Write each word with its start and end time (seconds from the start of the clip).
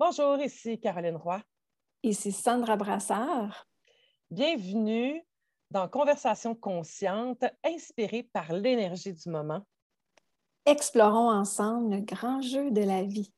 Bonjour, 0.00 0.38
ici 0.38 0.80
Caroline 0.80 1.16
Roy. 1.16 1.42
Ici 2.02 2.32
Sandra 2.32 2.74
Brassard. 2.74 3.68
Bienvenue 4.30 5.22
dans 5.70 5.88
Conversation 5.88 6.54
consciente, 6.54 7.44
inspirée 7.62 8.22
par 8.22 8.50
l'énergie 8.54 9.12
du 9.12 9.28
moment. 9.28 9.60
Explorons 10.64 11.30
ensemble 11.30 11.96
le 11.96 12.00
grand 12.00 12.40
jeu 12.40 12.70
de 12.70 12.80
la 12.80 13.02
vie. 13.02 13.30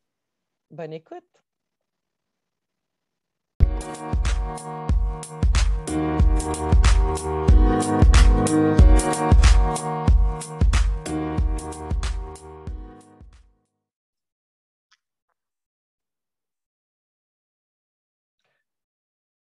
Bonne 0.70 0.92
écoute. 0.92 1.24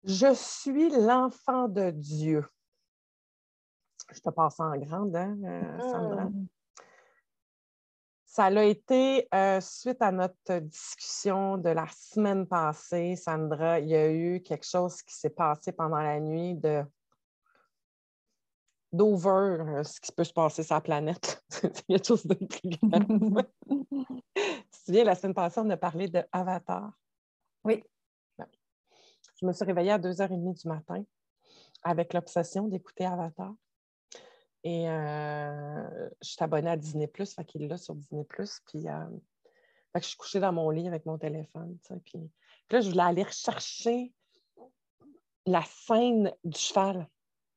Je 0.04 0.34
suis 0.34 0.90
l'enfant 0.90 1.68
de 1.68 1.90
Dieu. 1.90 2.44
Je 4.10 4.20
te 4.20 4.30
passe 4.30 4.58
en 4.60 4.76
grande, 4.76 5.14
hein, 5.16 5.36
euh, 5.44 5.80
Sandra? 5.80 6.24
Mm. 6.24 6.46
Ça 8.24 8.46
a 8.46 8.62
été 8.64 9.28
euh, 9.34 9.60
suite 9.60 10.00
à 10.00 10.10
notre 10.10 10.58
discussion 10.60 11.58
de 11.58 11.68
la 11.68 11.86
semaine 11.88 12.46
passée, 12.46 13.14
Sandra. 13.14 13.78
Il 13.78 13.88
y 13.88 13.94
a 13.94 14.10
eu 14.10 14.40
quelque 14.40 14.66
chose 14.66 15.02
qui 15.02 15.14
s'est 15.14 15.30
passé 15.30 15.72
pendant 15.72 16.00
la 16.00 16.18
nuit 16.18 16.54
de 16.54 16.82
d'over 18.92 19.58
euh, 19.60 19.84
ce 19.84 20.00
qui 20.00 20.12
peut 20.12 20.24
se 20.24 20.32
passer 20.32 20.62
sur 20.62 20.74
la 20.74 20.80
planète. 20.80 21.42
il 21.62 21.68
y 21.88 21.94
a 21.94 21.98
quelque 21.98 22.06
chose 22.06 22.26
de 22.26 22.34
plus 22.34 22.48
tu 22.70 22.78
te 24.70 24.76
souviens, 24.84 25.04
la 25.04 25.14
semaine 25.14 25.34
passée, 25.34 25.60
on 25.60 25.70
a 25.70 25.76
parlé 25.76 26.08
de 26.08 26.22
Avatar. 26.32 26.92
Oui. 27.64 27.82
Je 29.42 29.46
me 29.48 29.52
suis 29.52 29.64
réveillée 29.64 29.90
à 29.90 29.98
2h30 29.98 30.62
du 30.62 30.68
matin 30.68 31.02
avec 31.82 32.14
l'obsession 32.14 32.68
d'écouter 32.68 33.04
Avatar. 33.04 33.52
Et 34.62 34.88
euh, 34.88 36.08
je 36.22 36.28
suis 36.28 36.42
abonnée 36.44 36.70
à 36.70 36.76
Disney+, 36.76 37.10
fait 37.12 37.44
qu'il 37.44 37.64
est 37.64 37.68
là 37.68 37.76
sur 37.76 37.96
Disney+. 37.96 38.24
Puis, 38.66 38.88
euh, 38.88 39.04
fait 39.92 39.98
que 39.98 40.02
je 40.02 40.08
suis 40.08 40.16
couchée 40.16 40.38
dans 40.38 40.52
mon 40.52 40.70
lit 40.70 40.86
avec 40.86 41.04
mon 41.06 41.18
téléphone. 41.18 41.76
Puis, 42.04 42.12
puis 42.12 42.20
là, 42.70 42.80
je 42.80 42.90
voulais 42.90 43.02
aller 43.02 43.24
rechercher 43.24 44.12
la 45.44 45.62
scène 45.62 46.32
du 46.44 46.56
cheval. 46.58 47.08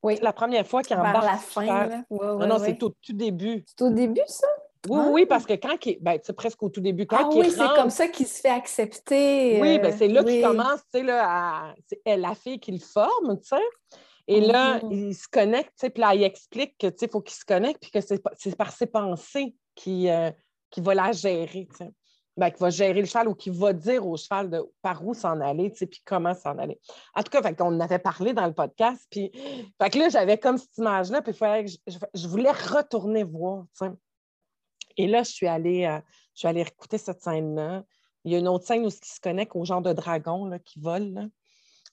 Oui. 0.01 0.15
C'est 0.17 0.23
la 0.23 0.33
première 0.33 0.65
fois 0.65 0.81
qu'il 0.81 0.95
Vers 0.97 1.05
embarque 1.05 1.25
la 1.25 1.37
sur 1.37 1.61
le 1.61 1.67
fin. 1.67 1.87
là. 1.87 2.03
Ouais, 2.09 2.25
Non, 2.25 2.47
non, 2.47 2.57
ouais. 2.57 2.65
c'est 2.65 2.81
au 2.81 2.89
tout 2.89 3.13
début. 3.13 3.63
C'est 3.67 3.83
au 3.83 3.91
début, 3.91 4.21
ça? 4.25 4.47
Oui, 4.89 4.99
Ah. 5.01 5.09
oui, 5.11 5.25
parce 5.25 5.45
que 5.45 5.53
quand 5.53 5.75
il... 5.85 5.97
ben, 6.01 6.19
presque 6.35 6.61
au 6.63 6.69
tout 6.69 6.81
début, 6.81 7.05
quand 7.05 7.17
Ah 7.19 7.29
il 7.31 7.39
oui, 7.39 7.49
c'est 7.51 7.67
comme 7.75 7.89
ça 7.89 8.07
qu'il 8.07 8.27
se 8.27 8.41
fait 8.41 8.49
accepter. 8.49 9.59
Oui, 9.61 9.75
euh, 9.75 9.79
ben 9.79 9.95
c'est 9.97 10.07
là 10.07 10.21
oui. 10.23 10.33
qu'il 10.33 10.43
commence, 10.43 10.81
tu 10.93 10.99
sais, 10.99 11.03
là, 11.03 11.73
à... 12.05 12.17
la 12.17 12.35
fille 12.35 12.59
qui 12.59 12.71
le 12.71 12.79
forme, 12.79 13.39
tu 13.39 13.47
sais. 13.47 13.99
Et 14.27 14.41
là, 14.41 14.79
Mhm. 14.83 14.91
il 14.91 15.13
se 15.15 15.27
connecte, 15.27 15.69
tu 15.79 15.85
sais, 15.85 15.89
puis 15.91 16.01
là, 16.01 16.15
il 16.15 16.23
explique 16.23 16.75
que, 16.79 16.87
tu 16.87 16.95
sais, 16.99 17.05
il 17.05 17.11
faut 17.11 17.21
qu'il 17.21 17.35
se 17.35 17.45
connecte, 17.45 17.79
puis 17.81 17.91
que 17.91 17.99
c'est 18.01 18.55
par 18.57 18.71
ses 18.71 18.87
pensées 18.87 19.55
qu'il 19.75 20.09
euh, 20.09 20.31
qu'il 20.71 20.83
va 20.83 20.95
la 20.95 21.11
gérer, 21.11 21.67
tu 21.69 21.77
sais. 21.77 21.91
Ben, 22.37 22.49
qu'il 22.49 22.59
va 22.59 22.69
gérer 22.69 22.99
le 22.99 23.05
cheval 23.05 23.29
ou 23.29 23.33
qu'il 23.35 23.53
va 23.53 23.71
dire 23.71 24.05
au 24.05 24.17
cheval 24.17 24.49
de 24.49 24.61
par 24.81 25.05
où 25.07 25.13
s'en 25.13 25.39
aller, 25.39 25.71
tu 25.71 25.77
sais, 25.77 25.85
puis 25.85 26.01
comment 26.03 26.33
s'en 26.33 26.57
aller. 26.57 26.77
En 27.15 27.23
tout 27.23 27.29
cas, 27.29 27.41
fait 27.41 27.55
qu'on 27.55 27.67
en 27.67 27.79
avait 27.79 27.99
parlé 27.99 28.33
dans 28.33 28.45
le 28.45 28.51
podcast, 28.53 29.05
puis 29.09 29.31
fait 29.81 29.89
que 29.89 29.99
là, 29.99 30.09
j'avais 30.09 30.37
comme 30.37 30.57
cette 30.57 30.77
image-là, 30.77 31.21
puis 31.21 31.31
il 31.31 31.37
fallait 31.37 31.63
que 31.63 31.71
je, 31.71 31.77
je- 31.87 31.97
je 32.21 32.27
voulais 32.27 32.51
retourner 32.51 33.23
voir, 33.23 33.63
tu 33.79 33.85
sais. 33.85 33.91
Et 34.97 35.07
là, 35.07 35.23
je 35.23 35.31
suis 35.31 35.47
allée, 35.47 35.85
euh, 35.85 35.99
je 36.33 36.39
suis 36.39 36.47
allée 36.47 36.61
écouter 36.61 36.97
cette 36.97 37.21
scène-là. 37.21 37.83
Il 38.23 38.31
y 38.31 38.35
a 38.35 38.39
une 38.39 38.47
autre 38.47 38.65
scène 38.65 38.83
où 38.83 38.87
il 38.87 38.91
se 38.91 39.19
connecte 39.21 39.55
au 39.55 39.65
genre 39.65 39.81
de 39.81 39.93
dragon 39.93 40.45
là, 40.45 40.59
qui 40.59 40.79
vole. 40.79 41.29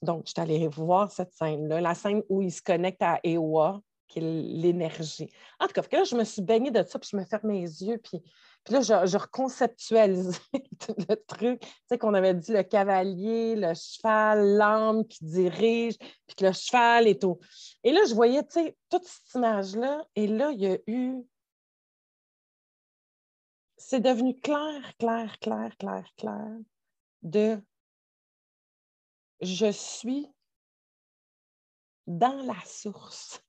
Donc, 0.03 0.25
je 0.27 0.33
suis 0.33 0.41
allée 0.41 0.67
voir 0.69 1.11
cette 1.11 1.33
scène-là, 1.33 1.81
la 1.81 1.94
scène 1.94 2.22
où 2.28 2.43
il 2.43 2.50
se 2.50 2.62
connecte 2.62 3.03
à 3.03 3.21
Ewa, 3.22 3.81
qui 4.09 4.19
est 4.19 4.22
l'énergie. 4.22 5.31
En 5.60 5.66
tout 5.66 5.81
cas, 5.81 5.82
là, 5.99 6.04
je 6.04 6.16
me 6.16 6.25
suis 6.25 6.43
baignée 6.43 6.71
de 6.71 6.82
ça, 6.82 6.99
puis 6.99 7.09
je 7.12 7.16
me 7.16 7.25
ferme 7.25 7.50
les 7.50 7.84
yeux, 7.84 7.99
puis, 7.99 8.22
là, 8.69 8.81
je, 8.81 9.06
je 9.06 9.16
reconceptualisais 9.16 10.38
tout 10.81 10.94
le 11.09 11.15
truc. 11.26 11.60
Tu 11.60 11.69
sais, 11.88 11.99
qu'on 11.99 12.15
avait 12.15 12.34
dit 12.34 12.53
le 12.53 12.62
cavalier, 12.62 13.55
le 13.56 13.72
cheval, 13.75 14.56
l'âme 14.56 15.06
qui 15.06 15.25
dirige, 15.25 15.97
puis 15.99 16.37
que 16.37 16.47
le 16.47 16.53
cheval 16.53 17.06
est 17.06 17.25
au. 17.25 17.38
Et 17.84 17.93
là, 17.93 18.00
je 18.09 18.15
voyais, 18.15 18.43
tu 18.43 18.60
sais, 18.60 18.76
toute 18.91 19.05
cette 19.05 19.34
image-là, 19.37 20.05
et 20.16 20.26
là, 20.26 20.50
il 20.50 20.60
y 20.60 20.66
a 20.66 20.78
eu 20.87 21.22
c'est 23.92 24.00
devenu 24.00 24.34
clair, 24.34 24.97
clair, 24.97 25.38
clair, 25.38 25.76
clair, 25.76 26.04
clair 26.16 26.56
de 27.20 27.62
je 29.42 29.70
suis 29.70 30.26
dans 32.06 32.42
la 32.42 32.58
source. 32.64 33.44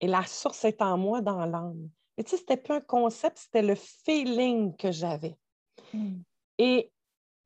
Et 0.00 0.06
la 0.06 0.24
source 0.26 0.64
est 0.64 0.80
en 0.80 0.96
moi, 0.96 1.20
dans 1.20 1.44
l'âme. 1.44 1.90
Et 2.16 2.22
tu 2.22 2.30
sais, 2.30 2.36
c'était 2.36 2.56
plus 2.56 2.74
un 2.74 2.80
concept, 2.80 3.38
c'était 3.38 3.62
le 3.62 3.74
feeling 3.74 4.76
que 4.76 4.92
j'avais. 4.92 5.36
Mm. 5.92 6.20
Et, 6.58 6.92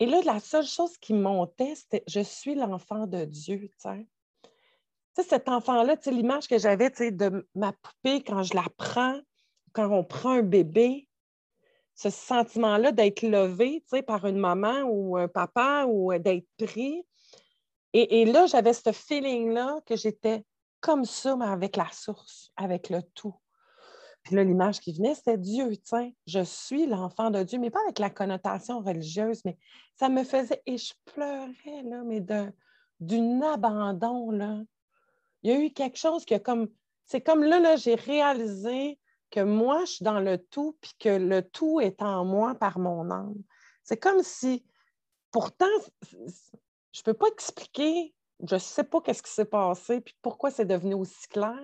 et 0.01 0.05
là, 0.05 0.21
la 0.27 0.39
seule 0.39 0.67
chose 0.67 0.99
qui 0.99 1.15
montait, 1.15 1.75
c'était 1.77 2.05
je 2.07 2.21
suis 2.21 2.57
l'enfant 2.57 3.07
de 3.07 3.25
Dieu, 3.25 3.71
tu 3.71 3.75
sais. 3.79 4.07
Tu 5.15 5.23
sais, 5.23 5.29
cet 5.31 5.49
enfant-là, 5.49 5.97
tu 5.97 6.05
sais, 6.05 6.11
l'image 6.11 6.47
que 6.47 6.59
j'avais, 6.59 6.91
tu 6.91 6.99
sais, 6.99 7.11
de 7.11 7.49
ma 7.55 7.73
poupée 7.73 8.23
quand 8.23 8.43
je 8.43 8.53
la 8.53 8.67
prends, 8.77 9.19
quand 9.73 9.91
on 9.91 10.05
prend 10.05 10.33
un 10.33 10.43
bébé, 10.43 11.09
ce 11.95 12.11
sentiment-là 12.11 12.93
d'être 12.93 13.23
levé, 13.23 13.83
par 14.07 14.27
une 14.27 14.39
maman 14.39 14.83
ou 14.83 15.17
un 15.17 15.29
papa 15.29 15.85
ou 15.87 16.13
euh, 16.13 16.19
d'être 16.19 16.47
pris. 16.59 17.05
Et, 17.93 18.23
et 18.23 18.25
là, 18.25 18.47
j'avais 18.47 18.73
ce 18.73 18.93
feeling-là 18.93 19.81
que 19.87 19.97
j'étais 19.97 20.45
comme 20.81 21.05
ça, 21.05 21.37
mais 21.37 21.47
avec 21.47 21.77
la 21.77 21.89
source, 21.93 22.51
avec 22.57 22.91
le 22.91 23.03
tout. 23.15 23.35
Puis 24.23 24.37
là, 24.37 24.45
l'image 24.45 24.81
qui 24.81 24.93
venait, 24.93 25.15
c'était 25.15 25.39
Dieu, 25.39 25.73
sais. 25.85 26.15
Je 26.27 26.43
suis 26.45 26.87
l'enfant 26.87 27.31
de 27.31 27.43
Dieu, 27.43 27.59
mais 27.59 27.71
pas 27.71 27.81
avec 27.85 27.99
la 27.99 28.11
connotation 28.11 28.81
religieuse, 28.81 29.41
mais 29.45 29.59
ça 29.97 30.09
me 30.09 30.23
faisait, 30.23 30.63
et 30.67 30.79
je 30.79 30.93
pleurais, 31.07 31.83
là, 31.85 32.03
mais 32.05 32.21
d'un 32.21 33.43
abandon, 33.43 34.31
là. 34.31 34.61
Il 35.43 35.51
y 35.51 35.55
a 35.55 35.59
eu 35.59 35.71
quelque 35.71 35.99
chose 35.99 36.25
qui 36.25 36.35
a 36.35 36.39
comme, 36.39 36.69
c'est 37.05 37.21
comme 37.21 37.43
là, 37.43 37.59
là, 37.59 37.77
j'ai 37.77 37.97
réalisé 37.97 38.99
que 39.33 39.41
moi, 39.41 39.81
je 39.87 39.93
suis 39.93 40.05
dans 40.05 40.21
le 40.21 40.39
tout, 40.39 40.77
puis 40.81 40.93
que 41.01 41.09
le 41.09 41.43
tout 41.43 41.81
est 41.81 42.03
en 42.03 42.25
moi 42.25 42.55
par 42.55 42.79
mon 42.79 43.11
âme. 43.11 43.43
C'est 43.83 43.97
comme 43.97 44.23
si, 44.23 44.65
pourtant, 45.33 45.67
je 46.03 46.17
ne 46.19 47.03
peux 47.05 47.15
pas 47.15 47.29
expliquer, 47.29 48.15
je 48.47 48.55
ne 48.55 48.61
sais 48.61 48.85
pas 48.85 49.01
qu'est-ce 49.01 49.23
qui 49.23 49.33
s'est 49.33 49.47
passé, 49.47 50.03
puis 50.03 50.15
pourquoi 50.23 50.51
c'est 50.51 50.67
devenu 50.67 50.95
aussi 50.95 51.27
clair. 51.29 51.59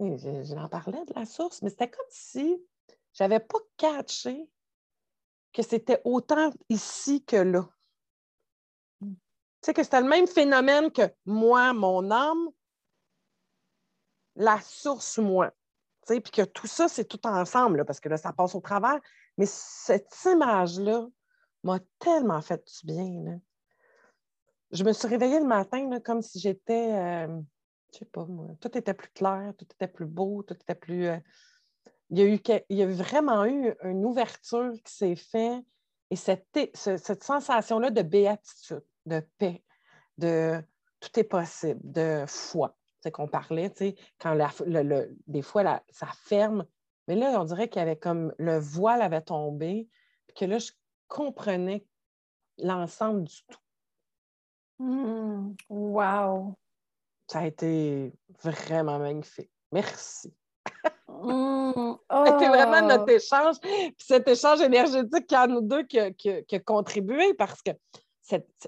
Et 0.00 0.16
je- 0.18 0.44
J'en 0.44 0.68
parlais 0.68 1.04
de 1.04 1.12
la 1.14 1.26
source, 1.26 1.60
mais 1.62 1.70
c'était 1.70 1.90
comme 1.90 2.06
si 2.10 2.56
je 3.12 3.22
n'avais 3.24 3.40
pas 3.40 3.58
catché 3.76 4.48
que 5.52 5.62
c'était 5.62 6.00
autant 6.04 6.50
ici 6.68 7.24
que 7.24 7.36
là. 7.36 7.68
Tu 9.00 9.08
sais, 9.66 9.74
que 9.74 9.82
c'était 9.82 10.00
le 10.00 10.08
même 10.08 10.26
phénomène 10.26 10.90
que 10.90 11.02
moi, 11.26 11.72
mon 11.72 12.10
âme, 12.10 12.50
la 14.36 14.60
source, 14.60 15.18
moi. 15.18 15.52
Puis 16.06 16.20
que 16.20 16.42
tout 16.42 16.66
ça, 16.66 16.88
c'est 16.88 17.04
tout 17.04 17.24
ensemble, 17.26 17.78
là, 17.78 17.84
parce 17.84 18.00
que 18.00 18.08
là, 18.08 18.16
ça 18.16 18.32
passe 18.32 18.54
au 18.54 18.60
travers. 18.60 19.00
Mais 19.38 19.46
cette 19.46 20.12
image-là 20.26 21.06
m'a 21.64 21.78
tellement 21.98 22.40
fait 22.42 22.62
du 22.66 22.86
bien. 22.86 23.40
Je 24.72 24.84
me 24.84 24.92
suis 24.92 25.06
réveillée 25.08 25.38
le 25.38 25.46
matin 25.46 25.88
là, 25.90 26.00
comme 26.00 26.22
si 26.22 26.38
j'étais, 26.40 26.92
euh, 26.92 27.40
je 27.92 27.98
sais 27.98 28.04
pas 28.06 28.24
moi, 28.24 28.48
tout 28.60 28.76
était 28.76 28.94
plus 28.94 29.10
clair, 29.10 29.52
tout 29.58 29.66
était 29.70 29.88
plus 29.88 30.06
beau, 30.06 30.42
tout 30.42 30.54
était 30.54 30.74
plus. 30.74 31.06
euh, 31.06 31.18
il, 32.10 32.18
y 32.18 32.22
a 32.22 32.26
eu, 32.26 32.40
y 32.70 32.82
a 32.82 32.86
vraiment 32.86 33.44
eu 33.44 33.74
une 33.82 34.04
ouverture 34.04 34.72
qui 34.84 34.92
s'est 34.94 35.16
faite 35.16 35.64
et 36.10 36.16
cette, 36.16 36.46
ce- 36.74 36.96
cette 36.96 37.22
sensation-là 37.24 37.90
de 37.90 38.02
béatitude, 38.02 38.82
de 39.06 39.20
paix, 39.38 39.62
de 40.18 40.62
tout 41.00 41.18
est 41.18 41.24
possible, 41.24 41.80
de 41.84 42.24
foi. 42.26 42.76
C'est 43.02 43.10
qu'on 43.10 43.26
parlait, 43.26 43.68
tu 43.70 43.76
sais, 43.78 43.94
quand 44.20 44.32
la- 44.34 44.50
le- 44.64 44.82
le- 44.82 45.16
des 45.26 45.42
fois 45.42 45.62
la- 45.64 45.82
ça 45.90 46.06
ferme, 46.24 46.64
mais 47.08 47.16
là, 47.16 47.40
on 47.40 47.44
dirait 47.44 47.68
qu'il 47.68 47.80
y 47.80 47.82
avait 47.82 47.96
comme 47.98 48.32
le 48.38 48.58
voile 48.58 49.02
avait 49.02 49.22
tombé, 49.22 49.88
puis 50.28 50.34
que 50.36 50.44
là, 50.44 50.58
je 50.58 50.70
comprenais 51.08 51.84
l'ensemble 52.58 53.24
du 53.24 53.34
tout. 53.50 53.58
Mm. 54.78 55.54
Wow. 55.68 56.54
Ça 57.26 57.40
a 57.40 57.46
été 57.46 58.12
vraiment 58.42 58.98
magnifique. 59.00 59.50
Merci. 59.72 60.32
Mm. 61.08 61.72
C'était 62.26 62.48
vraiment 62.48 62.80
Oh. 62.82 62.86
notre 62.86 63.08
échange, 63.10 63.56
puis 63.60 63.94
cet 63.98 64.28
échange 64.28 64.60
énergétique 64.60 65.26
qui 65.26 65.34
a 65.34 65.46
nous 65.48 65.60
deux 65.60 65.82
qui 65.84 65.98
a, 65.98 66.12
qui 66.12 66.30
a- 66.30 66.42
qui 66.42 66.54
a 66.56 66.60
contribué 66.60 67.34
parce 67.34 67.60
que 67.62 67.70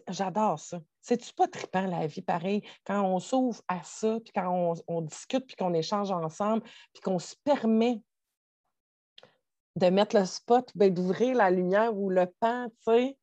j'adore 0.09 0.59
ça. 0.59 0.81
C'est-tu 1.05 1.35
pas 1.35 1.47
trippant 1.49 1.87
la 1.87 2.07
vie 2.07 2.23
pareil? 2.23 2.67
Quand 2.87 3.03
on 3.03 3.19
s'ouvre 3.19 3.61
à 3.69 3.83
ça, 3.83 4.19
puis 4.21 4.33
quand 4.35 4.49
on, 4.49 4.73
on 4.89 5.03
discute, 5.03 5.47
puis 5.47 5.55
qu'on 5.55 5.75
échange 5.75 6.11
ensemble, 6.11 6.63
puis 6.95 7.03
qu'on 7.03 7.19
se 7.19 7.35
permet 7.45 8.03
de 9.77 9.91
mettre 9.91 10.17
le 10.17 10.25
spot, 10.25 10.71
ben, 10.75 10.93
d'ouvrir 10.95 11.37
la 11.37 11.51
lumière 11.51 11.95
ou 11.95 12.09
le 12.09 12.25
pan, 12.41 12.69
tu 12.71 12.75
sais. 12.85 13.19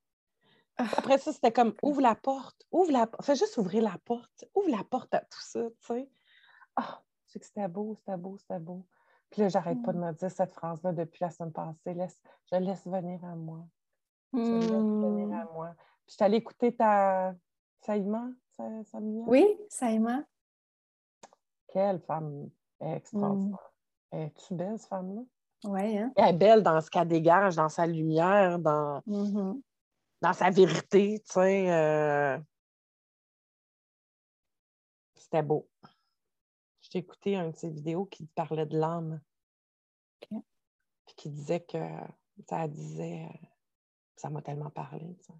Ah. 0.77 0.85
Après 0.95 1.17
ça, 1.17 1.33
c'était 1.33 1.51
comme 1.51 1.73
ouvre 1.81 2.01
la 2.01 2.13
porte, 2.13 2.67
ouvre 2.71 2.91
la 2.91 3.07
porte. 3.07 3.25
Fais 3.25 3.35
juste 3.35 3.57
ouvrir 3.57 3.81
la 3.81 3.97
porte, 4.05 4.45
ouvre 4.53 4.69
la 4.69 4.83
porte 4.83 5.15
à 5.15 5.21
tout 5.21 5.41
ça, 5.41 5.63
tu 5.63 5.87
sais. 5.87 6.09
Ah, 6.75 7.01
c'est 7.25 7.39
que 7.39 7.47
c'était 7.47 7.67
beau, 7.67 7.95
c'était 7.95 8.17
beau, 8.17 8.37
c'était 8.37 8.59
beau. 8.59 8.85
Puis 9.31 9.41
là, 9.41 9.49
j'arrête 9.49 9.81
pas 9.81 9.91
de 9.93 9.97
me 9.97 10.11
dire 10.11 10.29
cette 10.29 10.51
phrase-là 10.51 10.91
depuis 10.93 11.23
la 11.23 11.31
semaine 11.31 11.51
passée. 11.51 11.95
Laisse, 11.95 12.21
je 12.51 12.57
laisse 12.57 12.85
venir 12.85 13.25
à 13.25 13.33
moi. 13.33 13.65
Je 14.33 14.37
laisse 14.37 14.69
venir 14.69 15.27
Hmm. 15.29 15.33
à 15.33 15.45
moi. 15.45 15.73
Puis 16.05 16.09
je 16.09 16.13
suis 16.13 16.23
allée 16.23 16.37
écouter 16.37 16.75
ta 16.75 17.33
Saïma, 17.81 18.29
Sa- 18.51 18.83
Samia. 18.85 19.23
Oui, 19.27 19.57
Saïma. 19.69 20.23
Quelle 21.67 21.99
femme 22.01 22.49
extraordinaire. 22.79 23.71
Es-tu 24.11 24.53
belle, 24.55 24.77
cette 24.77 24.89
femme-là? 24.89 25.21
Oui, 25.63 25.97
hein? 25.97 26.11
Elle 26.15 26.35
est 26.35 26.37
belle 26.37 26.63
dans 26.63 26.81
ce 26.81 26.89
qu'elle 26.89 27.07
dégage, 27.07 27.55
dans 27.55 27.69
sa 27.69 27.85
lumière, 27.87 28.59
dans, 28.59 29.01
Mhm. 29.05 29.61
dans 30.21 30.33
sa 30.33 30.49
vérité, 30.49 31.21
tu 31.25 31.31
sais. 31.33 31.71
euh, 31.71 32.37
C'était 35.15 35.43
beau. 35.43 35.69
Je 36.81 36.89
t'ai 36.89 36.97
écouté 36.99 37.35
une 37.35 37.51
de 37.51 37.55
ses 37.55 37.69
vidéos 37.69 38.05
qui 38.05 38.25
parlait 38.25 38.65
de 38.65 38.77
l'âme. 38.77 39.21
Ok. 40.23 40.41
Puis 41.05 41.15
qui 41.15 41.29
disait 41.29 41.61
que 41.61 41.77
ça 42.49 42.67
disait 42.67 43.27
euh, 43.31 43.47
ça 44.17 44.29
m'a 44.29 44.41
tellement 44.41 44.71
parlé. 44.71 45.15
sais. 45.21 45.33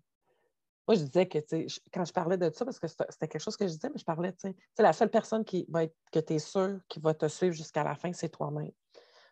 Moi, 0.91 0.97
je 0.99 1.05
disais 1.05 1.25
que 1.25 1.37
tu 1.39 1.69
sais, 1.69 1.81
quand 1.93 2.03
je 2.03 2.11
parlais 2.11 2.35
de 2.37 2.51
ça, 2.53 2.65
parce 2.65 2.77
que 2.77 2.85
c'était 2.85 3.29
quelque 3.29 3.39
chose 3.39 3.55
que 3.55 3.65
je 3.65 3.71
disais, 3.71 3.87
mais 3.89 3.97
je 3.97 4.03
parlais, 4.03 4.33
tu 4.33 4.49
sais, 4.49 4.55
la 4.83 4.91
seule 4.91 5.09
personne 5.09 5.45
qui 5.45 5.65
va 5.69 5.85
être 5.85 5.95
que 6.11 6.19
tu 6.19 6.33
es 6.33 6.39
sûr 6.39 6.79
qui 6.89 6.99
va 6.99 7.13
te 7.13 7.29
suivre 7.29 7.53
jusqu'à 7.53 7.85
la 7.85 7.95
fin, 7.95 8.11
c'est 8.11 8.27
toi-même. 8.27 8.71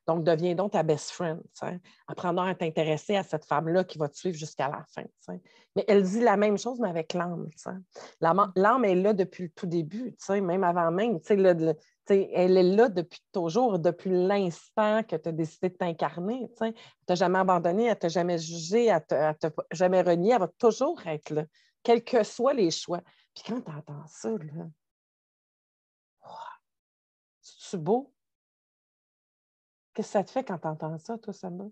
Donc, 0.08 0.24
deviens 0.24 0.56
donc 0.56 0.72
ta 0.72 0.84
best 0.84 1.12
friend. 1.12 1.42
tu 1.42 1.50
sais. 1.68 1.82
Apprends 2.08 2.32
donc 2.32 2.48
à 2.48 2.56
t'intéresser 2.56 3.18
à 3.18 3.24
cette 3.24 3.44
femme-là 3.44 3.84
qui 3.84 3.98
va 3.98 4.08
te 4.08 4.16
suivre 4.16 4.38
jusqu'à 4.38 4.70
la 4.70 4.86
fin. 4.86 5.04
Mais 5.76 5.84
elle 5.90 6.04
dit 6.04 6.22
la 6.22 6.38
même 6.38 6.58
chose, 6.58 6.80
mais 6.80 6.88
avec 6.90 7.14
l'âme. 7.14 7.50
tu 7.52 7.58
sais. 7.58 8.04
La 8.22 8.34
ma- 8.34 8.54
L'âme 8.56 8.86
est 8.86 8.96
là 8.96 9.12
depuis 9.12 9.44
le 9.44 9.50
tout 9.50 9.68
début, 9.68 10.12
tu 10.12 10.18
sais, 10.20 10.40
même 10.40 10.64
avant 10.64 10.92
même. 10.92 11.20
tu 11.20 11.28
sais, 11.28 11.36
le- 11.36 11.52
le- 11.52 11.76
elle 12.10 12.58
est 12.58 12.64
là 12.64 12.90
depuis 12.90 13.22
toujours, 13.32 13.80
depuis 13.80 14.10
l'instant 14.10 15.04
que 15.04 15.16
tu 15.16 15.30
as 15.30 15.32
décidé 15.32 15.70
de 15.70 15.76
t'incarner. 15.76 16.50
Elle 16.62 16.68
ne 16.68 16.74
t'a 17.06 17.16
jamais 17.16 17.40
abandonné, 17.40 17.86
elle 17.86 17.90
ne 17.90 17.96
t'a 17.96 18.10
jamais 18.10 18.38
jugé, 18.38 18.86
elle 18.86 19.04
ne 19.12 19.34
t'a 19.34 19.52
jamais 19.72 20.02
renié. 20.02 20.34
Elle 20.34 20.40
va 20.40 20.48
toujours 20.58 21.06
être 21.08 21.30
là, 21.32 21.46
quels 21.84 22.04
que 22.04 22.24
soient 22.24 22.54
les 22.54 22.72
choix. 22.72 23.02
Puis 23.34 23.44
quand 23.48 23.62
tu 23.62 23.72
entends 23.72 24.08
ça, 24.08 24.30
là, 24.30 24.66
c'est-tu 27.42 27.78
beau? 27.78 28.14
Qu'est-ce 29.94 30.08
que 30.08 30.12
ça 30.12 30.24
te 30.24 30.32
fait 30.32 30.44
quand 30.44 30.60
tu 30.60 30.68
entends 30.68 30.98
ça, 30.98 31.18
toi, 31.18 31.34
Sandra? 31.34 31.68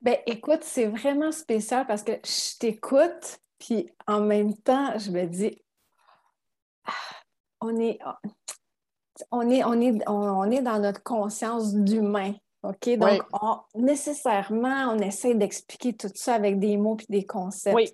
Ben, 0.00 0.18
écoute, 0.26 0.64
c'est 0.64 0.86
vraiment 0.86 1.32
spécial 1.32 1.86
parce 1.86 2.02
que 2.02 2.12
je 2.24 2.58
t'écoute, 2.58 3.38
puis 3.58 3.88
en 4.06 4.20
même 4.20 4.56
temps, 4.56 4.98
je 4.98 5.10
me 5.10 5.26
dis, 5.26 5.62
ah, 6.84 6.92
on 7.60 7.78
est, 7.78 8.00
on 9.30 9.48
est, 9.50 9.64
on 9.64 9.80
est, 9.80 10.08
on, 10.08 10.50
est 10.50 10.62
dans 10.62 10.78
notre 10.78 11.02
conscience 11.02 11.74
d'humain. 11.74 12.34
OK? 12.62 12.90
Donc, 12.96 13.10
Oui. 13.10 13.18
on- 13.40 13.58
nécessairement, 13.74 14.92
on 14.92 14.98
essaie 14.98 15.34
d'expliquer 15.34 15.94
tout 15.94 16.10
ça 16.14 16.34
avec 16.34 16.58
des 16.58 16.76
mots 16.76 16.96
puis 16.96 17.06
des 17.08 17.24
concepts. 17.26 17.74
Oui. 17.74 17.92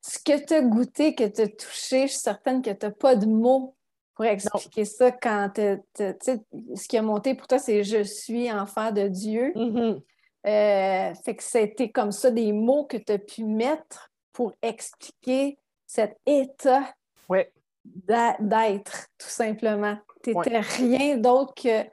Ce 0.00 0.18
que 0.18 0.44
tu 0.44 0.54
as 0.54 0.62
goûté, 0.62 1.14
que 1.14 1.24
tu 1.24 1.42
as 1.42 1.48
touché, 1.48 2.02
je 2.06 2.12
suis 2.12 2.20
certaine 2.20 2.60
que 2.60 2.70
tu 2.70 2.84
n'as 2.86 2.92
pas 2.92 3.16
de 3.16 3.26
mots 3.26 3.74
pour 4.14 4.24
expliquer 4.26 4.84
ça 4.84 5.10
quand 5.10 5.50
tu 5.54 5.80
ce 5.96 6.88
qui 6.88 6.96
a 6.96 7.02
monté 7.02 7.34
pour 7.34 7.46
toi, 7.46 7.58
c'est 7.58 7.82
je 7.82 8.02
suis 8.02 8.50
enfant 8.52 8.92
de 8.92 9.08
Dieu. 9.08 9.52
Mhm. 9.56 10.00
Euh, 10.46 11.14
fait 11.24 11.36
que 11.36 11.42
c'était 11.42 11.90
comme 11.90 12.12
ça 12.12 12.30
des 12.30 12.52
mots 12.52 12.84
que 12.84 12.98
tu 12.98 13.12
as 13.12 13.18
pu 13.18 13.44
mettre 13.44 14.10
pour 14.32 14.52
expliquer 14.60 15.58
cet 15.86 16.18
état 16.26 16.82
Oui, 17.28 17.40
d'être, 17.84 19.08
tout 19.18 19.28
simplement. 19.28 19.98
Tu 20.22 20.34
n'étais 20.34 20.52
Ouais. 20.56 20.60
rien 20.60 21.16
d'autre 21.16 21.54
que 21.54 21.84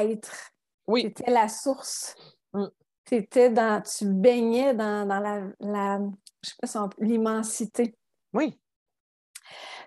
être. 0.00 0.50
oui, 0.86 1.02
C'était 1.16 1.30
la 1.30 1.48
source. 1.48 2.14
Mm. 2.52 2.66
Dans, 3.54 3.82
tu 3.82 4.04
baignais 4.06 4.74
dans, 4.74 5.06
dans 5.08 5.18
la, 5.20 5.40
la- 5.60 6.00
je 6.44 6.50
sais 6.50 6.56
pas 6.60 6.66
si 6.66 6.76
on- 6.76 6.90
l'immensité. 6.98 7.94
oui. 8.34 8.58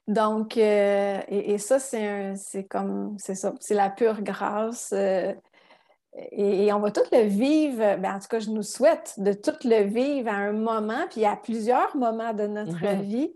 Donc, 0.07 0.57
euh, 0.57 1.21
et, 1.27 1.53
et 1.53 1.57
ça, 1.59 1.77
c'est 1.79 2.07
un- 2.07 2.35
c'est 2.35 2.63
comme, 2.65 3.15
c'est 3.19 3.35
ça, 3.35 3.53
c'est 3.59 3.75
la 3.75 3.89
pure 3.91 4.21
grâce. 4.23 4.91
euh, 4.93 5.33
et, 6.31 6.65
et 6.65 6.73
on 6.73 6.79
va 6.79 6.91
tout 6.91 7.01
le 7.11 7.21
vivre, 7.27 7.97
ben, 7.99 8.15
en 8.15 8.19
tout 8.19 8.27
cas, 8.27 8.39
je 8.39 8.49
nous 8.49 8.63
souhaite 8.63 9.13
de 9.17 9.31
tout 9.33 9.53
le 9.63 9.83
vivre 9.83 10.29
à 10.29 10.35
un 10.35 10.51
moment, 10.53 11.05
puis 11.09 11.23
à 11.23 11.35
plusieurs 11.37 11.95
moments 11.95 12.33
de 12.33 12.47
notre 12.47 12.71
Mhm. 12.83 13.01
vie. 13.01 13.33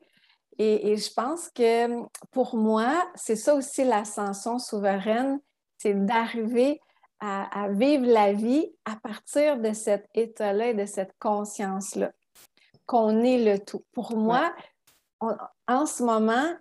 Et, 0.58 0.92
et 0.92 0.98
je 0.98 1.12
pense 1.14 1.50
que 1.50 2.04
pour 2.32 2.56
moi, 2.56 3.06
c'est 3.16 3.36
ça 3.36 3.56
aussi 3.56 3.84
l'ascension 3.84 4.58
souveraine, 4.60 5.40
c'est 5.78 5.94
d'arriver 6.06 6.80
à, 7.20 7.64
à 7.66 7.70
vivre 7.70 8.06
la 8.06 8.34
vie 8.34 8.72
à 8.86 8.96
partir 8.96 9.58
de 9.60 9.74
cet 9.74 10.08
état-là 10.14 10.70
et 10.70 10.74
de 10.74 10.86
cette 10.86 11.14
conscience-là, 11.20 12.12
qu'on 12.86 13.22
est 13.24 13.44
le 13.44 13.60
tout. 13.60 13.84
Pour 13.92 14.16
moi, 14.16 14.54
on- 15.22 15.36
en 15.68 15.86
ce 15.86 16.04
moment, 16.04 16.54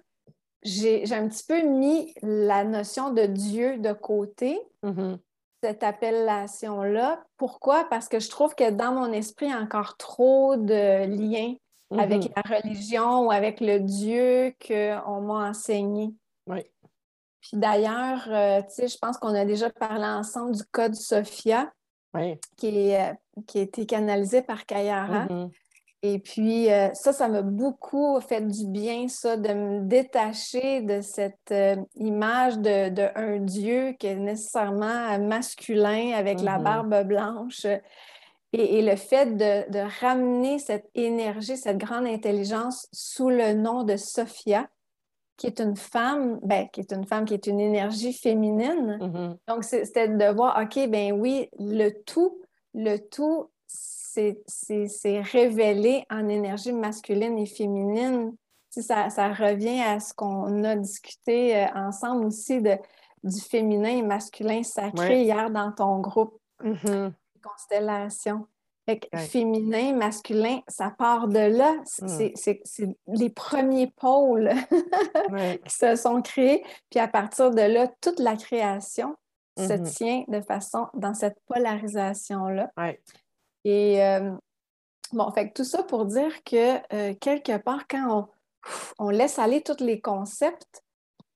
j'ai 0.62 1.04
un 1.12 1.28
petit 1.28 1.44
peu 1.46 1.62
mis 1.62 2.14
la 2.22 2.64
notion 2.64 3.10
de 3.10 3.26
Dieu 3.26 3.78
de 3.78 3.92
côté, 3.92 4.58
Mhm. 4.82 5.18
cette 5.62 5.82
appellation-là. 5.82 7.24
Pourquoi? 7.36 7.84
Parce 7.90 8.08
que 8.08 8.18
je 8.20 8.28
trouve 8.28 8.54
que 8.54 8.70
dans 8.70 8.92
mon 8.92 9.12
esprit, 9.12 9.46
il 9.46 9.50
y 9.50 9.54
a 9.54 9.58
encore 9.60 9.96
trop 9.96 10.56
de 10.56 11.06
liens 11.06 11.54
Avec 11.90 12.30
la 12.34 12.56
religion 12.56 13.26
ou 13.26 13.30
avec 13.30 13.60
le 13.60 13.78
Dieu 13.80 14.54
qu'on 14.66 15.20
m'a 15.20 15.48
enseigné. 15.50 16.10
Oui. 16.46 16.60
Puis 17.40 17.58
d'ailleurs, 17.58 18.24
euh, 18.28 18.62
tu 18.62 18.70
sais, 18.74 18.88
je 18.88 18.98
pense 18.98 19.18
qu'on 19.18 19.34
a 19.34 19.44
déjà 19.44 19.70
parlé 19.70 20.04
ensemble 20.04 20.56
du 20.56 20.62
code 20.72 20.94
Sophia, 20.94 21.70
Oui. 22.14 22.38
qui, 22.56 22.88
est, 22.88 23.10
euh, 23.10 23.14
qui 23.46 23.58
a 23.58 23.62
été 23.62 23.86
canalisé 23.86 24.42
par 24.42 24.64
Kayara. 24.66 25.26
Mhm. 25.26 25.50
Et 26.06 26.18
puis, 26.18 26.70
euh, 26.70 26.92
ça, 26.92 27.12
ça 27.14 27.28
m'a 27.28 27.40
beaucoup 27.42 28.20
fait 28.20 28.42
du 28.46 28.66
bien, 28.66 29.08
ça, 29.08 29.36
de 29.38 29.54
me 29.54 29.80
détacher 29.80 30.82
de 30.82 31.00
cette 31.00 31.50
euh, 31.50 31.76
image 31.96 32.58
de, 32.58 32.90
de 32.90 33.08
un 33.14 33.38
Dieu 33.38 33.92
qui 33.98 34.08
est 34.08 34.16
nécessairement 34.16 35.18
masculin 35.18 36.12
avec 36.14 36.40
la 36.42 36.58
Mhm. 36.58 36.64
barbe 36.64 37.02
blanche. 37.06 37.66
Et, 38.56 38.78
et 38.78 38.82
le 38.82 38.94
fait 38.96 39.36
de, 39.36 39.70
de 39.70 39.80
ramener 40.00 40.58
cette 40.60 40.88
énergie, 40.94 41.56
cette 41.56 41.78
grande 41.78 42.06
intelligence 42.06 42.86
sous 42.92 43.28
le 43.30 43.52
nom 43.54 43.82
de 43.82 43.96
Sophia, 43.96 44.68
qui 45.36 45.48
est 45.48 45.58
une 45.60 45.74
femme, 45.76 46.38
ben, 46.42 46.68
qui 46.72 46.78
est 46.80 46.92
une 46.92 47.04
femme 47.04 47.24
qui 47.24 47.34
est 47.34 47.48
une 47.48 47.58
énergie 47.58 48.12
féminine. 48.12 48.98
Mhm. 49.00 49.36
Donc, 49.48 49.64
c'est- 49.64 49.84
c'était 49.84 50.06
de 50.08 50.32
voir, 50.32 50.56
OK, 50.62 50.88
ben 50.88 51.12
oui, 51.12 51.48
le 51.58 51.90
tout, 52.04 52.40
le 52.74 52.98
tout, 52.98 53.50
c'est 53.66 55.20
révélé 55.32 56.04
en 56.08 56.28
énergie 56.28 56.72
masculine 56.72 57.36
et 57.38 57.46
féminine. 57.46 58.30
Tu 58.72 58.80
sais, 58.80 58.82
ça, 58.82 59.10
ça 59.10 59.32
revient 59.32 59.80
à 59.82 59.98
ce 59.98 60.14
qu'on 60.14 60.62
a 60.62 60.76
discuté 60.76 61.56
euh, 61.56 61.66
ensemble 61.74 62.26
aussi 62.26 62.60
de, 62.62 62.76
du 63.24 63.40
féminin 63.40 63.88
et 63.98 64.02
masculin 64.02 64.62
sacré 64.62 65.08
Ouais. 65.08 65.24
hier 65.24 65.50
dans 65.50 65.72
ton 65.72 65.98
groupe 65.98 66.38
Mhm. 66.62 67.12
Constellation. 67.44 68.46
Fait 68.86 68.98
que 69.00 69.06
Ouais. 69.16 69.22
féminin, 69.24 69.94
masculin, 69.94 70.60
ça 70.68 70.90
part 70.90 71.26
de 71.28 71.38
là. 71.38 71.72
Mm. 72.02 72.08
C'est 72.36 72.60
c'est 72.64 72.96
les 73.06 73.30
premiers 73.30 73.90
pôles 73.96 74.50
Ouais. 75.32 75.60
qui 75.66 75.74
se 75.74 75.96
sont 75.96 76.20
créés. 76.22 76.62
Puis 76.90 77.00
à 77.00 77.08
partir 77.08 77.50
de 77.50 77.62
là, 77.62 77.88
toute 78.00 78.18
la 78.20 78.36
création 78.36 79.16
se 79.58 79.72
Mhm. 79.72 79.84
tient 79.84 80.24
de 80.28 80.40
façon 80.40 80.86
dans 80.94 81.14
cette 81.14 81.38
polarisation-là. 81.46 82.70
Ouais. 82.76 83.00
Et 83.64 84.02
euh, 84.04 84.32
bon, 85.12 85.30
fait 85.30 85.48
que 85.48 85.54
tout 85.54 85.64
ça 85.64 85.82
pour 85.82 86.04
dire 86.06 86.42
que 86.44 86.76
euh, 86.94 87.14
quelque 87.14 87.56
part, 87.58 87.86
quand 87.88 88.28
on, 88.98 89.06
on 89.06 89.10
laisse 89.10 89.38
aller 89.38 89.62
tous 89.62 89.80
les 89.82 90.00
concepts, 90.00 90.82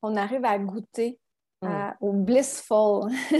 on 0.02 0.16
arrive 0.16 0.44
à 0.44 0.58
goûter 0.58 1.18
à- 1.62 1.96
au 2.00 2.12
blissful 2.12 3.08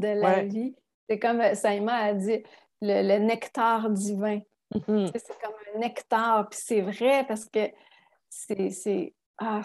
de 0.00 0.20
la 0.20 0.44
vie. 0.44 0.74
C'est 1.08 1.18
comme 1.18 1.40
euh, 1.40 1.54
Saïma 1.54 1.94
a 1.94 2.14
dit, 2.14 2.42
le, 2.80 3.02
le 3.02 3.24
nectar 3.24 3.90
divin. 3.90 4.40
Mhm. 4.74 5.10
C'est 5.14 5.40
comme 5.40 5.54
un 5.74 5.78
nectar, 5.78 6.48
puis 6.48 6.60
c'est 6.62 6.80
vrai 6.82 7.24
parce 7.26 7.46
que 7.46 7.70
c'est 8.28 9.14
ah, 9.38 9.62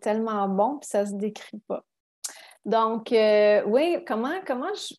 tellement 0.00 0.48
bon, 0.48 0.78
puis 0.78 0.88
ça 0.88 1.04
se 1.04 1.14
décrit 1.14 1.60
pas. 1.68 1.84
Donc, 2.64 3.12
euh, 3.12 3.62
oui, 3.66 3.98
comment, 4.06 4.40
comment 4.46 4.72
je... 4.74 4.94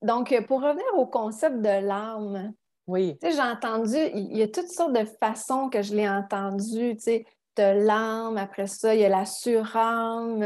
Donc, 0.00 0.32
euh, 0.32 0.42
pour 0.42 0.62
revenir 0.62 0.86
au 0.96 1.06
concept 1.06 1.58
de 1.58 1.86
l'âme, 1.86 2.52
Oui. 2.86 3.16
j'ai 3.22 3.40
entendu, 3.40 3.96
il 4.14 4.36
y 4.36 4.42
a 4.42 4.48
toutes 4.48 4.70
sortes 4.70 4.92
de 4.92 5.04
façons 5.20 5.68
que 5.68 5.82
je 5.82 5.94
l'ai 5.94 6.08
entendu, 6.08 6.96
tu 6.96 7.02
sais, 7.02 7.26
de 7.56 7.84
l'âme, 7.86 8.36
après 8.38 8.66
ça, 8.66 8.94
il 8.94 9.00
y 9.00 9.04
a 9.04 9.08
la 9.08 9.24
surâme, 9.26 10.42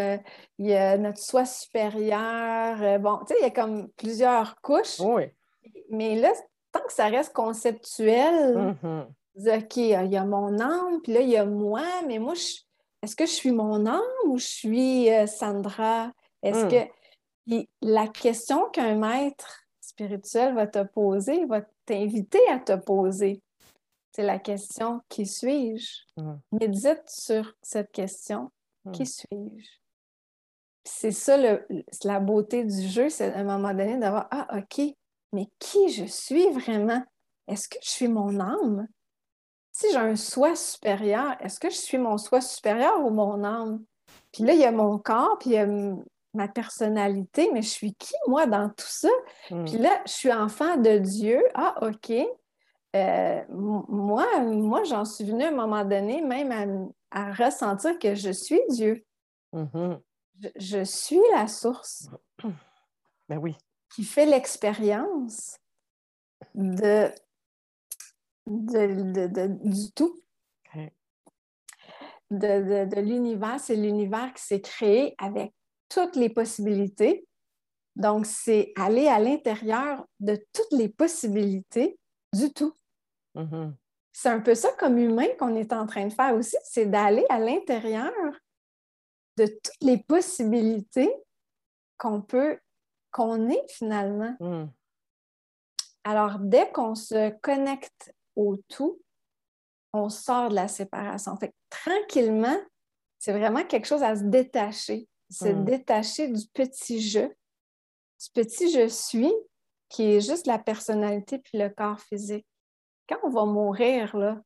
il 0.58 0.66
y 0.66 0.75
a 0.75 0.96
notre 0.98 1.18
soi 1.20 1.44
supérieur, 1.44 2.82
euh, 2.82 2.98
bon, 2.98 3.18
tu 3.26 3.34
sais, 3.34 3.40
il 3.40 3.42
y 3.42 3.46
a 3.46 3.50
comme 3.50 3.88
plusieurs 3.96 4.60
couches. 4.60 5.00
Oui. 5.00 5.25
mais 5.90 6.16
là, 6.16 6.32
tant 6.72 6.80
que 6.86 6.92
ça 6.92 7.06
reste 7.06 7.32
conceptuel, 7.32 8.75
Mhm. 8.82 9.06
OK, 9.36 9.76
il 9.76 9.88
y 10.12 10.16
a 10.16 10.25
mon 10.25 10.58
âme, 10.60 11.00
puis 11.02 11.12
là, 11.12 11.20
il 11.20 11.28
y 11.28 11.36
a 11.36 11.44
moi, 11.44 11.82
mais 12.06 12.18
moi, 12.18 12.34
je- 12.34 12.62
est-ce 13.02 13.14
que 13.14 13.26
je 13.26 13.32
suis 13.32 13.52
mon 13.52 13.84
âme 13.86 14.00
ou 14.26 14.38
je 14.38 14.46
suis 14.46 15.10
euh, 15.12 15.26
Sandra? 15.26 16.10
Est-ce 16.42 16.64
Mm. 16.64 16.68
que. 16.68 16.90
Puis 17.46 17.68
la 17.82 18.08
question 18.08 18.68
qu'un 18.70 18.94
maître 18.96 19.62
spirituel 19.80 20.54
va 20.54 20.66
te 20.66 20.82
poser, 20.84 21.44
va 21.44 21.60
t'inviter 21.84 22.40
à 22.50 22.58
te 22.58 22.72
poser, 22.75 23.40
c'est 24.16 24.23
la 24.23 24.38
question 24.38 25.02
qui 25.11 25.26
suis-je? 25.26 26.23
Médite 26.50 27.02
sur 27.06 27.52
cette 27.61 27.92
question. 27.92 28.50
Qui 28.94 29.04
suis-je? 29.04 29.68
C'est 30.85 31.11
ça 31.11 31.37
le- 31.37 31.66
la 32.04 32.18
beauté 32.18 32.64
du 32.64 32.88
jeu, 32.88 33.11
c'est 33.11 33.30
à 33.35 33.38
un 33.40 33.44
moment 33.44 33.75
donné 33.75 33.99
d'avoir 33.99 34.26
Ah, 34.30 34.46
OK, 34.56 34.80
mais 35.35 35.49
qui 35.58 35.90
je 35.90 36.06
suis 36.06 36.49
vraiment? 36.50 37.02
Est-ce 37.46 37.68
que 37.68 37.76
je 37.82 37.90
suis 37.90 38.08
mon 38.08 38.40
âme? 38.40 38.88
Si 39.73 39.90
j'ai 39.90 39.99
un 39.99 40.16
soi 40.16 40.56
supérieur, 40.56 41.37
est-ce 41.40 41.61
que 41.61 41.68
je 41.68 41.76
suis 41.76 41.99
mon 41.99 42.16
soi 42.16 42.40
supérieur 42.40 43.04
ou 43.04 43.11
mon 43.11 43.44
âme? 43.44 43.85
Puis 44.32 44.44
là, 44.44 44.54
il 44.54 44.61
y 44.61 44.64
a 44.64 44.73
mon 44.73 44.99
corps, 44.99 45.37
puis 45.38 45.50
il 45.50 45.52
y 45.52 45.58
a 45.58 45.66
ma 46.32 46.49
personnalité, 46.49 47.50
mais 47.52 47.61
je 47.61 47.68
suis 47.68 47.94
qui, 47.96 48.14
moi, 48.28 48.46
dans 48.46 48.70
tout 48.70 48.88
ça? 48.88 49.11
Mm. 49.50 49.64
Puis 49.66 49.76
là, 49.76 50.02
je 50.06 50.12
suis 50.12 50.32
enfant 50.32 50.78
de 50.78 50.96
Dieu. 50.96 51.42
Ah, 51.54 51.75
OK. 51.82 52.14
Euh, 52.96 53.44
moi, 53.50 54.26
moi 54.44 54.84
j'en 54.84 55.04
suis 55.04 55.24
venue 55.24 55.44
à 55.44 55.48
un 55.48 55.52
moment 55.52 55.84
donné 55.84 56.22
même 56.22 56.90
à, 57.10 57.28
à 57.28 57.32
ressentir 57.32 57.98
que 57.98 58.14
je 58.14 58.30
suis 58.30 58.60
Dieu. 58.70 59.04
Mhm. 59.52 60.00
Je, 60.40 60.48
je 60.56 60.84
suis 60.84 61.20
la 61.32 61.46
source 61.48 62.08
Ben 63.28 63.38
oui. 63.38 63.56
qui 63.94 64.04
fait 64.04 64.26
l'expérience 64.26 65.58
de, 66.54 67.10
de, 68.46 69.12
de- 69.12 69.26
de- 69.26 69.68
du 69.68 69.90
tout, 69.92 70.14
Ok. 70.74 70.92
de, 72.30 72.36
de- 72.86 72.94
de 72.94 73.00
l'univers. 73.00 73.58
C'est 73.60 73.76
l'univers 73.76 74.32
qui 74.34 74.42
s'est 74.42 74.60
créé 74.60 75.14
avec 75.18 75.52
toutes 75.88 76.16
les 76.16 76.28
possibilités. 76.30 77.26
Donc, 77.96 78.26
c'est 78.26 78.72
aller 78.76 79.08
à 79.08 79.18
l'intérieur 79.18 80.06
de 80.20 80.36
toutes 80.52 80.72
les 80.72 80.88
possibilités 80.88 81.98
du 82.34 82.52
tout. 82.52 82.74
Mhm. 83.37 83.76
C'est 84.12 84.31
un 84.31 84.40
peu 84.40 84.55
ça 84.55 84.73
comme 84.78 84.97
humain 84.99 85.28
qu'on 85.38 85.55
est 85.55 85.73
en 85.73 85.87
train 85.87 86.07
de 86.07 86.12
faire 86.12 86.35
aussi, 86.35 86.57
c'est 86.64 86.87
d'aller 86.87 87.25
à 87.28 87.38
l'intérieur 87.38 88.12
de 89.37 89.47
toutes 89.47 89.83
les 89.83 89.99
possibilités 89.99 91.12
qu'on 91.99 92.23
peut, 92.23 92.59
qu'on 93.11 93.50
est 93.50 93.71
finalement. 93.71 94.35
Mm. 94.40 94.71
Alors, 96.05 96.38
dès 96.38 96.71
qu'on 96.73 96.95
se 96.95 97.31
connecte 97.40 98.14
au 98.37 98.57
tout, 98.69 98.99
on 99.93 100.09
sort 100.09 100.49
de 100.49 100.55
la 100.55 100.69
séparation. 100.69 101.37
Fait 101.37 101.49
que 101.49 101.55
tranquillement, 101.69 102.57
c'est 103.19 103.33
vraiment 103.33 103.64
quelque 103.64 103.87
chose 103.87 104.02
à 104.02 104.16
se 104.16 104.23
détacher, 104.25 105.09
se 105.31 105.49
Mm. 105.49 105.64
détacher 105.64 106.28
du 106.28 106.47
petit 106.55 107.00
je, 107.02 107.21
du 107.21 108.31
petit 108.33 108.71
je 108.71 108.88
suis, 108.88 109.33
qui 109.90 110.05
est 110.14 110.21
juste 110.21 110.47
la 110.47 110.59
personnalité 110.59 111.38
puis 111.38 111.59
le 111.59 111.69
corps 111.69 112.00
physique. 112.00 112.47
Quand 113.08 113.18
on 113.22 113.30
va 113.30 113.44
mourir, 113.44 114.16
là, 114.16 114.40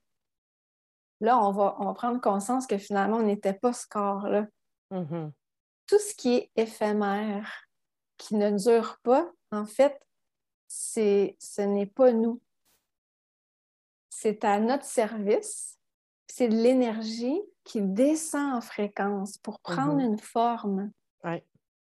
là, 1.20 1.38
on 1.42 1.50
va, 1.52 1.76
on 1.78 1.84
va 1.86 1.94
prendre 1.94 2.20
conscience 2.20 2.66
que 2.66 2.78
finalement, 2.78 3.18
on 3.18 3.22
n'était 3.22 3.54
pas 3.54 3.72
ce 3.72 3.86
corps-là. 3.86 4.46
Mhm. 4.90 5.32
Tout 5.86 5.98
ce 5.98 6.14
qui 6.14 6.34
est 6.34 6.50
éphémère, 6.56 7.64
qui 8.16 8.34
ne 8.36 8.50
dure 8.50 8.98
pas, 9.02 9.30
en 9.50 9.64
fait, 9.66 10.00
c'est, 10.68 11.36
ce 11.40 11.62
n'est 11.62 11.86
pas 11.86 12.12
nous. 12.12 12.40
C'est 14.10 14.44
à 14.44 14.58
notre 14.60 14.84
service. 14.84 15.78
C'est 16.26 16.48
de 16.48 16.54
l'énergie 16.56 17.40
qui 17.64 17.80
descend 17.82 18.54
en 18.54 18.60
fréquence 18.60 19.38
pour 19.38 19.60
prendre 19.60 19.94
Mhm. 19.94 20.00
une 20.12 20.18
forme. 20.18 20.92
Ouais. 21.24 21.44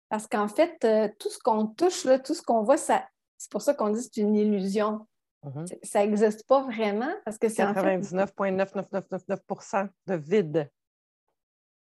Parce 0.10 0.28
qu'en 0.28 0.48
fait, 0.48 0.84
euh, 0.84 1.10
tout 1.18 1.30
ce 1.30 1.40
qu'on 1.40 1.68
touche, 1.68 2.04
là, 2.06 2.20
tout 2.20 2.34
ce 2.34 2.42
qu'on 2.42 2.64
voit, 2.64 2.78
ça, 2.78 3.08
c'est 3.38 3.52
pour 3.52 3.62
ça 3.62 3.74
qu'on 3.74 3.90
dit 3.90 4.00
que 4.08 4.14
c'est 4.14 4.22
une 4.22 4.36
illusion. 4.36 5.08
Mhm. 5.44 5.66
Ça 5.84 6.00
n'existe 6.06 6.48
pas 6.48 6.62
vraiment 6.64 7.12
parce 7.26 7.38
que 7.38 7.50
c'est 7.50 7.64
en 7.64 7.74
fait, 7.74 7.98
99,99999% 8.00 9.90
de 10.08 10.16
vide. 10.16 10.70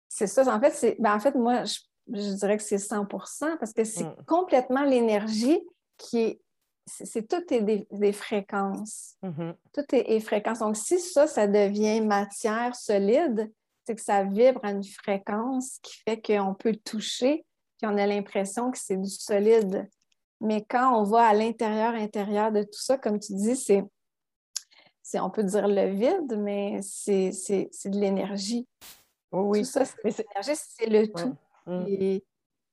c'est 0.08 0.26
ça. 0.26 0.42
En 0.54 0.61
fait, 0.61 0.73
c'est, 0.73 0.96
ben, 0.99 1.14
en 1.14 1.20
fait 1.20 1.34
moi, 1.34 1.64
je, 1.64 1.78
je 2.08 2.34
dirais 2.34 2.56
que 2.56 2.62
c'est 2.62 2.76
100% 2.78 3.56
parce 3.58 3.73
que 3.73 3.84
c'est 3.84 4.04
Mm. 4.04 4.16
complètement 4.26 4.82
l'énergie 4.84 5.61
qui 5.99 6.18
est. 6.18 6.40
C'est, 6.87 7.26
tout 7.26 7.42
est 7.54 7.62
des, 7.62 7.87
des 7.92 8.12
fréquences. 8.12 9.16
Mhm. 9.23 9.54
Tout 9.73 9.94
est, 9.94 10.11
est 10.16 10.20
fréquence. 10.20 10.58
Donc, 10.58 10.76
si 10.76 11.00
ça, 11.00 11.26
ça 11.26 11.46
devient 11.46 12.02
matière 12.02 12.76
solide, 12.76 13.50
c'est 13.87 13.94
que 13.94 14.02
ça 14.02 14.23
vibre 14.25 14.61
à 14.62 14.70
une 14.73 14.84
fréquence 14.84 15.78
qui 15.82 15.96
fait 16.06 16.20
qu'on 16.20 16.52
peut 16.54 16.73
le 16.73 16.76
toucher, 16.76 17.46
puis 17.78 17.87
on 17.90 17.96
a 17.96 18.06
l'impression 18.06 18.70
que 18.70 18.76
c'est 18.78 18.99
du 18.99 19.08
solide. 19.08 19.88
Mais 20.44 20.64
quand 20.68 21.00
on 21.00 21.04
va 21.04 21.26
à 21.26 21.32
l'intérieur, 21.34 21.94
intérieur 21.94 22.52
de 22.52 22.62
tout 22.62 22.80
ça, 22.80 22.98
comme 22.98 23.18
tu 23.18 23.32
dis, 23.34 23.56
c'est, 23.56 23.82
c'est 25.02 25.18
on 25.20 25.30
peut 25.30 25.42
dire 25.44 25.66
le 25.66 25.90
vide, 25.94 26.36
mais 26.38 26.80
c'est, 26.82 27.32
c'est, 27.32 27.68
c'est 27.72 27.88
de 27.90 27.98
l'énergie. 27.98 28.66
Oui, 29.32 29.42
oui. 29.46 29.58
Tout 29.60 29.64
ça, 29.70 29.84
c'est 29.84 29.96
Mais 30.04 30.10
de 30.10 30.16
c'est- 30.16 30.26
l'énergie, 30.28 30.62
c'est 30.78 30.86
le 30.90 31.06
tout. 31.08 31.34
Mm. 31.66 32.18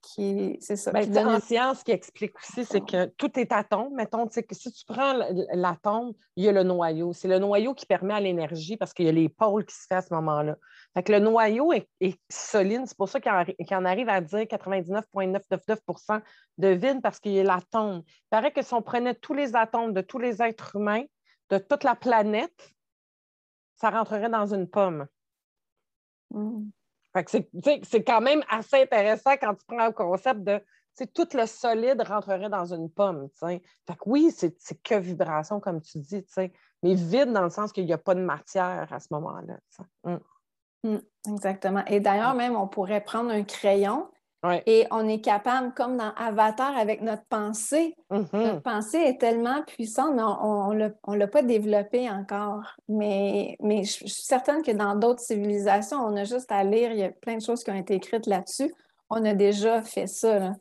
Qui- 0.02 0.58
c'est 0.60 0.76
ça. 0.76 0.92
Ben, 0.92 1.04
qui 1.04 1.10
donne 1.10 1.28
en 1.28 1.40
science, 1.40 1.78
ce 1.78 1.84
qui 1.84 1.92
explique 1.92 2.36
aussi, 2.38 2.64
c'est 2.64 2.80
que 2.80 3.06
tout 3.16 3.38
est 3.38 3.52
atome. 3.52 3.94
Mettons, 3.94 4.26
que 4.26 4.54
si 4.54 4.72
tu 4.72 4.84
prends 4.84 5.14
l'atome, 5.52 6.12
il 6.36 6.44
y 6.44 6.48
a 6.48 6.52
le 6.52 6.64
noyau. 6.64 7.12
C'est 7.12 7.28
le 7.28 7.38
noyau 7.38 7.72
qui 7.74 7.86
permet 7.86 8.14
à 8.14 8.20
l'énergie 8.20 8.76
parce 8.76 8.92
qu'il 8.92 9.06
y 9.06 9.08
a 9.08 9.12
les 9.12 9.28
pôles 9.28 9.64
qui 9.64 9.74
se 9.74 9.86
font 9.88 9.96
à 9.96 10.02
ce 10.02 10.12
moment-là. 10.12 10.56
Fait 10.94 11.02
que 11.02 11.12
le 11.12 11.20
noyau 11.20 11.72
est, 11.72 11.88
est 12.00 12.20
solide. 12.28 12.82
C'est 12.86 12.96
pour 12.96 13.08
ça 13.08 13.20
qu'il 13.20 13.30
en, 13.32 13.84
arrive 13.84 14.08
à 14.08 14.20
dire 14.20 14.46
99,999% 14.46 16.20
de 16.58 16.68
vide 16.68 17.00
parce 17.00 17.18
qu'il 17.20 17.32
y 17.32 17.40
a 17.40 17.44
l'atome. 17.44 18.02
Il 18.06 18.28
paraît 18.28 18.52
que 18.52 18.62
si 18.62 18.74
on 18.74 18.82
prenait 18.82 19.14
tous 19.14 19.34
les 19.34 19.56
atomes 19.56 19.94
de 19.94 20.00
tous 20.00 20.18
les 20.18 20.42
êtres 20.42 20.76
humains, 20.76 21.04
de 21.50 21.58
toute 21.58 21.84
la 21.84 21.94
planète, 21.94 22.72
ça 23.76 23.90
rentrerait 23.90 24.30
dans 24.30 24.52
une 24.52 24.68
pomme. 24.68 25.06
Mm. 26.30 26.70
C'est, 27.26 28.04
quand 28.04 28.20
même 28.20 28.42
assez 28.48 28.82
intéressant 28.82 29.32
quand 29.32 29.54
tu 29.54 29.66
prends 29.66 29.86
le 29.86 29.92
concept 29.92 30.40
de 30.42 30.60
tout 31.14 31.28
le 31.34 31.46
solide 31.46 32.02
rentrerait 32.02 32.48
dans 32.48 32.72
une 32.72 32.90
pomme. 32.90 33.28
Fait 33.38 33.60
que 33.60 34.02
oui, 34.06 34.30
c'est, 34.34 34.54
c'est 34.58 34.80
que 34.82 34.94
vibration, 34.94 35.60
comme 35.60 35.80
tu 35.80 35.98
dis, 35.98 36.24
mais 36.82 36.94
vide 36.94 37.32
dans 37.32 37.42
le 37.42 37.50
sens 37.50 37.72
qu'il 37.72 37.84
n'y 37.84 37.92
a 37.92 37.98
pas 37.98 38.14
de 38.14 38.20
matière 38.20 38.92
à 38.92 39.00
ce 39.00 39.08
moment-là. 39.10 39.58
sais. 39.68 40.18
Mm. 40.84 40.98
Exactement. 41.28 41.84
Et 41.86 42.00
d'ailleurs, 42.00 42.34
même, 42.34 42.56
on 42.56 42.66
pourrait 42.66 43.02
prendre 43.02 43.30
un 43.30 43.44
crayon 43.44 44.10
Ouais. 44.44 44.62
et 44.66 44.86
on 44.90 45.06
est 45.06 45.20
capable, 45.20 45.72
comme 45.74 45.96
dans 45.96 46.12
Avatar, 46.16 46.76
avec 46.76 47.00
notre 47.00 47.24
pensée. 47.26 47.94
Mhm. 48.10 48.26
Notre 48.32 48.62
pensée 48.62 48.98
est 48.98 49.20
tellement 49.20 49.62
puissante, 49.62 50.14
mais 50.16 50.22
on 50.24 50.72
ne 50.72 51.16
l'a 51.16 51.28
pas 51.28 51.42
développée 51.42 52.10
encore. 52.10 52.74
Mais, 52.88 53.56
mais 53.60 53.84
je, 53.84 54.00
je 54.00 54.12
suis 54.12 54.24
certaine 54.24 54.62
que 54.62 54.72
dans 54.72 54.96
d'autres 54.96 55.20
civilisations, 55.20 55.98
on 55.98 56.16
a 56.16 56.24
juste 56.24 56.50
à 56.50 56.64
lire, 56.64 56.90
il 56.90 56.98
y 56.98 57.04
a 57.04 57.10
plein 57.10 57.36
de 57.36 57.42
choses 57.42 57.62
qui 57.62 57.70
ont 57.70 57.76
été 57.76 57.94
écrites 57.94 58.26
là-dessus. 58.26 58.72
On 59.10 59.24
a 59.24 59.34
déjà 59.34 59.80
fait 59.82 60.06
ça. 60.08 60.38
là. 60.38 60.52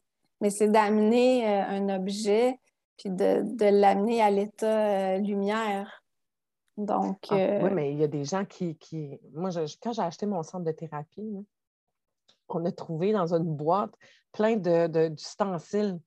Mais 0.41 0.49
c'est 0.51 0.67
d'amener 0.69 1.47
euh, 1.47 1.63
un 1.67 1.89
objet 1.95 2.59
puis 2.97 3.09
de, 3.09 3.41
de 3.43 3.65
l'amener 3.65 4.21
à 4.21 4.29
l'état 4.29 5.15
euh, 5.15 5.17
lumière. 5.17 6.03
Donc, 6.77 7.17
Ah, 7.31 7.35
euh, 7.35 7.61
Oui, 7.63 7.69
mais 7.73 7.91
il 7.93 7.99
y 7.99 8.03
a 8.03 8.07
des 8.07 8.25
gens 8.25 8.45
qui. 8.45 8.75
qui... 8.77 9.19
Moi, 9.33 9.49
je- 9.49 9.75
quand 9.81 9.91
j'ai 9.93 10.01
acheté 10.03 10.25
mon 10.27 10.43
centre 10.43 10.65
de 10.65 10.71
thérapie, 10.71 11.45
là, 12.59 12.61
on 12.61 12.65
a 12.65 12.71
trouvé 12.71 13.11
dans 13.13 13.33
une 13.33 13.55
boîte 13.55 13.93
plein 14.31 14.55
de, 14.55 14.87
de- 14.87 15.07
d'ustensiles 15.09 15.99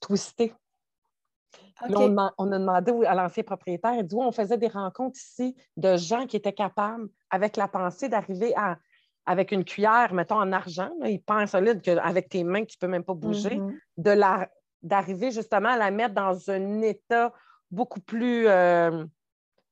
twistés. 0.00 0.52
On, 1.90 2.16
a 2.16 2.58
demandé 2.58 3.06
à 3.06 3.14
l'ancien 3.14 3.42
propriétaire, 3.42 3.94
il 3.94 4.04
dit 4.06 4.14
on 4.16 4.32
faisait 4.32 4.56
des 4.58 4.68
rencontres 4.68 5.18
ici 5.18 5.56
de 5.76 5.96
gens 5.96 6.26
qui 6.26 6.36
étaient 6.36 6.52
capables, 6.52 7.08
avec 7.30 7.56
la 7.56 7.68
pensée, 7.68 8.08
d'arriver 8.08 8.54
à, 8.56 8.78
avec 9.26 9.52
une 9.52 9.64
cuillère, 9.64 10.14
mettons 10.14 10.36
en 10.38 10.52
argent, 10.52 10.90
là, 11.00 11.08
hyper 11.10 11.48
solide, 11.48 11.82
qu'avec 11.82 12.28
tes 12.28 12.44
mains, 12.44 12.64
tu 12.64 12.76
ne 12.76 12.86
peux 12.86 12.90
même 12.90 13.04
pas 13.04 13.14
bouger, 13.14 13.56
Mhm. 13.56 13.78
de 13.98 14.10
la, 14.10 14.48
d'arriver 14.82 15.30
justement 15.30 15.70
à 15.70 15.76
la 15.76 15.90
mettre 15.90 16.14
dans 16.14 16.50
un 16.50 16.80
état 16.82 17.32
beaucoup 17.70 18.00
plus. 18.00 18.46
euh, 18.46 19.04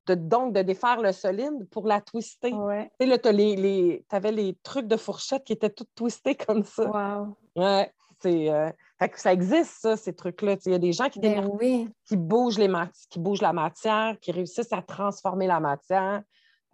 de, 0.06 0.14
donc, 0.14 0.52
de 0.52 0.62
défaire 0.62 1.00
le 1.00 1.12
solide 1.12 1.68
pour 1.71 1.87
la 1.87 2.00
twister. 2.00 2.52
Ouais. 2.52 2.90
Tu 3.00 3.04
sais, 3.04 3.11
là, 3.11 3.18
tu 3.18 3.32
les, 3.32 3.56
les, 3.56 4.04
avais 4.11 4.32
les 4.32 4.56
trucs 4.62 4.87
de 4.87 4.97
fourchette 4.97 5.44
qui 5.44 5.52
étaient 5.52 5.71
tous 5.71 5.87
twistés 5.94 6.35
comme 6.47 6.64
ça. 6.64 6.85
Wow. 6.90 7.37
Ouais, 7.56 7.92
c'est. 8.21 8.50
euh, 8.50 8.71
fait 8.99 9.09
que 9.09 9.21
ça 9.21 9.32
existe, 9.32 9.80
ça, 9.80 9.97
ces 9.97 10.14
trucs-là. 10.14 10.56
Il 10.66 10.73
y 10.73 10.75
a 10.75 10.78
des 10.78 10.92
gens 10.92 11.09
qui, 11.09 11.18
Ben 11.21 11.49
oui. 11.61 11.88
qui, 12.04 12.16
bougent 12.16 12.59
les 12.59 12.68
mat- 12.68 12.90
qui 13.11 13.18
bougent 13.18 13.42
la 13.42 13.52
matière, 13.52 14.16
qui 14.21 14.30
réussissent 14.32 14.73
à 14.73 14.82
transformer 14.82 15.47
la 15.47 15.61
matière. 15.61 16.23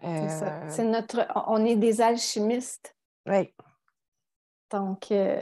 C'est 0.01 0.29
ça. 0.29 0.47
Euh, 0.47 0.67
C'est 0.69 0.85
notre, 0.85 1.27
on 1.49 1.65
est 1.65 1.77
des 1.77 2.01
alchimistes. 2.01 2.95
ouais. 3.27 3.53
Donc, 4.71 5.11
euh, 5.13 5.41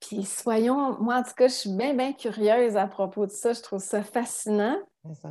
puis 0.00 0.22
soyons, 0.24 0.98
moi 1.00 1.16
en 1.16 1.22
tout 1.22 1.32
cas, 1.34 1.48
je 1.48 1.54
suis 1.54 1.70
bien, 1.70 1.94
bien 1.94 2.12
curieuse 2.12 2.76
à 2.76 2.86
propos 2.86 3.24
de 3.24 3.30
ça. 3.30 3.54
Je 3.54 3.62
trouve 3.62 3.80
ça 3.80 4.02
fascinant. 4.02 4.76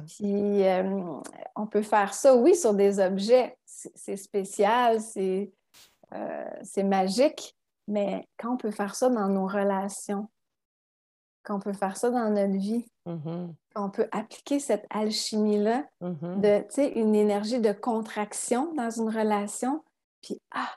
Puis 0.08 0.64
euh, 0.64 1.20
on 1.56 1.68
peut 1.68 1.82
faire 1.82 2.14
ça, 2.14 2.36
oui, 2.36 2.56
sur 2.56 2.74
des 2.74 3.00
objets. 3.00 3.58
C'est 3.66 4.18
spécial, 4.18 5.00
c'est 5.02 5.52
magique, 6.84 7.56
mais 7.88 8.28
quand 8.38 8.54
on 8.54 8.58
peut 8.58 8.72
faire 8.72 8.96
ça 8.96 9.10
dans 9.10 9.28
nos 9.28 9.48
relations, 9.48 10.28
qu'on 11.46 11.60
peut 11.60 11.74
faire 11.74 11.96
ça 11.96 12.10
dans 12.10 12.30
notre 12.30 12.58
vie, 12.58 12.86
mm-hmm. 13.08 13.54
qu'on 13.74 13.90
peut 13.90 14.08
appliquer 14.12 14.60
cette 14.60 14.86
alchimie-là 14.90 15.86
mm-hmm. 16.02 16.42
de, 16.42 16.60
tu 16.64 16.66
sais, 16.70 16.92
une 16.94 17.16
énergie 17.16 17.60
de 17.60 17.72
contraction 17.72 18.74
dans 18.74 18.90
une 18.90 19.10
relation, 19.10 19.84
puis, 20.22 20.42
ah, 20.52 20.72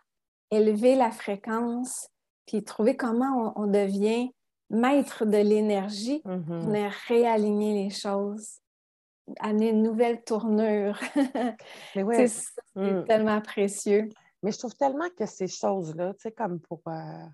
élever 0.50 0.95
la 0.95 1.11
fréquence, 1.11 2.09
puis 2.47 2.62
trouver 2.62 2.97
comment 2.97 3.52
on, 3.57 3.67
devient 3.67 4.31
maître 4.71 5.25
de 5.25 5.38
l'énergie 5.38 6.21
pour 6.21 6.33
mm-hmm. 6.33 6.93
réaligner 7.09 7.85
les 7.85 7.90
choses, 7.90 8.61
amener 9.40 9.70
une 9.70 9.82
nouvelle 9.82 10.23
tournure. 10.23 10.99
c'est 11.94 12.30
mm. 12.75 13.04
tellement 13.04 13.40
précieux. 13.40 14.08
Mais 14.42 14.52
je 14.52 14.58
trouve 14.58 14.75
tellement 14.76 15.08
que 15.16 15.26
ces 15.26 15.49
choses-là, 15.49 16.14
tu 16.14 16.20
sais, 16.20 16.32
comme 16.32 16.61
pour... 16.61 16.80
Euh, 16.87 17.25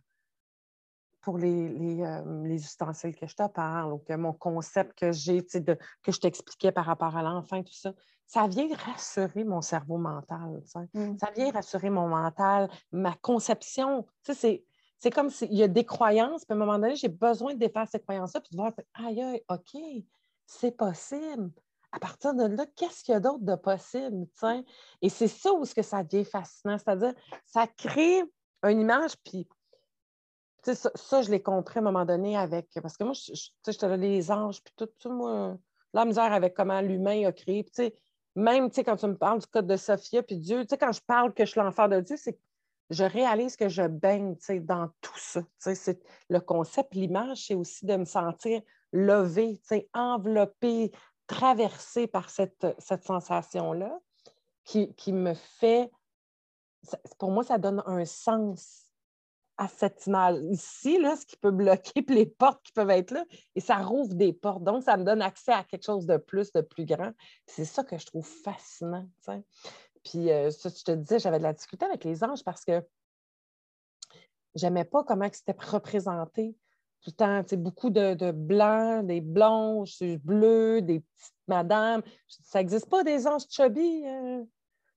pour 1.20 1.38
les, 1.38 2.02
euh, 2.02 2.42
les, 2.44 2.62
ustensiles 2.62 3.16
que 3.16 3.26
je 3.26 3.34
te 3.34 3.48
parle 3.48 3.94
ou 3.94 3.98
que 3.98 4.12
mon 4.12 4.34
concept 4.34 4.98
que 4.98 5.10
j'ai, 5.10 5.42
que 5.42 6.12
je 6.12 6.20
t'expliquais 6.20 6.70
par 6.70 6.84
rapport 6.84 7.16
à 7.16 7.22
l'enfant, 7.22 7.62
tout 7.62 7.72
ça, 7.72 7.94
ça 8.26 8.46
vient 8.46 8.68
rassurer 8.74 9.42
mon 9.42 9.62
cerveau 9.62 9.96
mental. 9.96 10.62
Mmh. 10.92 11.16
Ça 11.18 11.30
vient 11.34 11.50
rassurer 11.50 11.88
mon 11.88 12.08
mental, 12.08 12.68
ma 12.92 13.14
conception. 13.14 14.06
C'est, 14.22 14.64
c'est 14.98 15.10
comme 15.10 15.30
s'il 15.30 15.54
y 15.54 15.62
a 15.62 15.68
des 15.68 15.84
croyances, 15.84 16.44
puis 16.44 16.52
à 16.52 16.56
un 16.56 16.58
moment 16.58 16.78
donné, 16.78 16.96
j'ai 16.96 17.08
besoin 17.08 17.54
de 17.54 17.58
défaire 17.58 17.88
ces 17.88 18.00
croyances-là, 18.00 18.40
puis 18.40 18.50
de 18.52 18.56
voir, 18.56 18.72
aïe, 18.94 19.22
aïe, 19.22 19.42
OK, 19.48 19.80
c'est 20.46 20.76
possible. 20.76 21.50
À 21.94 22.00
partir 22.00 22.34
de 22.34 22.44
là, 22.44 22.66
qu'est-ce 22.74 23.04
qu'il 23.04 23.12
y 23.12 23.16
a 23.16 23.20
d'autre 23.20 23.44
de 23.44 23.54
possible? 23.54 24.26
Et 25.00 25.08
c'est 25.08 25.28
ça 25.28 25.52
où 25.52 25.64
ce 25.64 25.74
que 25.74 25.82
ça 25.82 26.02
devient 26.02 26.24
fascinant, 26.24 26.76
c'est-à-dire, 26.76 27.14
ça 27.46 27.68
crée 27.68 28.24
une 28.64 28.80
image, 28.80 29.12
puis 29.24 29.46
ça, 30.64 31.22
je 31.22 31.30
l'ai 31.30 31.40
compris 31.42 31.78
à 31.78 31.82
un 31.82 31.84
moment 31.84 32.04
donné 32.04 32.36
avec. 32.36 32.68
Parce 32.82 32.96
que 32.96 33.04
moi, 33.04 33.12
je, 33.12 33.32
je, 33.34 33.78
te 33.78 33.86
les 33.86 34.30
anges, 34.32 34.60
puis 34.62 34.72
tout, 34.76 34.88
tout, 34.98 35.12
moi, 35.12 35.56
la 35.92 36.04
misère 36.04 36.32
avec 36.32 36.54
comment 36.54 36.80
l'humain 36.80 37.28
a 37.28 37.32
créé. 37.32 37.62
Puis, 37.62 37.92
même 38.34 38.70
quand 38.70 38.96
tu 38.96 39.06
me 39.06 39.16
parles 39.16 39.38
du 39.38 39.46
code 39.46 39.68
de 39.68 39.76
Sophia, 39.76 40.22
puis 40.22 40.38
Dieu, 40.38 40.64
quand 40.68 40.90
je 40.90 41.00
parle 41.06 41.32
que 41.32 41.44
je 41.44 41.52
suis 41.52 41.60
l'enfant 41.60 41.86
de 41.86 42.00
Dieu, 42.00 42.16
c'est 42.16 42.38
je 42.90 43.04
réalise 43.04 43.56
que 43.56 43.68
je 43.68 43.82
baigne 43.82 44.36
dans 44.60 44.88
tout 45.00 45.18
ça. 45.18 45.42
C'est, 45.58 46.00
le 46.28 46.40
concept, 46.40 46.94
l'image, 46.94 47.46
c'est 47.46 47.54
aussi 47.54 47.86
de 47.86 47.96
me 47.96 48.04
sentir 48.04 48.60
levé, 48.92 49.60
enveloppé, 49.94 50.92
traversé 51.26 52.06
par 52.06 52.30
cette, 52.30 52.66
sensation-là 52.80 53.98
qui, 54.64 55.12
me 55.12 55.34
fait. 55.34 55.90
Pour 57.18 57.30
moi, 57.30 57.44
ça 57.44 57.58
donne 57.58 57.82
un 57.86 58.04
sens 58.04 58.84
à 59.56 59.68
cette 59.68 60.06
image 60.06 60.38
ici, 60.50 60.98
là, 60.98 61.16
ce 61.16 61.26
qui 61.26 61.36
peut 61.36 61.50
bloquer, 61.50 62.04
les 62.08 62.26
portes 62.26 62.62
qui 62.64 62.72
peuvent 62.72 62.90
être 62.90 63.12
là, 63.12 63.24
et 63.54 63.60
ça 63.60 63.76
rouvre 63.76 64.14
des 64.14 64.32
portes. 64.32 64.64
Donc, 64.64 64.82
ça 64.82 64.96
me 64.96 65.04
donne 65.04 65.22
accès 65.22 65.52
à 65.52 65.62
quelque 65.62 65.84
chose 65.84 66.06
de 66.06 66.16
plus, 66.16 66.52
de 66.52 66.60
plus 66.60 66.84
grand. 66.84 67.12
C'est 67.46 67.64
ça 67.64 67.84
que 67.84 67.96
je 67.96 68.06
trouve 68.06 68.26
fascinant. 68.26 69.08
Puis, 70.02 70.30
euh, 70.30 70.50
ça, 70.50 70.70
je 70.70 70.82
te 70.82 70.92
disais, 70.92 71.18
j'avais 71.18 71.38
de 71.38 71.44
la 71.44 71.52
difficulté 71.52 71.86
avec 71.86 72.04
les 72.04 72.24
anges 72.24 72.42
parce 72.42 72.64
que 72.64 72.84
j'aimais 74.54 74.84
pas 74.84 75.04
comment 75.04 75.28
c'était 75.32 75.56
représenté. 75.58 76.56
Tout 77.04 77.10
le 77.10 77.44
temps, 77.44 77.56
beaucoup 77.58 77.90
de, 77.90 78.32
blancs, 78.32 79.06
des 79.06 79.20
blanches, 79.20 79.98
des 79.98 80.16
bleus, 80.18 80.80
des 80.80 81.00
petites 81.00 81.34
madames. 81.46 82.02
Ça 82.26 82.58
n'existe 82.58 82.88
pas 82.88 83.04
des 83.04 83.26
anges 83.26 83.44
chubby. 83.50 84.02
Euh? 84.06 84.42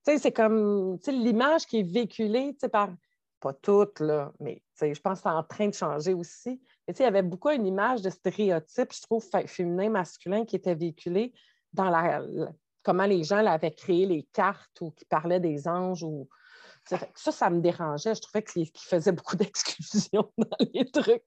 C'est 0.04 0.32
comme 0.32 0.98
l'image 1.08 1.66
qui 1.66 1.80
est 1.80 1.92
véhiculée 1.92 2.56
par 2.72 2.90
pas 3.42 3.54
toutes, 3.54 4.00
là, 4.00 4.32
mais 4.40 4.64
je 4.82 5.00
pense 5.00 5.20
que 5.20 5.24
c'est 5.24 5.36
en 5.36 5.44
train 5.44 5.68
de 5.68 5.74
changer 5.74 6.14
aussi. 6.14 6.62
Il 6.88 6.98
y 6.98 7.04
avait 7.04 7.22
beaucoup 7.22 7.50
une 7.50 7.68
image 7.68 8.02
de 8.02 8.10
stéréotype, 8.10 8.94
je 8.94 9.02
trouve, 9.02 9.24
féminin, 9.46 9.90
masculin, 9.90 10.46
qui 10.46 10.56
était 10.56 10.76
véhiculé 10.76 11.34
dans 11.74 11.90
la, 11.90 12.24
comment 12.84 13.06
les 13.06 13.24
gens 13.24 13.46
avaient 13.46 13.74
créé 13.74 14.06
les 14.06 14.24
cartes 14.34 14.80
ou 14.82 14.92
qui 14.92 15.06
parlaient 15.06 15.42
des 15.42 15.68
anges. 15.68 16.04
Ou, 16.04 16.28
ça, 16.88 17.32
ça 17.32 17.50
me 17.50 17.60
dérangeait. 17.60 18.16
Je 18.16 18.22
trouvais 18.22 18.44
qu'ils 18.44 18.70
faisaient 18.76 19.12
beaucoup 19.12 19.36
d'exclusion 19.38 20.32
dans 20.38 20.58
les 20.74 20.90
trucs. 20.90 21.24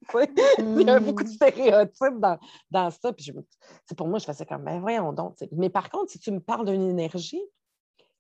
Il 0.59 0.83
y 0.83 0.90
avait 0.90 1.01
beaucoup 1.01 1.25
de 1.25 1.29
mm. 1.29 1.33
stéréotypes 1.33 2.18
dans, 2.18 2.38
dans 2.70 2.90
ça. 2.90 3.12
Puis 3.12 3.27
je, 3.27 3.94
pour 3.94 4.09
moi, 4.09 4.18
je 4.18 4.25
faisais 4.25 4.46
comme, 4.46 4.64
ben 4.64 4.81
voyons 4.81 5.12
donc. 5.12 5.37
Mais 5.53 5.70
par 5.70 5.90
contre, 5.90 6.11
si 6.11 6.18
tu 6.18 6.31
me 6.31 6.40
parles 6.40 6.66
d'une 6.66 6.88
énergie, 6.88 7.42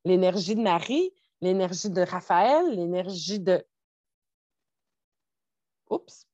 l'énergie 0.04 0.54
de 0.54 0.62
Marie, 0.62 1.12
l'énergie 1.40 1.90
de 1.90 2.02
Raphaël, 2.02 2.74
l'énergie 2.74 3.40
de 3.40 3.64
Oups. 5.88 6.29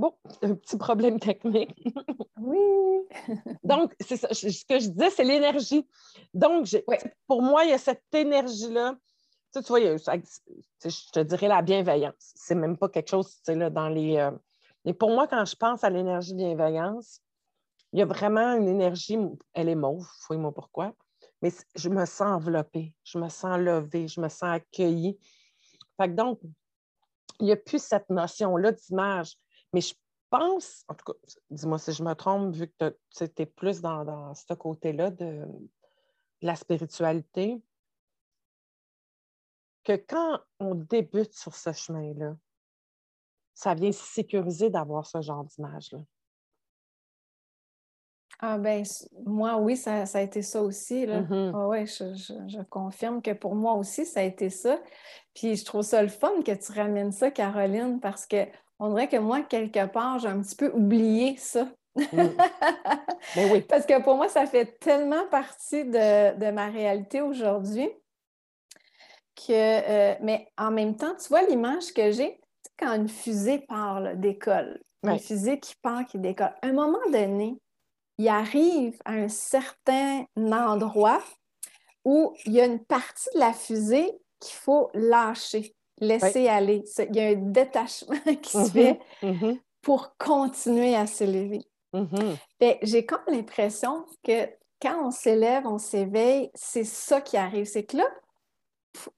Bon, 0.00 0.14
un 0.40 0.54
petit 0.54 0.78
problème 0.78 1.20
technique. 1.20 1.74
oui. 2.38 2.58
Donc, 3.64 3.94
c'est 4.00 4.16
ça. 4.16 4.32
Ce 4.32 4.64
que 4.64 4.78
je 4.78 4.88
disais, 4.88 5.10
c'est 5.10 5.24
l'énergie. 5.24 5.86
Donc, 6.32 6.66
pour 7.26 7.42
moi, 7.42 7.64
il 7.64 7.70
y 7.70 7.74
a 7.74 7.78
cette 7.78 8.02
énergie-là. 8.14 8.96
Tu, 9.52 9.60
vois, 9.60 9.78
je 9.78 11.10
te 11.12 11.20
dirais 11.20 11.48
la 11.48 11.60
bienveillance. 11.60 12.32
C'est 12.34 12.54
même 12.54 12.78
pas 12.78 12.88
quelque 12.88 13.10
chose, 13.10 13.28
tu 13.28 13.40
sais, 13.44 13.54
là, 13.54 13.68
dans 13.68 13.90
les. 13.90 14.16
Euh, 14.16 14.30
mais 14.86 14.94
pour 14.94 15.10
moi, 15.10 15.28
quand 15.28 15.44
je 15.44 15.54
pense 15.54 15.84
à 15.84 15.90
l'énergie 15.90 16.32
bienveillance, 16.32 17.20
il 17.92 17.98
y 17.98 18.02
a 18.02 18.06
vraiment 18.06 18.54
une 18.54 18.68
énergie, 18.68 19.18
elle 19.52 19.68
est 19.68 19.74
mauve, 19.74 20.08
fouille-moi 20.20 20.54
pourquoi, 20.54 20.94
mais 21.42 21.52
je 21.74 21.90
me 21.90 22.06
sens 22.06 22.22
enveloppée, 22.22 22.94
je 23.04 23.18
me 23.18 23.28
sens 23.28 23.58
levée, 23.58 24.08
je 24.08 24.18
me 24.18 24.30
sens 24.30 24.44
accueillie. 24.44 25.18
Fait 26.00 26.08
donc, 26.08 26.40
il 27.38 27.46
n'y 27.46 27.52
a 27.52 27.56
plus 27.56 27.82
cette 27.82 28.08
notion-là 28.08 28.72
d'image. 28.72 29.36
Mais 29.72 29.80
je 29.80 29.94
pense, 30.30 30.84
en 30.88 30.94
tout 30.94 31.12
cas, 31.12 31.18
dis-moi 31.50 31.78
si 31.78 31.92
je 31.92 32.02
me 32.02 32.14
trompe, 32.14 32.54
vu 32.54 32.68
que 32.68 32.96
tu 33.16 33.24
es 33.24 33.46
plus 33.46 33.80
dans, 33.80 34.34
ce 34.34 34.54
côté-là 34.54 35.10
de, 35.10 35.46
la 36.42 36.56
spiritualité, 36.56 37.62
que 39.84 39.92
quand 39.92 40.40
on 40.58 40.74
débute 40.74 41.32
sur 41.34 41.54
ce 41.54 41.72
chemin-là, 41.72 42.36
ça 43.54 43.74
vient 43.74 43.92
sécuriser 43.92 44.70
d'avoir 44.70 45.06
ce 45.06 45.20
genre 45.20 45.44
d'image-là. 45.44 45.98
Ah 48.42 48.56
ben, 48.56 48.84
moi, 49.26 49.58
oui, 49.58 49.76
ça, 49.76 50.04
a 50.12 50.20
été 50.22 50.40
ça 50.40 50.62
aussi. 50.62 51.04
Là. 51.04 51.20
Mm-hmm. 51.20 51.52
Ah 51.54 51.68
ouais, 51.68 51.84
je, 51.84 52.62
confirme 52.70 53.20
que 53.20 53.32
pour 53.32 53.54
moi 53.54 53.74
aussi, 53.74 54.06
ça 54.06 54.20
a 54.20 54.22
été 54.22 54.48
ça. 54.48 54.80
Puis 55.34 55.56
je 55.56 55.64
trouve 55.64 55.82
ça 55.82 56.02
le 56.02 56.08
fun 56.08 56.42
que 56.42 56.52
tu 56.52 56.72
ramènes 56.72 57.12
ça, 57.12 57.30
Caroline, 57.30 58.00
parce 58.00 58.26
que 58.26 58.46
on 58.80 58.88
dirait 58.88 59.08
que 59.08 59.18
moi, 59.18 59.42
quelque 59.42 59.86
part, 59.86 60.18
j'ai 60.18 60.28
un 60.28 60.40
petit 60.40 60.56
peu 60.56 60.72
oublié 60.72 61.36
ça. 61.36 61.68
Mm. 61.94 62.02
Ben 63.36 63.52
oui. 63.52 63.60
Parce 63.60 63.84
que 63.84 64.02
pour 64.02 64.16
moi, 64.16 64.28
ça 64.28 64.46
fait 64.46 64.78
tellement 64.80 65.26
partie 65.26 65.84
de, 65.84 66.50
ma 66.50 66.68
réalité 66.68 67.20
aujourd'hui 67.20 67.88
que, 69.36 69.52
euh, 69.52 70.14
mais 70.22 70.48
en 70.56 70.70
même 70.70 70.96
temps, 70.96 71.14
tu 71.20 71.28
vois 71.28 71.42
l'image 71.42 71.92
que 71.92 72.10
j'ai, 72.10 72.40
quand 72.78 72.94
une 72.94 73.08
fusée 73.08 73.58
part 73.58 74.16
d'école, 74.16 74.80
une 75.02 75.18
fusée 75.18 75.60
qui 75.60 75.74
part, 75.82 76.06
qui 76.06 76.18
décolle, 76.18 76.54
à 76.62 76.66
un 76.66 76.72
moment 76.72 76.98
donné, 77.12 77.58
il 78.16 78.28
arrive 78.28 78.98
à 79.04 79.12
un 79.12 79.28
certain 79.28 80.24
endroit 80.36 81.22
où 82.06 82.34
il 82.46 82.52
y 82.52 82.60
a 82.60 82.64
une 82.64 82.84
partie 82.84 83.28
de 83.34 83.40
la 83.40 83.52
fusée 83.52 84.10
qu'il 84.40 84.54
faut 84.54 84.90
lâcher, 84.94 85.74
laisser 86.00 86.48
aller. 86.48 86.82
Il 86.98 87.16
y 87.16 87.20
a 87.20 87.28
un 87.28 87.34
détachement 87.34 88.16
qui 88.42 88.50
se 88.50 88.58
mm-hmm. 88.58 88.72
fait 88.72 89.00
mm-hmm. 89.22 89.60
pour 89.82 90.16
continuer 90.18 90.96
à 90.96 91.06
s'élever. 91.06 91.62
Mm-hmm. 91.92 92.36
Ben, 92.60 92.76
j'ai 92.82 93.06
comme 93.06 93.22
l'impression 93.28 94.04
que 94.24 94.48
quand 94.80 95.06
on 95.06 95.10
s'élève, 95.10 95.66
on 95.66 95.78
s'éveille, 95.78 96.50
c'est 96.54 96.84
ça 96.84 97.20
qui 97.20 97.36
arrive. 97.36 97.66
C'est 97.66 97.84
que 97.84 97.98
là, 97.98 98.06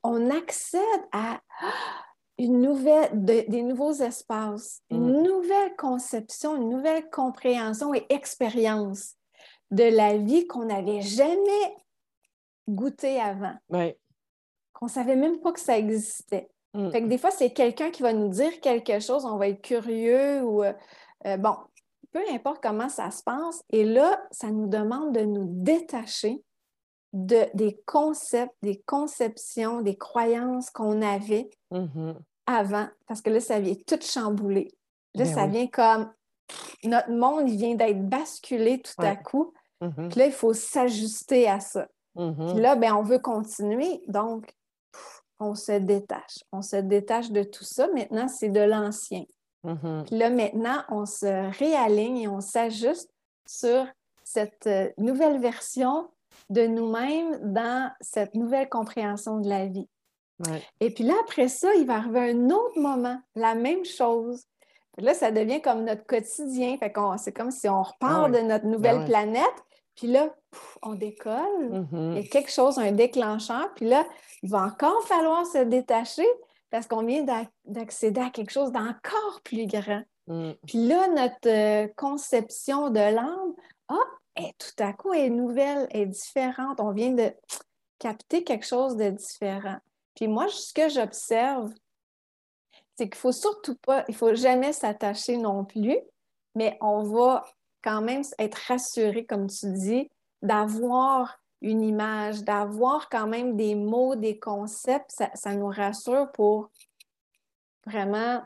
on 0.02 0.30
accède 0.30 0.82
à 1.12 1.40
une 2.38 2.60
nouvelle, 2.60 3.10
des 3.14 3.62
nouveaux 3.62 3.92
espaces, 3.92 4.82
une 4.90 5.20
mm. 5.20 5.22
nouvelle 5.22 5.76
conception, 5.76 6.56
une 6.56 6.70
nouvelle 6.70 7.08
compréhension 7.10 7.94
et 7.94 8.04
expérience 8.08 9.14
de 9.70 9.84
la 9.84 10.18
vie 10.18 10.46
qu'on 10.46 10.66
n'avait 10.66 11.02
jamais 11.02 11.76
goûté 12.68 13.20
avant. 13.20 13.54
Qu'on 14.72 14.86
ne 14.86 14.90
savait 14.90 15.16
même 15.16 15.40
pas 15.40 15.52
que 15.52 15.60
ça 15.60 15.78
existait. 15.78 16.50
Mm. 16.74 16.90
Fait 16.90 17.02
que 17.02 17.06
des 17.08 17.18
fois, 17.18 17.30
c'est 17.30 17.50
quelqu'un 17.50 17.90
qui 17.90 18.02
va 18.02 18.12
nous 18.12 18.28
dire 18.28 18.60
quelque 18.60 19.00
chose, 19.00 19.24
on 19.24 19.36
va 19.36 19.48
être 19.48 19.62
curieux 19.62 20.42
ou 20.42 20.62
euh, 20.64 20.72
euh, 21.26 21.36
bon, 21.36 21.54
peu 22.12 22.20
importe 22.30 22.62
comment 22.62 22.88
ça 22.88 23.10
se 23.10 23.22
passe. 23.22 23.62
Et 23.70 23.84
là, 23.84 24.22
ça 24.30 24.50
nous 24.50 24.66
demande 24.68 25.14
de 25.14 25.20
nous 25.22 25.46
détacher 25.48 26.42
de, 27.12 27.44
des 27.54 27.80
concepts, 27.86 28.54
des 28.62 28.82
conceptions, 28.86 29.82
des 29.82 29.96
croyances 29.96 30.70
qu'on 30.70 31.02
avait 31.02 31.50
Mhm. 31.70 32.14
avant, 32.46 32.86
parce 33.06 33.20
que 33.20 33.30
là, 33.30 33.40
ça 33.40 33.60
vient 33.60 33.74
tout 33.86 33.98
chambouler. 34.00 34.72
Là, 35.14 35.24
Ben 35.24 35.34
ça 35.34 35.44
oui. 35.44 35.50
vient 35.50 35.66
comme 35.66 36.12
notre 36.84 37.10
monde, 37.10 37.48
il 37.48 37.56
vient 37.56 37.74
d'être 37.74 38.08
basculé 38.08 38.80
tout 38.80 39.00
à 39.02 39.14
coup. 39.16 39.52
Mhm. 39.82 40.08
Puis 40.08 40.18
là, 40.20 40.26
il 40.26 40.32
faut 40.32 40.54
s'ajuster 40.54 41.48
à 41.48 41.60
ça. 41.60 41.86
Mhm. 42.14 42.52
Puis 42.52 42.60
là, 42.62 42.76
ben, 42.76 42.94
on 42.94 43.02
veut 43.02 43.18
continuer, 43.18 44.02
donc 44.08 44.54
on 45.42 45.54
se 45.54 45.72
détache. 45.72 46.38
On 46.52 46.62
se 46.62 46.76
détache 46.76 47.30
de 47.30 47.42
tout 47.42 47.64
ça. 47.64 47.88
Maintenant, 47.88 48.28
c'est 48.28 48.48
de 48.48 48.60
l'ancien. 48.60 49.24
Mhm. 49.64 50.04
Puis 50.06 50.16
là, 50.16 50.30
maintenant, 50.30 50.82
on 50.88 51.06
se 51.06 51.56
réaligne 51.58 52.18
et 52.18 52.28
on 52.28 52.40
s'ajuste 52.40 53.10
sur 53.46 53.86
cette 54.24 54.66
euh, 54.66 54.90
nouvelle 54.98 55.40
version 55.40 56.08
de 56.50 56.66
nous-mêmes 56.66 57.52
dans 57.52 57.90
cette 58.00 58.34
nouvelle 58.34 58.68
compréhension 58.68 59.38
de 59.38 59.48
la 59.48 59.66
vie. 59.66 59.88
Ouais. 60.40 60.62
Et 60.80 60.90
puis 60.92 61.04
là, 61.04 61.14
après 61.22 61.48
ça, 61.48 61.72
il 61.74 61.86
va 61.86 61.96
arriver 61.96 62.30
un 62.30 62.50
autre 62.50 62.78
moment, 62.78 63.20
la 63.34 63.54
même 63.54 63.84
chose. 63.84 64.44
Puis 64.96 65.06
là, 65.06 65.14
ça 65.14 65.30
devient 65.30 65.60
comme 65.62 65.84
notre 65.84 66.04
quotidien. 66.04 66.76
Fait 66.78 66.92
qu'on, 66.92 67.16
c'est 67.16 67.32
comme 67.32 67.50
si 67.50 67.68
on 67.68 67.82
repart 67.82 68.26
Ah 68.26 68.30
de 68.30 68.38
notre 68.38 68.66
nouvelle 68.66 68.98
oui. 69.00 69.06
planète. 69.06 69.64
Puis 69.94 70.06
là, 70.06 70.34
on 70.82 70.94
décolle. 70.94 71.86
Mhm. 71.92 72.12
Il 72.16 72.22
y 72.22 72.26
a 72.26 72.28
quelque 72.28 72.50
chose, 72.50 72.78
un 72.78 72.92
déclencheur. 72.92 73.72
Puis 73.74 73.86
là, 73.86 74.04
il 74.42 74.50
va 74.50 74.62
encore 74.64 75.02
falloir 75.06 75.46
se 75.46 75.58
détacher 75.58 76.26
parce 76.70 76.86
qu'on 76.86 77.02
vient 77.04 77.22
d'ac- 77.22 77.50
d'accéder 77.64 78.20
à 78.20 78.30
quelque 78.30 78.50
chose 78.50 78.72
d'encore 78.72 79.40
plus 79.44 79.66
grand. 79.66 80.02
Mhm. 80.28 80.54
Puis 80.66 80.86
là, 80.86 81.08
notre 81.08 81.48
euh, 81.48 81.88
conception 81.96 82.90
de 82.90 83.00
l'âme, 83.00 83.54
ah, 83.88 83.94
est 84.36 84.56
tout 84.58 84.82
à 84.82 84.92
coup 84.94 85.12
est 85.12 85.28
nouvelle, 85.28 85.86
est 85.90 86.06
différente. 86.06 86.80
On 86.80 86.92
vient 86.92 87.10
de 87.12 87.30
capter 87.98 88.42
quelque 88.44 88.66
chose 88.66 88.96
de 88.96 89.10
différent. 89.10 89.76
Puis 90.14 90.26
moi, 90.28 90.46
ce 90.48 90.72
que 90.72 90.88
j'observe, 90.88 91.72
c'est 92.96 93.08
qu'il 93.08 93.16
faut 93.18 93.32
surtout 93.32 93.76
pas, 93.76 94.04
il 94.08 94.14
faut 94.14 94.34
jamais 94.34 94.72
s'attacher 94.72 95.36
non 95.36 95.64
plus, 95.64 95.98
mais 96.54 96.76
on 96.80 97.02
va 97.04 97.44
quand 97.82 98.00
même 98.00 98.22
être 98.38 98.58
rassuré, 98.68 99.24
comme 99.24 99.48
tu 99.48 99.66
dis, 99.72 100.10
d'avoir 100.42 101.38
une 101.60 101.82
image, 101.82 102.42
d'avoir 102.42 103.08
quand 103.08 103.26
même 103.26 103.56
des 103.56 103.74
mots, 103.74 104.16
des 104.16 104.38
concepts, 104.38 105.12
ça, 105.12 105.30
ça 105.34 105.54
nous 105.54 105.68
rassure 105.68 106.32
pour 106.32 106.70
vraiment 107.86 108.42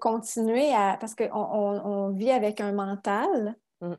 continuer 0.00 0.72
à. 0.74 0.96
Parce 1.00 1.14
qu'on 1.14 1.28
on, 1.32 1.84
on 1.84 2.08
vit 2.10 2.30
avec 2.30 2.60
un 2.60 2.72
mental, 2.72 3.56
Mm. 3.82 3.94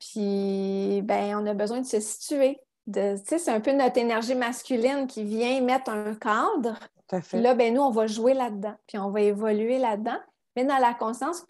puis 0.00 1.00
ben, 1.04 1.36
on 1.38 1.46
a 1.46 1.54
besoin 1.54 1.80
de 1.80 1.86
se 1.86 2.00
situer. 2.00 2.58
De, 2.88 3.14
c'est 3.24 3.48
un 3.48 3.60
peu 3.60 3.70
notre 3.70 3.98
énergie 3.98 4.34
masculine 4.34 5.06
qui 5.06 5.22
vient 5.22 5.60
mettre 5.60 5.90
un 5.90 6.16
cadre. 6.16 6.76
Tout 7.08 7.16
à 7.16 7.20
Puis 7.20 7.28
fait. 7.28 7.40
là, 7.40 7.54
ben, 7.54 7.72
nous, 7.72 7.82
on 7.82 7.90
va 7.92 8.08
jouer 8.08 8.34
là-dedans, 8.34 8.74
puis 8.88 8.98
on 8.98 9.10
va 9.10 9.20
évoluer 9.20 9.78
là-dedans, 9.78 10.18
mais 10.56 10.64
dans 10.64 10.78
la 10.78 10.92
conscience 10.92 11.42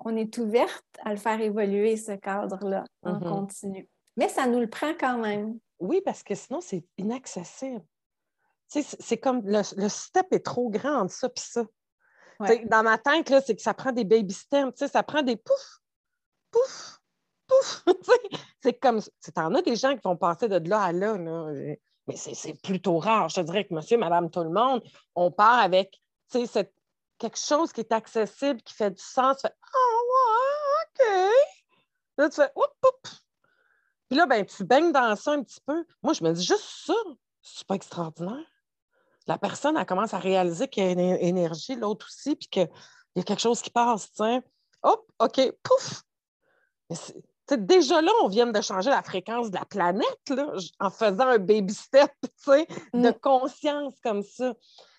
qu'on 0.00 0.16
est 0.16 0.36
ouverte 0.38 0.84
à 1.04 1.10
le 1.10 1.16
faire 1.16 1.40
évoluer, 1.40 1.96
ce 1.96 2.12
cadre-là, 2.12 2.84
en 3.02 3.14
Mhm. 3.14 3.24
continu. 3.24 3.88
Mais 4.16 4.28
ça 4.28 4.46
nous 4.46 4.60
le 4.60 4.68
prend 4.68 4.92
quand 4.98 5.18
même. 5.18 5.58
Oui, 5.80 6.00
parce 6.04 6.22
que 6.22 6.34
sinon, 6.34 6.60
c'est 6.60 6.84
inaccessible. 6.98 7.82
Tu 8.70 8.82
sais, 8.82 8.96
c'est- 9.00 9.18
comme 9.18 9.42
le, 9.44 9.60
le 9.76 9.88
step 9.88 10.26
est 10.32 10.44
trop 10.44 10.68
grand 10.70 11.00
entre 11.02 11.12
ça 11.14 11.26
et 11.28 11.40
ça. 11.40 11.64
Ouais. 12.40 12.64
Dans 12.66 12.82
ma 12.82 12.98
tête, 12.98 13.30
là, 13.30 13.40
c'est 13.40 13.54
que 13.54 13.62
ça 13.62 13.74
prend 13.74 13.92
des 13.92 14.04
baby 14.04 14.32
steps, 14.34 14.74
tu 14.74 14.78
sais, 14.78 14.88
ça 14.88 15.02
prend 15.02 15.22
des 15.22 15.36
pouf, 15.36 15.78
pouf, 16.50 17.00
pouf. 17.46 17.84
Tu 17.86 18.30
sais, 18.30 18.40
c'est 18.62 18.72
comme 18.80 19.00
tu 19.00 19.30
en 19.36 19.54
as 19.54 19.62
des 19.62 19.76
gens 19.76 19.94
qui 19.94 20.00
vont 20.04 20.16
passer 20.16 20.48
de 20.48 20.68
là 20.68 20.82
à 20.82 20.92
là, 20.92 21.16
là. 21.18 21.52
mais 22.06 22.16
c'est 22.16 22.34
c'est 22.34 22.54
plutôt 22.62 22.98
rare. 22.98 23.28
Je 23.28 23.36
te 23.36 23.40
dirais 23.42 23.64
que 23.66 23.74
monsieur, 23.74 23.98
madame, 23.98 24.30
tout 24.30 24.42
le 24.42 24.50
monde, 24.50 24.82
on 25.14 25.30
part 25.30 25.58
avec 25.60 25.90
tu 26.32 26.40
sais, 26.40 26.46
cette- 26.46 26.73
quelque 27.24 27.38
chose 27.38 27.72
qui 27.72 27.80
est 27.80 27.92
accessible, 27.92 28.60
qui 28.62 28.74
fait 28.74 28.90
du 28.90 29.02
sens. 29.02 29.36
Tu 29.38 29.48
fais 29.48 29.54
Ah 29.72 29.98
ouais, 30.12 31.30
OK. 31.30 31.32
Là, 32.18 32.28
tu 32.28 32.36
fais 32.36 32.50
Oup, 32.54 32.86
oup. 32.86 33.08
Puis 34.08 34.18
là, 34.18 34.26
ben, 34.26 34.44
tu 34.44 34.64
baignes 34.64 34.92
dans 34.92 35.16
ça 35.16 35.32
un 35.32 35.42
petit 35.42 35.60
peu. 35.64 35.84
Moi, 36.02 36.12
je 36.12 36.22
me 36.22 36.32
dis 36.32 36.44
juste 36.44 36.68
ça, 36.86 36.94
c'est 37.42 37.66
pas 37.66 37.74
extraordinaire. 37.74 38.46
La 39.26 39.38
personne, 39.38 39.76
elle 39.78 39.86
commence 39.86 40.12
à 40.12 40.18
réaliser 40.18 40.68
qu'il 40.68 40.84
y 40.84 40.86
a 40.86 40.90
une 40.90 41.00
énergie, 41.00 41.74
l'autre 41.76 42.06
aussi, 42.08 42.36
puis 42.36 42.48
qu'il 42.48 42.68
y 43.16 43.20
a 43.20 43.22
quelque 43.22 43.40
chose 43.40 43.62
qui 43.62 43.70
passe, 43.70 44.12
tiens. 44.12 44.42
Hop, 44.82 45.06
OK, 45.18 45.40
pouf! 45.62 46.02
Mais 46.90 47.56
déjà 47.56 48.02
là, 48.02 48.12
on 48.22 48.28
vient 48.28 48.46
de 48.46 48.60
changer 48.60 48.90
la 48.90 49.02
fréquence 49.02 49.50
de 49.50 49.56
la 49.56 49.64
planète, 49.64 50.28
là, 50.28 50.52
en 50.78 50.90
faisant 50.90 51.28
un 51.28 51.38
baby 51.38 51.72
step, 51.72 52.10
tu 52.22 52.28
sais, 52.36 52.66
de 52.92 53.08
Mm. 53.08 53.18
conscience 53.20 53.94
comme 54.02 54.22
ça. 54.22 54.52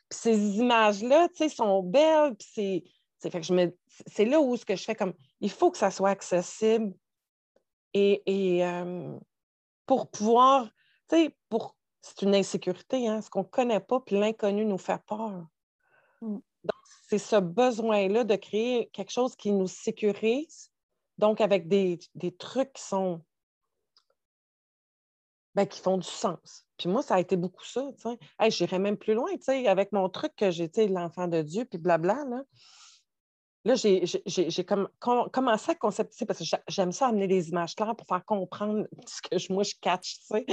Puis 0.09 0.19
ces 0.19 0.37
images-là, 0.57 1.29
tu 1.29 1.35
sais, 1.37 1.49
sont 1.49 1.83
belles, 1.83 2.35
puis 2.35 2.47
c'est... 2.51 2.83
c'est- 3.19 3.29
Fait 3.29 3.39
que 3.39 3.45
je 3.45 3.53
me... 3.53 3.75
C'est 4.07 4.25
là 4.25 4.39
où 4.39 4.55
ce 4.57 4.65
que 4.65 4.75
je 4.75 4.83
fais 4.83 4.95
comme... 4.95 5.13
Il 5.41 5.49
faut 5.51 5.71
que 5.71 5.77
ça 5.77 5.91
soit 5.91 6.09
accessible 6.09 6.93
et, 7.93 8.21
et, 8.25 8.65
euh, 8.65 9.17
pour 9.85 10.09
pouvoir, 10.09 10.65
tu 11.09 11.15
sais, 11.15 11.37
pour, 11.49 11.75
c'est 12.01 12.21
une 12.23 12.35
insécurité, 12.35 13.07
hein, 13.07 13.21
ce 13.21 13.29
qu'on 13.29 13.43
ne 13.43 13.47
connaît 13.47 13.79
pas, 13.79 13.99
puis 13.99 14.17
l'inconnu 14.19 14.65
nous 14.65 14.77
fait 14.77 15.01
peur. 15.05 15.45
Mm. 16.21 16.35
Donc, 16.35 16.81
c'est 17.07 17.19
ce 17.19 17.35
besoin-là 17.37 18.23
de 18.23 18.35
créer 18.35 18.89
quelque 18.89 19.11
chose 19.11 19.35
qui 19.35 19.51
nous 19.51 19.67
sécurise, 19.67 20.71
donc 21.17 21.39
avec 21.39 21.67
des, 21.67 21.99
des 22.15 22.35
trucs 22.35 22.73
qui 22.73 22.83
sont, 22.83 23.23
ben, 25.53 25.65
qui 25.65 25.79
font 25.79 25.97
du 25.97 26.07
sens. 26.07 26.64
Puis 26.77 26.89
moi, 26.89 27.01
ça 27.01 27.15
a 27.15 27.19
été 27.19 27.37
beaucoup 27.37 27.63
ça. 27.63 27.89
Hey, 28.39 28.51
j'irais 28.51 28.79
même 28.79 28.97
plus 28.97 29.13
loin, 29.13 29.31
avec 29.67 29.91
mon 29.91 30.09
truc 30.09 30.35
que 30.35 30.51
j'étais 30.51 30.87
l'enfant 30.87 31.27
de 31.27 31.41
Dieu, 31.41 31.65
puis 31.65 31.77
blabla, 31.77 32.25
là. 32.25 32.43
Là, 33.63 33.73
j'ai- 33.73 34.05
j'ai 34.05 34.21
j'ai- 34.27 34.49
j'ai 34.51 34.63
comme, 34.63 34.87
com- 34.99 35.27
commencé 35.33 35.71
à 35.71 35.75
concepter, 35.75 36.25
parce 36.25 36.39
que 36.39 36.45
j'a- 36.45 36.61
j'aime 36.67 36.91
ça 36.91 37.07
amener 37.07 37.27
des 37.27 37.49
images 37.49 37.75
claires 37.75 37.95
pour 37.95 38.05
faire 38.05 38.23
comprendre 38.23 38.85
ce 39.07 39.21
que 39.21 39.37
je- 39.39 39.51
moi, 39.51 39.63
je 39.63 39.73
catch. 39.81 40.19
Fait 40.29 40.45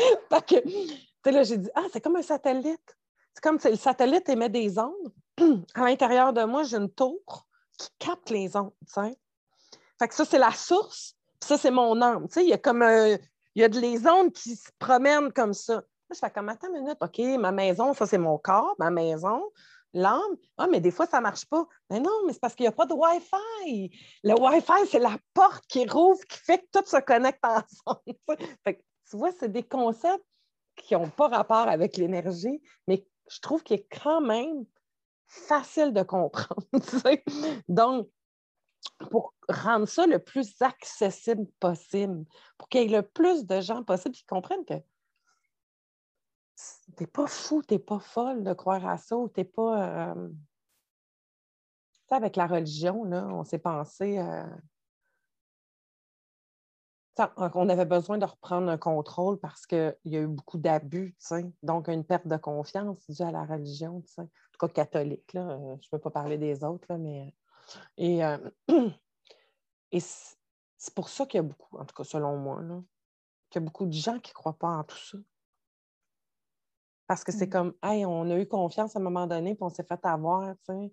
que, 1.23 1.31
là, 1.31 1.43
j'ai 1.43 1.59
dit, 1.59 1.69
ah, 1.75 1.85
c'est 1.93 2.01
comme 2.01 2.17
un 2.17 2.23
satellite. 2.23 2.97
C'est 3.35 3.43
comme 3.43 3.59
le 3.63 3.77
satellite 3.77 4.29
émet 4.29 4.49
des 4.49 4.79
ondes. 4.79 5.13
À 5.75 5.85
l'intérieur 5.85 6.33
de 6.33 6.45
moi, 6.45 6.63
j'ai 6.63 6.77
une 6.77 6.91
tour 6.91 7.47
qui 7.79 7.89
capte 7.99 8.31
les 8.31 8.57
ondes. 8.57 8.73
Fait 9.99 10.09
que 10.09 10.15
ça, 10.15 10.25
c'est 10.25 10.39
la 10.39 10.53
source, 10.53 11.15
puis 11.41 11.49
ça, 11.49 11.59
c'est 11.59 11.71
mon 11.71 12.01
âme. 12.01 12.27
Il 12.37 12.49
y 12.49 12.53
a 12.53 12.59
comme 12.59 12.83
il 12.83 13.61
y 13.61 13.65
a 13.65 13.69
de 13.69 13.79
les 13.79 14.07
ondes 14.07 14.33
qui 14.33 14.57
se 14.57 14.71
promènent 14.79 15.33
comme 15.33 15.53
ça. 15.53 15.83
Je 16.13 16.19
fais 16.19 16.31
comme, 16.31 16.49
attends 16.49 16.69
une 16.69 16.83
minute, 16.83 16.99
OK, 17.01 17.19
ma 17.39 17.53
maison, 17.53 17.95
ça, 17.95 18.07
c'est 18.07 18.19
mon 18.19 18.39
corps, 18.39 18.75
ma 18.79 18.91
maison, 18.91 19.43
l'âme. 19.93 20.37
Ah, 20.59 20.67
mais 20.67 20.81
des 20.81 20.91
fois, 20.91 21.07
ça 21.07 21.19
ne 21.19 21.23
marche 21.23 21.47
pas. 21.47 21.67
Mais 21.91 22.01
non, 22.01 22.11
mais 22.27 22.33
c'est 22.33 22.41
parce 22.41 22.55
qu'il 22.55 22.65
n'y 22.65 22.69
a 22.69 22.73
pas 22.73 22.87
de 22.87 22.95
Wi-Fi. 22.95 23.91
Le 24.25 24.35
Wi-Fi, 24.35 24.87
c'est 24.89 24.99
la 24.99 25.17
porte 25.35 25.67
qui 25.67 25.87
rouvre, 25.87 26.21
qui 26.27 26.39
fait 26.39 26.59
que 26.59 26.81
tout 26.81 26.87
se 26.87 27.01
connecte 27.01 27.41
ensemble. 27.45 28.17
Fait 28.65 28.77
que, 28.77 28.83
tu 29.11 29.17
vois, 29.17 29.33
c'est 29.39 29.51
des 29.51 29.63
concepts 29.63 30.25
qui 30.77 30.95
n'ont 30.95 31.11
pas 31.11 31.29
rapport 31.29 31.69
avec 31.69 31.97
l'énergie, 31.97 32.63
mais 32.89 33.07
je 33.31 33.41
trouve 33.41 33.63
qu'il 33.63 33.77
est 33.77 33.89
quand 34.03 34.21
même 34.21 34.65
facile 35.27 35.93
de 35.93 36.03
comprendre. 36.03 36.67
Donc, 37.69 38.09
pour 39.11 39.35
rendre 39.49 39.87
ça 39.87 40.07
le 40.07 40.19
plus 40.19 40.61
accessible 40.61 41.47
possible, 41.61 42.25
pour 42.59 42.69
qu'il 42.69 42.91
y 42.91 42.95
ait 42.95 42.97
le 43.01 43.07
plus 43.07 43.47
de 43.47 43.61
gens 43.61 43.83
possible 43.83 44.15
qui 44.15 44.25
comprennent 44.25 44.65
que 44.65 44.75
t'es 46.97 47.07
pas 47.07 47.27
fou, 47.27 47.63
t'es 47.63 47.79
pas 47.79 47.99
folle 47.99 48.43
de 48.45 48.53
croire 48.53 48.87
à 48.87 48.99
ça, 48.99 49.17
ou 49.17 49.29
t'es 49.29 49.45
pas. 49.45 50.13
euh, 50.15 50.29
Tu 50.29 52.01
sais, 52.09 52.15
avec 52.15 52.37
la 52.37 52.47
religion, 52.47 53.05
là, 53.05 53.27
on 53.29 53.45
s'est 53.45 53.59
pensé. 53.59 54.19
euh, 54.19 54.45
On 57.55 57.69
avait 57.69 57.85
besoin 57.85 58.17
de 58.19 58.25
reprendre 58.25 58.71
un 58.71 58.79
contrôle 58.79 59.39
parce 59.39 59.67
qu'il 59.67 59.95
y 60.07 60.17
a 60.17 60.21
eu 60.21 60.27
beaucoup 60.27 60.59
d'abus, 60.59 61.15
donc 61.63 61.89
une 61.89 62.05
perte 62.05 62.27
de 62.27 62.37
confiance 62.37 63.09
due 63.11 63.23
à 63.23 63.31
la 63.31 63.45
religion, 63.45 64.01
tu 64.01 64.13
sais. 64.15 64.23
en 64.23 64.27
tout 64.27 64.67
cas 64.67 64.69
catholique. 64.69 65.33
Là. 65.35 65.51
euh, 65.51 65.77
Je 65.81 65.87
ne 65.87 65.91
peux 65.91 65.99
pas 65.99 66.11
parler 66.11 66.39
des 66.39 66.65
autres, 66.65 66.87
là, 66.89 66.99
mais. 66.99 67.35
Et, 67.99 68.25
euh, 68.25 68.39
et 69.93 70.01
c'est 70.01 70.37
c'est 70.79 70.95
pour 70.95 71.09
ça 71.11 71.27
qu'il 71.27 71.39
y 71.39 71.41
a 71.41 71.45
beaucoup, 71.45 71.79
en 71.79 71.85
tout 71.85 71.95
cas 71.95 72.03
selon 72.03 72.37
moi, 72.39 72.61
là, 72.61 72.83
qu'il 73.51 73.63
y 73.63 73.65
a 73.65 73.67
beaucoup 73.67 73.87
de 73.87 73.93
gens 73.93 74.19
qui 74.19 74.33
ne 74.33 74.35
croient 74.35 74.59
pas 74.59 74.69
en 74.69 74.85
tout 74.85 74.97
ça. 74.99 75.19
Parce 77.13 77.25
que 77.25 77.33
c'est 77.33 77.47
Mm. 77.47 77.51
comme, 77.51 77.75
hey, 77.83 78.07
on 78.07 78.31
a 78.31 78.39
eu 78.39 78.47
confiance 78.49 78.97
à 78.97 78.99
un 78.99 79.03
moment 79.03 79.27
donné, 79.27 79.55
puis 79.55 79.63
on 79.63 79.69
s'est 79.69 79.85
fait 79.85 80.01
avoir. 80.07 80.55
Il 80.71 80.91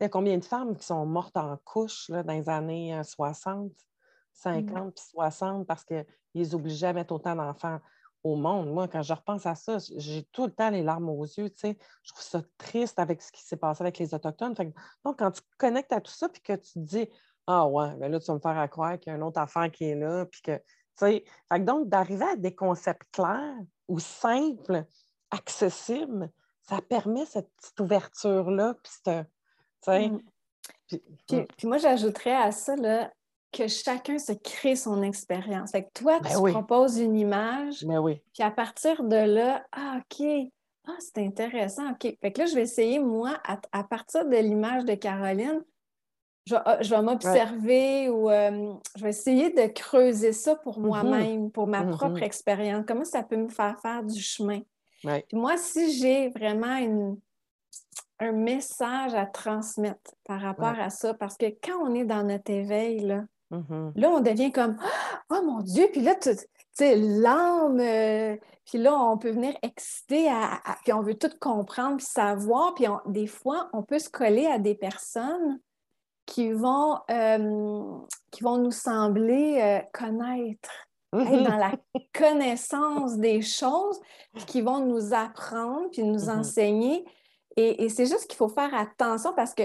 y 0.00 0.04
a 0.04 0.08
combien 0.08 0.38
de 0.38 0.44
femmes 0.44 0.76
qui 0.76 0.86
sont 0.86 1.04
mortes 1.06 1.36
en 1.36 1.56
couche 1.64 2.08
là, 2.08 2.22
dans 2.22 2.34
les 2.34 2.48
années 2.48 2.96
euh, 2.96 3.02
60, 3.02 3.72
50 4.32 4.94
puis 4.94 5.04
60 5.10 5.66
parce 5.66 5.82
qu'ils 5.84 6.54
obligeaient 6.54 6.86
à 6.86 6.92
mettre 6.92 7.12
autant 7.12 7.34
d'enfants 7.34 7.80
au 8.22 8.36
monde? 8.36 8.72
Moi, 8.72 8.86
quand 8.86 9.02
je 9.02 9.12
repense 9.12 9.44
à 9.44 9.56
ça, 9.56 9.78
j'ai 9.96 10.22
tout 10.30 10.46
le 10.46 10.52
temps 10.52 10.70
les 10.70 10.84
larmes 10.84 11.08
aux 11.08 11.24
yeux. 11.24 11.50
Je 11.60 11.72
trouve 12.12 12.22
ça 12.22 12.42
triste 12.58 13.00
avec 13.00 13.20
ce 13.20 13.32
qui 13.32 13.42
s'est 13.42 13.56
passé 13.56 13.82
avec 13.82 13.98
les 13.98 14.14
Autochtones. 14.14 14.54
Fait 14.54 14.70
que, 14.70 14.78
donc, 15.04 15.18
quand 15.18 15.32
tu 15.32 15.40
connectes 15.58 15.92
à 15.92 16.00
tout 16.00 16.12
ça, 16.12 16.28
puis 16.28 16.42
que 16.42 16.52
tu 16.52 16.74
te 16.74 16.78
dis, 16.78 17.08
ah 17.48 17.66
ouais, 17.66 17.92
mais 17.96 18.08
là, 18.08 18.20
tu 18.20 18.26
vas 18.26 18.34
me 18.34 18.38
faire 18.38 18.56
à 18.56 18.68
croire 18.68 19.00
qu'il 19.00 19.10
y 19.10 19.14
a 19.14 19.16
une 19.16 19.24
autre 19.24 19.40
affaire 19.40 19.68
qui 19.72 19.86
est 19.86 19.96
là, 19.96 20.26
puis 20.26 20.42
que, 20.42 20.62
tu 20.96 21.58
donc, 21.58 21.88
d'arriver 21.88 22.24
à 22.24 22.36
des 22.36 22.54
concepts 22.54 23.02
clairs 23.10 23.58
ou 23.88 23.98
simples, 23.98 24.86
accessibles, 25.30 26.30
ça 26.62 26.80
permet 26.80 27.26
cette 27.26 27.48
petite 27.56 27.80
ouverture-là. 27.80 28.74
Puis, 28.82 30.08
mm. 30.08 30.20
puis, 31.56 31.66
moi, 31.66 31.78
j'ajouterais 31.78 32.34
à 32.34 32.52
ça 32.52 32.76
là, 32.76 33.12
que 33.52 33.68
chacun 33.68 34.18
se 34.18 34.32
crée 34.32 34.76
son 34.76 35.02
expérience. 35.02 35.70
Fait 35.72 35.84
que 35.84 35.90
toi, 35.94 36.20
ben 36.20 36.30
tu 36.30 36.52
proposes 36.52 36.98
une 36.98 37.16
image, 37.16 37.84
ben 37.84 37.98
oui. 37.98 38.20
puis 38.34 38.42
à 38.42 38.50
partir 38.50 39.02
de 39.02 39.16
là, 39.16 39.64
ah, 39.72 39.98
OK, 39.98 40.26
ah, 40.88 40.96
c'est 40.98 41.18
intéressant, 41.18 41.90
OK. 41.90 42.16
Fait 42.20 42.32
que 42.32 42.40
là, 42.40 42.46
je 42.46 42.54
vais 42.54 42.62
essayer, 42.62 42.98
moi, 42.98 43.40
à 43.72 43.84
partir 43.84 44.26
de 44.26 44.36
l'image 44.36 44.84
de 44.84 44.94
Caroline, 44.94 45.62
je 46.46 46.54
vais, 46.54 46.96
ah, 46.96 47.02
m'observer 47.02 48.08
ou 48.08 48.30
euh, 48.30 48.74
je 48.94 49.02
vais 49.02 49.10
essayer 49.10 49.50
de 49.50 49.66
creuser 49.72 50.32
ça 50.32 50.54
pour 50.54 50.78
mm-hmm. 50.78 50.86
moi-même, 50.86 51.50
pour 51.50 51.66
ma 51.66 51.82
mm-hmm. 51.82 51.96
propre 51.96 52.22
expérience. 52.22 52.84
Comment 52.86 53.04
ça 53.04 53.22
peut 53.24 53.36
me 53.36 53.48
faire 53.48 53.78
faire 53.80 54.04
du 54.04 54.20
chemin? 54.20 54.60
Moi, 55.32 55.56
si 55.56 55.92
j'ai 55.98 56.30
vraiment 56.30 56.76
une, 56.76 57.18
un 58.18 58.32
message 58.32 59.14
à 59.14 59.26
transmettre 59.26 60.14
par 60.24 60.40
rapport 60.40 60.78
à 60.78 60.90
ça, 60.90 61.14
parce 61.14 61.36
que 61.36 61.46
quand 61.46 61.78
on 61.82 61.94
est 61.94 62.04
dans 62.04 62.22
notre 62.22 62.50
éveil, 62.50 63.00
là, 63.00 63.24
mm-hmm. 63.50 63.92
là 63.94 64.10
on 64.10 64.20
devient 64.20 64.52
comme 64.52 64.76
Oh 65.30 65.42
mon 65.44 65.60
Dieu! 65.60 65.88
Puis 65.92 66.02
là, 66.02 66.14
tu 66.14 66.30
sais, 66.72 66.96
l'âme, 66.96 67.80
euh, 67.80 68.36
puis 68.64 68.78
là, 68.78 68.98
on 68.98 69.16
peut 69.16 69.30
venir 69.30 69.56
exciter, 69.62 70.28
à, 70.28 70.60
puis 70.82 70.92
on 70.92 71.02
veut 71.02 71.16
tout 71.16 71.30
comprendre, 71.40 71.98
puis 71.98 72.06
savoir, 72.06 72.74
puis 72.74 72.86
des 73.06 73.26
fois, 73.26 73.68
on 73.72 73.82
peut 73.82 73.98
se 73.98 74.10
coller 74.10 74.46
à 74.46 74.58
des 74.58 74.74
personnes 74.74 75.60
qui 76.26 76.52
vont, 76.52 76.98
euh, 77.10 77.98
qui 78.32 78.42
vont 78.42 78.58
nous 78.58 78.72
sembler 78.72 79.60
euh, 79.60 79.80
connaître, 79.92 80.70
être 81.14 81.42
dans 81.42 81.56
la 81.56 81.72
connaissance 82.14 83.16
des 83.16 83.42
choses, 83.42 84.00
puis 84.34 84.44
qui 84.44 84.60
vont 84.62 84.80
nous 84.80 85.14
apprendre, 85.14 85.88
puis 85.90 86.02
nous 86.02 86.26
mm-hmm. 86.26 86.38
enseigner. 86.38 87.04
Et, 87.56 87.88
c'est 87.88 88.06
juste 88.06 88.26
qu'il 88.26 88.36
faut 88.36 88.48
faire 88.48 88.74
attention 88.74 89.32
parce 89.34 89.54
que 89.54 89.62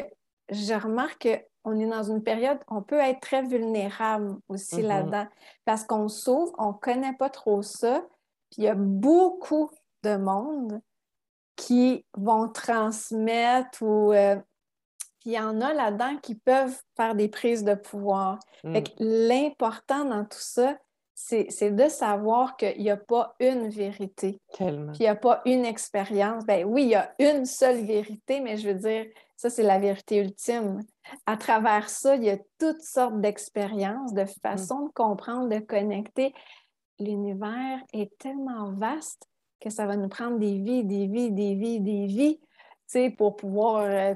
je 0.50 0.74
remarque 0.74 1.28
qu'on 1.64 1.80
est 1.80 1.88
dans 1.88 2.04
une 2.04 2.24
période, 2.24 2.60
on 2.70 2.82
peut 2.82 3.00
être 3.00 3.20
très 3.20 3.44
vulnérable 3.44 4.38
aussi 4.48 4.78
mm-hmm. 4.78 4.88
là-dedans 4.88 5.28
parce 5.66 5.84
qu'on 5.84 6.08
s'ouvre, 6.08 6.54
on 6.58 6.70
ne 6.70 6.78
connaît 6.78 7.14
pas 7.14 7.30
trop 7.30 7.62
ça, 7.62 8.06
puis 8.50 8.62
il 8.62 8.64
y 8.64 8.70
a 8.70 8.76
beaucoup 8.76 9.70
de 10.04 10.16
monde 10.16 10.82
qui 11.58 12.06
vont 12.16 12.48
transmettre 12.48 13.82
ou 13.82 14.14
euh, 14.14 14.38
puis 15.22 15.32
il 15.32 15.34
y 15.34 15.40
en 15.40 15.62
a 15.62 15.74
là-dedans 15.74 16.18
qui 16.18 16.34
peuvent 16.34 16.76
faire 16.98 17.14
des 17.14 17.28
prises 17.28 17.64
de 17.64 17.76
pouvoir. 17.76 18.40
Hmm. 18.64 18.78
l'important 18.98 20.06
dans 20.06 20.24
tout 20.24 20.40
ça, 20.40 20.78
c'est 21.24 21.72
de 21.72 21.88
savoir 21.88 22.58
qu'il 22.58 22.80
n'y 22.80 22.90
a 22.90 22.98
pas 22.98 23.36
une 23.40 23.70
vérité. 23.70 24.40
Tellement. 24.54 24.92
Puis 24.92 25.02
il 25.02 25.04
n'y 25.04 25.08
a 25.08 25.16
pas 25.16 25.42
une 25.46 25.66
expérience. 25.66 26.46
Ben 26.46 26.66
oui, 26.66 26.84
il 26.84 26.90
y 26.90 26.96
a 26.96 27.14
une 27.20 27.46
seule 27.46 27.86
vérité, 27.86 28.40
mais 28.40 28.58
je 28.58 28.70
veux 28.70 28.76
dire, 28.76 29.06
ça, 29.38 29.50
c'est 29.50 29.64
la 29.64 29.80
vérité 29.80 30.18
ultime. 30.18 30.82
À 31.26 31.38
travers 31.38 31.90
ça, 31.90 32.16
il 32.16 32.24
y 32.24 32.30
a 32.30 32.38
toutes 32.60 32.82
sortes 32.82 33.20
d'expériences, 33.22 34.14
de 34.14 34.26
façons 34.44 34.88
de 34.88 34.92
comprendre, 34.94 35.50
de 35.50 35.60
connecter. 35.60 36.34
L'univers 37.00 37.80
est 37.94 38.16
tellement 38.18 38.72
vaste 38.74 39.28
que 39.60 39.70
ça 39.70 39.86
va 39.86 39.96
nous 39.96 40.10
prendre 40.10 40.38
des 40.38 40.58
vies, 40.58 40.84
des 40.84 41.08
vies, 41.08 41.32
des 41.32 41.56
vies, 41.56 41.80
des 41.80 42.06
vies, 42.08 42.40
tu 42.40 42.48
sais, 42.88 43.10
pour 43.10 43.36
pouvoir 43.36 43.82
euh, 43.82 44.14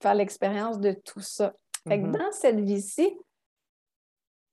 faire 0.00 0.14
l'expérience 0.14 0.78
de 0.78 0.92
tout 0.92 1.20
ça. 1.20 1.54
Fait 1.86 2.00
que 2.00 2.06
mm-hmm. 2.06 2.18
dans 2.18 2.32
cette 2.32 2.60
vie-ci, 2.60 3.16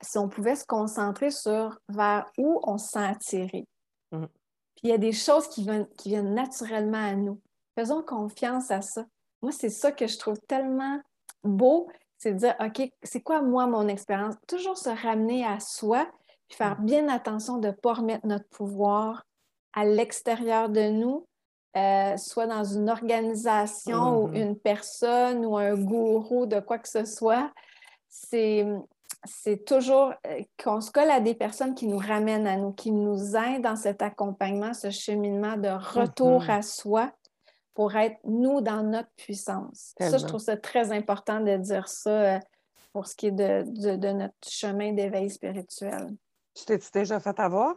si 0.06 0.18
on 0.18 0.30
pouvait 0.30 0.56
se 0.56 0.66
concentrer 0.66 1.32
sur 1.32 1.80
vers 1.90 2.30
où 2.38 2.60
on 2.64 2.78
se 2.78 2.90
sent 2.90 3.06
attiré. 3.06 3.66
Mm-hmm. 4.12 4.28
Puis 4.76 4.84
il 4.84 4.90
y 4.90 4.94
a 4.94 4.98
des 4.98 5.14
choses 5.14 5.48
qui 5.48 5.64
viennent, 5.64 5.88
qui 5.98 6.10
viennent 6.10 6.34
naturellement 6.34 7.04
à 7.04 7.16
nous. 7.16 7.42
Faisons 7.78 8.02
confiance 8.04 8.72
à 8.72 8.82
ça. 8.82 9.06
Moi, 9.42 9.52
c'est 9.52 9.70
ça 9.70 9.92
que 9.92 10.08
je 10.08 10.18
trouve 10.18 10.40
tellement 10.48 11.00
beau, 11.44 11.88
c'est 12.18 12.34
de 12.34 12.40
dire, 12.40 12.56
OK, 12.60 12.90
c'est 13.04 13.22
quoi 13.22 13.42
moi 13.42 13.68
mon 13.68 13.88
expérience? 13.88 14.36
Toujours 14.48 14.78
se 14.78 14.90
ramener 14.90 15.46
à 15.46 15.60
soi, 15.60 16.08
puis 16.48 16.58
faire 16.58 16.80
mm. 16.80 16.86
bien 16.86 17.10
attention 17.10 17.58
de 17.58 17.68
ne 17.68 17.74
pas 17.74 17.94
remettre 17.94 18.26
notre 18.26 18.48
pouvoir 18.50 19.26
à 19.74 19.86
l'extérieur 19.86 20.70
de 20.70 20.90
nous, 20.90 21.28
euh, 21.76 22.16
soit 22.18 22.48
dans 22.48 22.64
une 22.64 22.90
organisation 22.90 24.24
ou 24.24 24.30
mm-hmm. 24.30 24.42
une 24.42 24.58
personne 24.58 25.46
ou 25.46 25.58
un 25.58 25.76
gourou 25.76 26.46
de 26.46 26.60
quoi 26.62 26.80
que 26.80 26.88
ce 26.88 27.04
soit, 27.04 27.52
c'est, 28.08 28.66
toujours 29.66 30.14
euh, 30.28 30.42
qu'on 30.62 30.82
se 30.82 30.92
colle 30.92 31.10
à 31.10 31.20
des 31.20 31.36
personnes 31.36 31.76
qui 31.76 31.88
nous 31.88 31.98
ramènent 31.98 32.48
à 32.48 32.58
nous, 32.58 32.72
qui 32.72 32.92
nous 32.92 33.36
aident 33.36 33.64
dans 33.64 33.76
cet 33.76 34.02
accompagnement, 34.02 34.74
ce 34.74 34.90
cheminement 34.90 35.58
de 35.58 35.70
retour 35.70 36.44
mm-hmm. 36.44 36.58
à 36.58 36.62
soi 36.62 37.12
pour 37.74 37.96
être 37.96 38.18
nous 38.24 38.62
dans 38.62 38.84
notre 38.84 39.10
puissance. 39.18 39.94
Ça, 40.00 40.18
je 40.18 40.26
trouve 40.26 40.40
ça 40.40 40.56
très 40.56 40.92
important 40.92 41.42
de 41.42 41.58
dire 41.58 41.88
ça 41.88 42.36
euh, 42.36 42.40
pour 42.94 43.08
ce 43.08 43.16
qui 43.16 43.28
est 43.28 43.32
de, 43.32 43.98
de 43.98 44.12
notre 44.12 44.34
chemin 44.48 44.94
d'éveil 44.94 45.30
spirituel. 45.30 46.08
Tu 46.54 46.64
t'es 46.66 46.80
déjà 46.94 47.20
fait 47.20 47.38
avoir? 47.40 47.76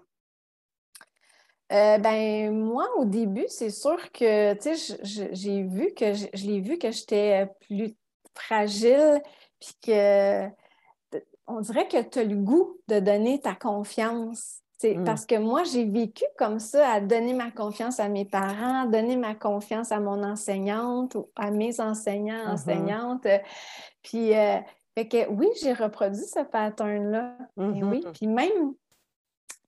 Euh, 1.70 1.98
ben, 1.98 2.50
moi, 2.54 2.88
au 2.96 3.04
début, 3.04 3.44
c'est 3.48 3.70
sûr 3.70 4.10
que, 4.12 4.54
tu 4.54 4.74
sais, 4.74 4.98
j'ai 5.32 5.62
vu 5.62 5.92
que 5.92 6.14
je, 6.14 6.46
l'ai 6.46 6.60
vu 6.60 6.78
que 6.78 6.90
j'étais 6.90 7.46
plus 7.60 7.94
fragile, 8.34 9.20
puis 9.60 9.74
que 9.82 10.46
on 11.48 11.60
dirait 11.60 11.88
que 11.88 12.00
tu 12.02 12.20
as 12.20 12.24
le 12.24 12.36
goût 12.36 12.76
de 12.88 13.00
donner 13.00 13.40
ta 13.40 13.54
confiance. 13.54 14.60
Mm. 14.84 15.04
Parce 15.04 15.26
que 15.26 15.36
moi, 15.36 15.64
j'ai 15.64 15.84
vécu 15.84 16.24
comme 16.36 16.60
ça, 16.60 16.88
à 16.92 17.00
donner 17.00 17.34
ma 17.34 17.50
confiance 17.50 17.98
à 17.98 18.08
mes 18.08 18.24
parents, 18.24 18.86
donner 18.86 19.16
ma 19.16 19.34
confiance 19.34 19.90
à 19.90 19.98
mon 19.98 20.22
enseignante 20.22 21.16
ou 21.16 21.30
à 21.34 21.50
mes 21.50 21.80
enseignants, 21.80 22.46
mm-hmm. 22.46 22.52
enseignantes. 22.52 23.26
Puis, 24.02 24.36
euh, 24.36 24.58
fait 24.96 25.08
que 25.08 25.28
oui, 25.30 25.48
j'ai 25.60 25.72
reproduit 25.72 26.26
ce 26.26 26.44
pattern-là. 26.44 27.36
Mm-hmm. 27.56 27.84
Oui, 27.84 28.04
puis 28.14 28.28
même 28.28 28.74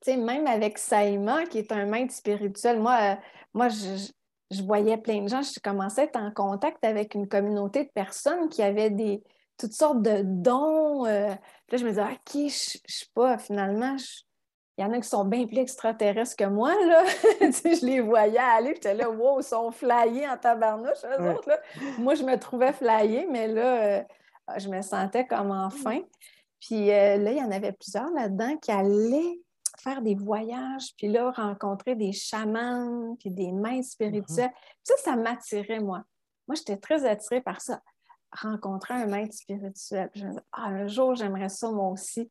même 0.09 0.47
avec 0.47 0.79
Saïma, 0.79 1.45
qui 1.47 1.59
est 1.59 1.73
un 1.73 1.85
maître 1.85 2.15
spirituel, 2.15 2.81
moi, 2.81 2.99
euh, 3.03 3.15
moi 3.53 3.69
je, 3.69 4.63
voyais 4.63 4.97
plein 4.97 5.23
de 5.23 5.29
gens, 5.29 5.43
je 5.43 5.61
commençais 5.61 6.03
à 6.03 6.05
être 6.05 6.17
en 6.17 6.31
contact 6.31 6.85
avec 6.85 7.15
une 7.15 7.29
communauté 7.29 7.85
de 7.85 7.91
personnes 7.91 8.49
qui 8.49 8.63
avaient 8.63 8.91
des, 8.91 9.23
toutes 9.61 9.73
sortes 9.73 10.03
de 10.03 10.23
dons. 10.25 11.07
Euh, 11.07 11.29
là, 11.29 11.77
je 11.77 11.85
me 11.85 11.91
disais, 11.91 12.03
ah, 12.03 12.17
qui 12.25 12.49
je 12.49 12.79
ne 12.79 12.81
suis 12.87 13.11
pas, 13.15 13.39
finalement, 13.39 13.97
il 14.79 14.83
y 14.83 14.85
en 14.85 14.93
a 14.93 15.01
qui 15.01 15.09
sont 15.09 15.25
bien 15.25 15.47
plus 15.47 15.59
extraterrestres 15.59 16.37
que 16.37 16.45
moi, 16.45 16.75
là. 16.87 17.05
je 17.41 17.85
les 17.85 18.01
voyais 18.01 18.39
aller, 18.39 18.75
j'étais 18.75 18.95
là, 18.95 19.11
wow, 19.11 19.41
ils 19.41 19.45
sont 19.45 19.71
flyés 19.71 20.29
en 20.29 20.37
tabarnouche, 20.37 21.05
eux 21.05 21.31
autres, 21.31 21.49
là. 21.49 21.61
Moi, 21.99 22.15
je 22.15 22.25
me 22.25 22.37
trouvais 22.39 22.73
flyée, 22.73 23.27
mais 23.31 23.49
là, 23.49 23.83
euh, 23.83 24.03
je 24.57 24.69
me 24.69 24.81
sentais 24.83 25.27
comme 25.27 25.51
enfin. 25.51 26.01
Puis 26.61 26.87
là, 26.89 27.17
il 27.17 27.39
y 27.39 27.43
en 27.43 27.51
avait 27.51 27.73
plusieurs 27.73 28.11
là-dedans 28.11 28.57
qui 28.59 28.71
allaient 28.71 29.41
faire 29.79 30.03
des 30.03 30.15
voyages, 30.15 30.95
puis 30.97 31.09
là, 31.09 31.31
rencontrer 31.31 31.95
des 31.95 32.13
chamans, 32.13 33.17
puis 33.19 33.31
des 33.31 33.53
mains 33.53 33.83
spirituelles. 33.83 34.51
Mm-hmm. 34.51 34.85
Ça, 34.85 34.95
ça 34.99 35.17
m'attirait, 35.17 35.81
moi. 35.81 36.03
Moi, 36.47 36.57
j'étais 36.57 36.77
très 36.77 37.05
attirée 37.05 37.41
par 37.41 37.61
ça. 37.61 37.81
Rencontrer 38.33 38.95
un 38.95 39.07
maître 39.07 39.35
spirituel. 39.35 40.11
Je 40.15 40.25
me 40.25 40.31
disais, 40.31 40.43
ah, 40.53 40.67
un 40.67 40.87
jour, 40.87 41.15
j'aimerais 41.15 41.49
ça, 41.49 41.71
moi 41.71 41.89
aussi, 41.89 42.31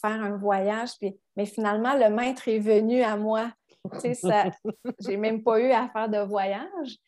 faire 0.00 0.22
un 0.22 0.36
voyage. 0.36 0.90
Puis... 0.98 1.18
Mais 1.36 1.46
finalement, 1.46 1.94
le 1.94 2.08
maître 2.10 2.48
est 2.48 2.58
venu 2.58 3.02
à 3.02 3.16
moi. 3.16 3.50
Tu 3.92 4.00
sais, 4.00 4.14
ça... 4.14 4.44
j'ai 5.00 5.16
même 5.16 5.42
pas 5.42 5.60
eu 5.60 5.70
à 5.70 5.88
faire 5.88 6.08
de 6.08 6.18
voyage. 6.18 6.98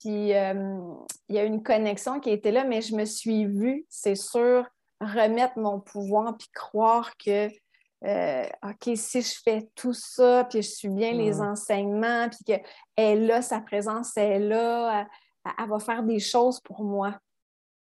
Puis 0.00 0.34
euh, 0.34 0.80
il 1.28 1.36
y 1.36 1.38
a 1.38 1.44
une 1.44 1.62
connexion 1.62 2.18
qui 2.18 2.30
était 2.30 2.50
là, 2.50 2.64
mais 2.64 2.82
je 2.82 2.96
me 2.96 3.04
suis 3.04 3.46
vue, 3.46 3.86
c'est 3.88 4.16
sûr, 4.16 4.66
remettre 5.00 5.58
mon 5.58 5.78
pouvoir 5.78 6.36
puis 6.36 6.48
croire 6.52 7.16
que 7.16 7.48
euh, 8.04 8.44
OK, 8.64 8.96
si 8.96 9.22
je 9.22 9.40
fais 9.44 9.68
tout 9.76 9.92
ça, 9.92 10.44
puis 10.50 10.60
je 10.60 10.68
suis 10.68 10.88
bien 10.88 11.12
les 11.12 11.34
mm. 11.34 11.40
enseignements, 11.40 12.28
puis 12.28 12.44
qu'elle 12.44 12.62
est 12.96 13.14
là, 13.14 13.42
sa 13.42 13.60
présence 13.60 14.16
est 14.16 14.40
là, 14.40 15.06
elle, 15.44 15.68
va 15.68 15.78
faire 15.78 16.02
des 16.02 16.18
choses 16.18 16.58
pour 16.60 16.82
moi. 16.82 17.16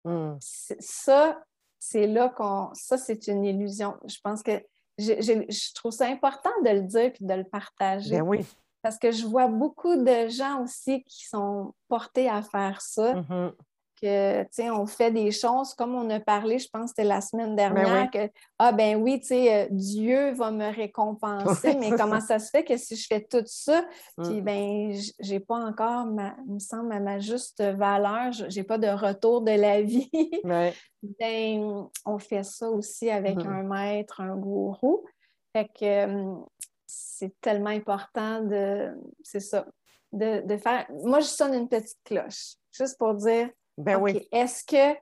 Mm. 0.05 0.37
Ça, 0.41 1.43
c'est 1.79 2.07
là 2.07 2.29
qu'on. 2.29 2.71
Ça, 2.75 2.99
c'est 2.99 3.27
une 3.29 3.45
illusion. 3.45 3.97
Je 4.07 4.17
pense 4.23 4.43
que 4.43 4.63
je, 4.99 5.75
trouve 5.75 5.93
ça 5.93 6.07
important 6.07 6.51
de 6.65 6.71
le 6.71 6.83
dire 6.83 7.13
puis 7.13 7.25
de 7.25 7.35
le 7.35 7.45
partager. 7.45 8.19
Ben 8.19 8.23
oui. 8.23 8.47
Parce 8.83 8.99
que 8.99 9.11
je 9.11 9.27
vois 9.27 9.49
beaucoup 9.49 9.97
de 9.97 10.29
gens 10.29 10.63
aussi 10.63 11.05
qui 11.05 11.27
sont 11.27 11.75
portés 11.89 12.29
à 12.29 12.43
faire 12.43 12.81
ça. 12.81 13.15
Mm-hmm 13.15 13.53
que, 14.01 14.71
on 14.71 14.87
fait 14.87 15.11
des 15.11 15.31
choses, 15.31 15.75
comme 15.75 15.95
on 15.95 16.09
a 16.11 16.21
parlé, 16.21 16.59
je 16.59 16.69
pense 16.73 16.91
c'était 16.91 17.05
la 17.05 17.21
semaine 17.21 17.55
ben 17.55 17.75
dernière, 17.75 18.11
que, 18.11 18.31
ah 18.59 18.73
ben 18.73 18.97
oui, 19.03 19.21
tu 19.21 19.29
sais, 19.29 19.65
euh, 19.65 19.69
Dieu 19.71 20.33
va 20.33 20.51
me 20.51 20.75
récompenser, 20.75 21.75
mais 21.77 21.91
comment 21.91 22.21
ça 22.21 22.39
se 22.39 22.51
fait 22.51 22.65
que 22.65 22.77
si 22.77 22.97
je 22.97 23.07
fais 23.07 23.23
tout 23.23 23.43
ça, 23.47 23.85
puis 24.23 24.41
mm. 24.41 24.45
ben, 24.45 25.01
j'ai 25.21 25.41
pas 25.41 25.57
encore, 25.57 26.07
ma, 26.07 26.35
il 26.47 26.55
me 26.55 26.59
semble, 26.59 26.93
à 26.93 27.01
ma 27.01 27.19
juste 27.19 27.63
valeur, 27.63 28.33
j'ai 28.49 28.65
pas 28.65 28.79
de 28.79 28.89
retour 28.89 29.43
de 29.43 29.53
la 29.53 29.83
vie, 29.83 30.11
ben, 30.45 31.89
on 32.05 32.19
fait 32.19 32.45
ça 32.45 32.71
aussi 32.71 33.11
avec 33.11 33.37
mm-hmm. 33.37 33.49
un 33.49 33.63
maître, 33.63 34.21
un 34.21 34.37
gourou. 34.37 35.05
Fait 35.53 35.69
que 35.79 36.07
c'est 36.87 37.39
tellement 37.41 37.71
important 37.71 38.43
de, 38.43 38.93
c'est 39.23 39.41
ça, 39.41 39.67
de, 40.13 40.57
faire. 40.57 40.87
Moi, 41.05 41.21
je 41.21 41.27
sonne 41.27 41.55
une 41.55 41.69
petite 41.69 41.99
cloche, 42.05 42.55
juste 42.73 42.99
pour 42.99 43.15
dire, 43.15 43.49
ben 43.85 44.01
oui. 44.01 44.29
est-ce 44.33 44.65
que, 44.65 44.99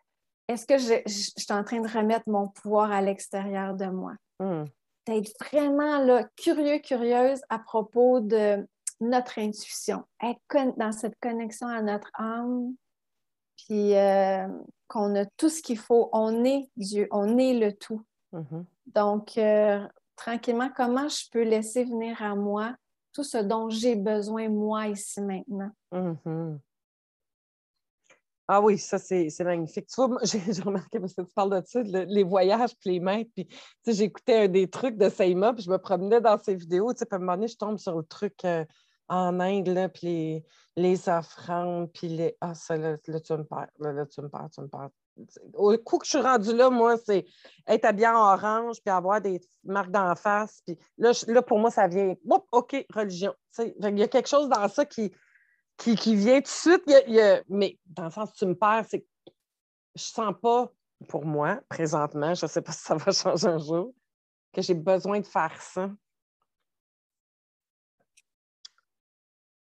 est-ce 0.49 0.67
que 0.67 0.79
je, 0.79 1.03
suis 1.07 1.53
en 1.53 1.65
train 1.65 1.81
de 1.81 1.89
remettre 1.89 2.29
mon 2.29 2.49
pouvoir 2.49 2.91
à 2.93 3.01
l'extérieur 3.01 3.75
de 3.75 3.87
moi? 3.87 4.15
Hmm. 4.41 4.65
D'être 5.07 5.33
vraiment 5.41 5.99
là, 5.99 6.29
curieux, 6.37 6.79
curieuse 6.79 7.41
à 7.49 7.59
propos 7.59 8.21
de 8.21 8.67
notre 9.01 9.39
intuition, 9.39 10.05
être 10.23 10.77
dans 10.77 10.93
cette 10.93 11.19
connexion 11.21 11.69
à 11.69 11.83
notre 11.83 12.11
âme, 12.15 12.75
puis 13.57 13.95
euh, 13.95 14.47
qu'on 14.89 15.15
a 15.15 15.25
tout 15.37 15.49
ce 15.49 15.63
qu'il 15.63 15.79
faut. 15.79 16.09
On 16.13 16.45
est 16.45 16.69
Dieu, 16.77 17.09
on 17.11 17.39
est 17.39 17.55
le 17.55 17.73
tout. 17.73 18.03
Mm-hmm. 18.33 18.65
Donc, 18.87 19.39
euh, 19.39 19.87
tranquillement, 20.17 20.71
comment 20.75 21.09
je 21.09 21.25
peux 21.31 21.43
laisser 21.43 21.85
venir 21.85 22.21
à 22.23 22.35
moi 22.35 22.75
tout 23.13 23.25
ce 23.25 23.39
dont 23.39 23.69
j'ai 23.69 23.97
besoin, 23.97 24.49
moi, 24.49 24.89
ici, 24.89 25.21
maintenant? 25.21 25.71
Mm-hmm. 25.93 26.59
Ah 28.51 28.63
oui, 28.63 28.79
ça, 28.79 28.99
c'est 28.99 29.29
magnifique. 29.41 29.87
Tu 29.89 29.97
vois, 29.97 30.19
j'ai 30.25 30.63
remarqué, 30.63 30.99
parce 30.99 31.13
que 31.13 31.21
tu 31.21 31.33
parles 31.35 31.61
de 31.61 31.67
ça, 31.67 31.83
les 31.83 32.25
voyages, 32.25 32.75
puis 32.81 32.93
les 32.93 33.01
maîtres, 33.01 33.31
puis 33.35 33.47
j'écoutais 33.87 34.45
un 34.45 34.49
des 34.49 34.69
trucs 34.71 34.97
de 34.97 35.11
Seima, 35.11 35.53
puis 35.53 35.63
je 35.63 35.71
me 35.71 35.77
promenais 35.77 36.23
dans 36.23 36.39
ses 36.39 36.55
vidéos, 36.55 36.93
tu 36.95 37.01
sais, 37.01 37.07
à 37.11 37.17
un 37.17 37.19
moment 37.19 37.35
donné, 37.35 37.49
je 37.49 37.57
tombe 37.59 37.79
sur 37.79 37.97
le 37.97 38.05
truc 38.05 38.43
euh, 38.47 38.65
en 39.09 39.39
Inde, 39.39 39.69
là, 39.69 39.91
puis 39.91 40.07
les, 40.07 40.45
les 40.77 41.09
offrandes, 41.11 41.93
puis 41.93 42.09
les... 42.09 42.37
Ah, 42.41 42.55
ça, 42.55 42.77
là, 42.79 42.97
tu 42.99 43.13
me 43.13 43.45
perds, 43.45 43.69
là, 43.81 44.07
tu 44.07 44.23
me 44.23 44.29
perds, 44.31 44.49
tu 44.55 44.63
me 44.63 44.69
perds 44.69 44.91
au 45.55 45.77
coup 45.79 45.99
que 45.99 46.07
je 46.07 46.11
suis 46.11 46.21
rendue 46.21 46.55
là, 46.55 46.71
moi, 46.71 46.97
c'est 46.97 47.27
être 47.67 47.85
habillée 47.85 48.09
en 48.09 48.33
orange, 48.33 48.81
puis 48.85 48.91
avoir 48.91 49.21
des 49.21 49.41
marques 49.65 49.91
d'en 49.91 50.15
face. 50.15 50.63
Puis 50.67 50.79
là, 50.97 51.13
là, 51.27 51.43
pour 51.43 51.59
moi, 51.59 51.71
ça 51.71 51.89
vient, 51.89 52.15
OK, 52.53 52.87
religion. 52.95 53.35
Il 53.59 53.99
y 53.99 54.03
a 54.03 54.09
quelque 54.09 54.29
chose 54.29 54.49
dans 54.49 54.69
ça 54.69 54.85
qui, 54.85 55.13
qui, 55.79 56.17
vient 56.17 56.41
tout 56.41 56.43
de 56.43 56.49
suite. 56.49 56.83
mais 57.49 57.79
dans 57.87 58.05
le 58.05 58.11
sens 58.11 58.33
tu 58.35 58.45
me 58.47 58.55
perds, 58.55 58.85
c'est 58.89 59.01
que 59.01 59.07
je 59.95 60.03
sens 60.03 60.35
pas, 60.41 60.71
pour 61.09 61.25
moi, 61.25 61.61
présentement, 61.69 62.35
je 62.35 62.45
ne 62.45 62.51
sais 62.51 62.63
pas 62.63 62.73
si 62.73 62.83
ça 62.83 62.97
va 62.97 63.13
changer 63.13 63.47
un 63.47 63.59
jour, 63.59 63.95
que 64.53 64.61
j'ai 64.61 64.75
besoin 64.75 65.21
de 65.21 65.27
faire 65.27 65.61
ça. 65.61 65.91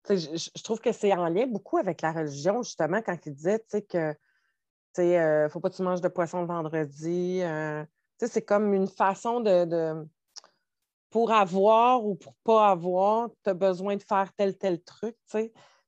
Je, 0.09 0.15
je, 0.55 0.63
trouve 0.63 0.81
que 0.81 0.93
c'est 0.93 1.15
en 1.15 1.29
lien 1.29 1.47
beaucoup 1.47 1.79
avec 1.79 2.03
la 2.03 2.13
religion, 2.13 2.63
justement, 2.63 3.01
quand 3.01 3.17
il 3.25 3.35
disait 3.35 3.65
que 3.89 4.15
il 5.03 5.11
ne 5.11 5.15
euh, 5.17 5.49
faut 5.49 5.61
pas 5.61 5.71
que 5.71 5.77
tu 5.77 5.83
manges 5.83 6.01
de 6.01 6.09
poisson 6.09 6.41
le 6.41 6.47
vendredi. 6.47 7.41
Euh, 7.43 7.85
c'est 8.19 8.45
comme 8.45 8.73
une 8.75 8.89
façon 8.89 9.41
de, 9.41 10.07
Pour 11.11 11.33
avoir 11.33 12.05
ou 12.05 12.15
pour 12.15 12.35
pas 12.45 12.71
avoir, 12.71 13.29
tu 13.43 13.51
as 13.51 13.55
besoin 13.55 13.97
de 13.97 14.03
faire 14.03 14.33
tel, 14.37 14.57
tel 14.57 14.83
truc. 14.83 15.17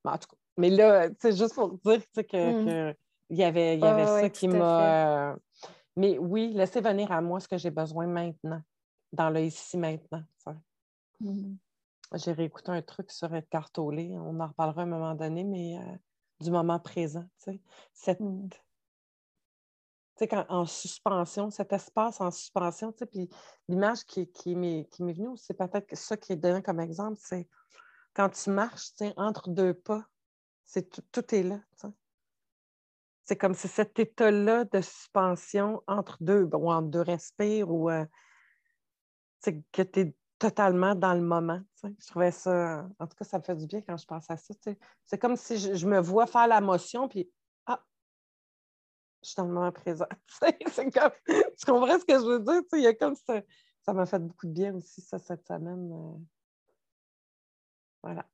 Mais, 0.06 0.12
en 0.12 0.18
tout 0.18 0.28
cas, 0.28 0.36
mais 0.56 0.70
là, 0.70 1.08
c'est 1.18 1.36
juste 1.36 1.54
pour 1.54 1.78
dire 1.78 2.02
que, 2.14 2.90
mmh. 2.90 2.94
y 3.30 3.44
avait, 3.44 3.78
y 3.78 3.84
avait 3.84 4.06
ça 4.06 4.30
qui 4.30 4.48
m'a. 4.48 5.32
Euh, 5.32 5.36
mais 5.96 6.18
oui, 6.18 6.52
laissez 6.54 6.80
venir 6.80 7.10
à 7.12 7.20
moi 7.20 7.40
ce 7.40 7.48
que 7.48 7.56
j'ai 7.56 7.70
besoin 7.70 8.06
maintenant, 8.06 8.60
dans 9.12 9.30
le 9.30 9.40
ici 9.40 9.76
maintenant. 9.76 10.22
Mmh. 11.20 11.54
J'ai 12.14 12.32
réécouté 12.32 12.70
un 12.70 12.82
truc 12.82 13.10
sur 13.10 13.34
être 13.34 13.48
cartolé. 13.48 14.14
On 14.18 14.38
en 14.38 14.46
reparlera 14.46 14.82
à 14.82 14.84
un 14.84 14.88
moment 14.88 15.14
donné, 15.14 15.44
mais 15.44 15.78
du 16.40 16.50
moment 16.50 16.78
présent. 16.78 17.24
Cette, 17.92 18.20
mmh 18.20 18.48
sais, 20.16 20.28
en 20.48 20.66
suspension, 20.66 21.50
cet 21.50 21.72
espace 21.72 22.20
en 22.20 22.30
suspension, 22.30 22.92
puis 22.92 23.28
l'image 23.68 24.04
qui, 24.04 24.30
qui 24.30 24.56
m'est 24.56 24.88
venue, 24.98 25.36
c'est 25.36 25.54
peut-être 25.54 25.94
ça 25.96 26.16
qui 26.16 26.32
est 26.32 26.36
donné 26.36 26.62
comme 26.62 26.80
exemple, 26.80 27.18
c'est 27.20 27.48
quand 28.16 28.30
tu 28.30 28.48
marches, 28.48 28.92
entre 29.18 29.50
deux 29.50 29.74
pas, 29.74 30.02
c'est 30.64 30.90
tout, 31.12 31.34
est 31.34 31.42
là, 31.42 31.60
C'est 33.24 33.36
comme 33.36 33.52
si 33.52 33.68
cet 33.68 33.98
état-là 33.98 34.64
de 34.64 34.80
suspension 34.80 35.82
entre 35.86 36.16
deux, 36.20 36.48
ou 36.54 36.72
entre 36.72 36.88
deux 36.88 37.02
respires, 37.02 37.70
ou 37.70 37.90
euh, 37.90 38.06
que 39.70 39.82
tu 39.82 40.00
es 40.00 40.14
totalement 40.38 40.94
dans 40.94 41.12
le 41.12 41.20
moment. 41.20 41.60
Je 41.84 42.06
trouvais 42.06 42.30
ça, 42.30 42.88
en 42.98 43.06
tout 43.06 43.16
cas, 43.16 43.24
ça 43.26 43.38
me 43.38 43.42
fait 43.42 43.54
du 43.54 43.66
bien 43.66 43.82
quand 43.82 43.98
je 43.98 44.06
pense 44.06 44.30
à 44.30 44.38
ça. 44.38 44.54
C'est 45.04 45.18
comme 45.18 45.36
si 45.36 45.58
je, 45.58 45.86
me 45.86 46.00
vois 46.00 46.26
faire 46.26 46.46
la 46.46 46.62
motion, 46.62 47.08
puis 47.08 47.30
je 47.68 49.28
suis 49.28 49.36
dans 49.36 49.46
le 49.46 49.52
moment 49.52 49.72
présent. 49.72 50.06
tu 50.40 51.66
comprends 51.66 51.98
ce 51.98 52.04
que 52.04 52.14
je 52.14 52.26
veux 52.26 52.40
dire? 52.40 52.62
Il 52.72 52.80
y 52.80 52.86
a 52.86 52.94
comme 52.94 53.16
ça. 53.16 53.42
Ça 53.82 53.92
m'a 53.92 54.06
fait 54.06 54.20
beaucoup 54.20 54.46
de 54.46 54.52
bien 54.52 54.74
aussi, 54.74 55.00
ça, 55.02 55.18
cette 55.18 55.46
semaine. 55.46 56.26
Voilà. 58.06 58.24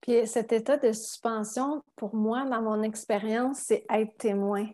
Puis 0.00 0.26
cet 0.26 0.52
état 0.52 0.78
de 0.78 0.92
suspension, 0.92 1.82
pour 1.96 2.14
moi, 2.14 2.44
dans 2.44 2.62
mon 2.62 2.82
expérience, 2.82 3.58
c'est 3.58 3.84
être 3.90 4.16
témoin. 4.16 4.66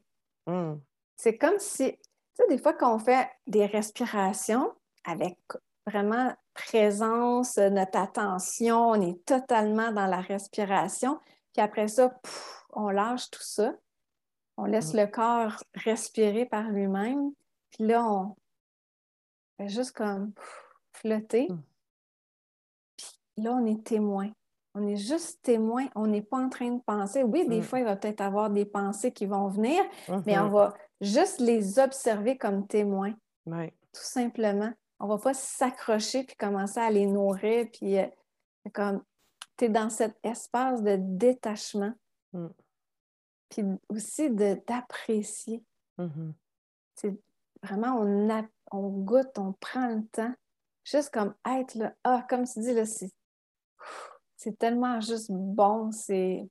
Mmh. 0.47 0.75
C'est 1.17 1.37
comme 1.39 1.59
si, 1.59 1.93
tu 1.93 1.99
sais, 2.35 2.49
des 2.49 2.59
fois 2.59 2.73
qu'on 2.73 2.99
fait 2.99 3.29
des 3.47 3.67
respirations 3.67 4.73
avec 5.05 5.37
vraiment 5.87 6.33
présence, 6.55 7.59
notre 7.59 7.99
attention, 7.99 8.91
on 8.91 9.01
est 9.01 9.25
totalement 9.25 9.91
dans 9.91 10.07
la 10.07 10.21
respiration, 10.21 11.19
puis 11.53 11.63
après 11.63 11.89
ça, 11.89 12.15
on 12.73 12.91
lâche 12.91 13.31
tout 13.31 13.43
ça. 13.43 13.75
On 14.57 14.67
laisse 14.67 14.95
mm. 14.95 14.99
le 14.99 15.07
corps 15.07 15.65
respirer 15.75 16.47
par 16.47 16.71
lui-même. 16.71 17.33
Puis 17.71 17.87
là, 17.87 18.05
on 18.09 18.37
fait 19.57 19.69
juste 19.69 19.93
comme 19.93 20.33
flotter. 20.93 21.49
Mm. 21.49 21.63
Là, 23.37 23.53
on 23.53 23.67
est 23.67 23.85
témoin. 23.85 24.31
On 24.75 24.87
est 24.87 24.97
juste 24.97 25.43
témoin. 25.43 25.87
On 25.95 26.07
n'est 26.07 26.23
pas 26.23 26.39
en 26.39 26.49
train 26.49 26.71
de 26.71 26.81
penser. 26.83 27.23
Oui, 27.23 27.47
des 27.49 27.61
mm. 27.61 27.63
fois, 27.63 27.79
il 27.81 27.85
va 27.85 27.97
peut-être 27.97 28.21
avoir 28.21 28.51
des 28.51 28.65
pensées 28.65 29.13
qui 29.13 29.27
vont 29.27 29.49
venir, 29.49 29.83
mais 30.27 30.39
on 30.39 30.49
mm-hmm. 30.49 30.53
va 30.53 30.75
juste 31.01 31.41
les 31.41 31.79
observer 31.79 32.37
comme 32.37 32.67
témoins. 32.67 33.15
Tout 33.47 34.03
simplement. 34.03 34.73
On 35.01 35.07
ne 35.07 35.13
va 35.13 35.19
pas 35.19 35.35
s'accrocher 35.35 36.25
puis 36.25 36.37
commencer 36.37 36.81
à 36.81 36.91
les 36.91 37.07
nourrir. 37.07 37.67
Puis, 37.73 37.99
euh, 37.99 38.07
comme, 38.73 39.03
tu 39.57 39.67
es 39.67 39.69
dans 39.69 39.91
cet 39.91 40.17
espace 40.25 40.83
de 40.83 40.97
détachement 40.99 41.93
puis 43.55 43.65
aussi 43.89 44.31
d'apprécier. 44.31 45.63
Mm-hmm. 45.99 46.33
C'est 46.97 47.17
vraiment, 47.63 48.01
on, 48.01 48.47
on 48.73 48.89
goûte, 48.89 49.39
on 49.39 49.53
prend 49.53 49.89
le 49.89 50.05
temps, 50.09 50.35
juste 50.85 51.11
comme 51.11 51.35
être 51.49 51.75
là. 51.75 51.95
Ah, 52.05 52.27
comme 52.29 52.45
tu 52.47 52.61
dis, 52.61 52.75
là, 52.75 52.85
c'est 52.85 53.11
tellement 54.59 55.01
juste 55.01 55.31
bon. 55.31 55.91
C'est. 55.93 56.47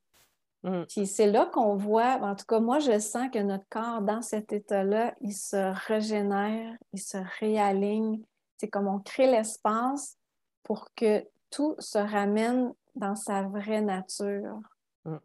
Mm. 0.63 0.83
Puis 0.87 1.07
c'est 1.07 1.27
là 1.27 1.45
qu'on 1.45 1.75
voit, 1.75 2.19
en 2.21 2.35
tout 2.35 2.45
cas, 2.45 2.59
moi, 2.59 2.79
je 2.79 2.97
sens 2.99 3.29
que 3.31 3.39
notre 3.39 3.67
corps, 3.69 4.01
dans 4.01 4.21
cet 4.21 4.53
état-là, 4.53 5.13
il 5.21 5.33
se 5.33 5.73
régénère, 5.87 6.75
il 6.93 7.01
se 7.01 7.17
réaligne. 7.39 8.21
C'est 8.57 8.69
comme 8.69 8.87
on 8.87 8.99
crée 8.99 9.29
l'espace 9.29 10.17
pour 10.63 10.87
que 10.95 11.25
tout 11.49 11.75
se 11.79 11.97
ramène 11.97 12.73
dans 12.95 13.15
sa 13.15 13.43
vraie 13.43 13.81
nature. 13.81 14.59
Mm. 15.05 15.17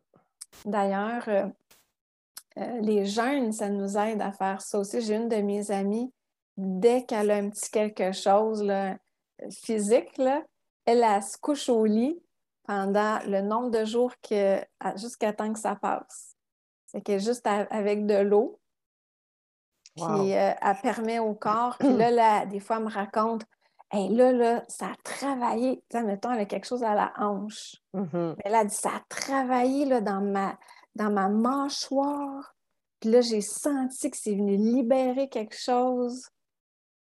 D'ailleurs, 0.64 1.28
euh, 1.28 1.46
euh, 2.58 2.80
les 2.80 3.06
jeunes, 3.06 3.52
ça 3.52 3.68
nous 3.68 3.96
aide 3.96 4.20
à 4.20 4.32
faire 4.32 4.60
ça 4.60 4.80
aussi. 4.80 5.00
J'ai 5.00 5.14
une 5.14 5.28
de 5.28 5.36
mes 5.36 5.70
amies, 5.70 6.12
dès 6.56 7.04
qu'elle 7.04 7.30
a 7.30 7.36
un 7.36 7.50
petit 7.50 7.70
quelque 7.70 8.12
chose 8.12 8.68
physique, 9.50 10.18
là, 10.18 10.42
elle, 10.88 11.22
se 11.22 11.36
couche 11.38 11.68
au 11.68 11.84
lit 11.84 12.20
pendant 12.64 13.18
le 13.26 13.40
nombre 13.40 13.70
de 13.70 13.84
jours 13.84 14.12
que, 14.22 14.60
jusqu'à 14.96 15.32
temps 15.32 15.52
que 15.52 15.58
ça 15.58 15.76
passe. 15.76 16.36
C'est 16.86 17.00
qu'elle 17.00 17.16
est 17.16 17.24
juste 17.24 17.46
avec 17.46 18.06
de 18.06 18.16
l'eau. 18.16 18.60
Puis 19.96 20.34
euh, 20.34 20.52
elle 20.60 20.76
permet 20.82 21.18
au 21.18 21.34
corps. 21.34 21.76
Puis 21.78 21.92
là, 21.92 22.46
des 22.46 22.60
fois, 22.60 22.76
elle 22.76 22.84
me 22.84 22.90
raconte 22.90 23.44
Hey, 23.90 24.10
là, 24.10 24.32
là, 24.32 24.64
ça 24.68 24.88
a 24.88 24.94
travaillé. 25.02 25.82
Tu 25.88 25.98
mettons, 26.02 26.30
elle 26.30 26.40
a 26.40 26.44
quelque 26.44 26.66
chose 26.66 26.84
à 26.84 26.94
la 26.94 27.10
hanche. 27.16 27.76
Mm-hmm. 27.94 28.36
Elle 28.44 28.54
a 28.54 28.64
dit 28.64 28.74
Ça 28.74 28.90
a 28.90 29.00
travaillé 29.08 29.86
là, 29.86 30.02
dans 30.02 30.20
ma 30.20 30.58
dans 30.94 31.10
ma 31.10 31.28
mâchoire. 31.28 32.54
Puis 33.00 33.10
là, 33.10 33.22
j'ai 33.22 33.40
senti 33.40 34.10
que 34.10 34.16
c'est 34.16 34.34
venu 34.34 34.56
libérer 34.56 35.28
quelque 35.28 35.56
chose. 35.56 36.28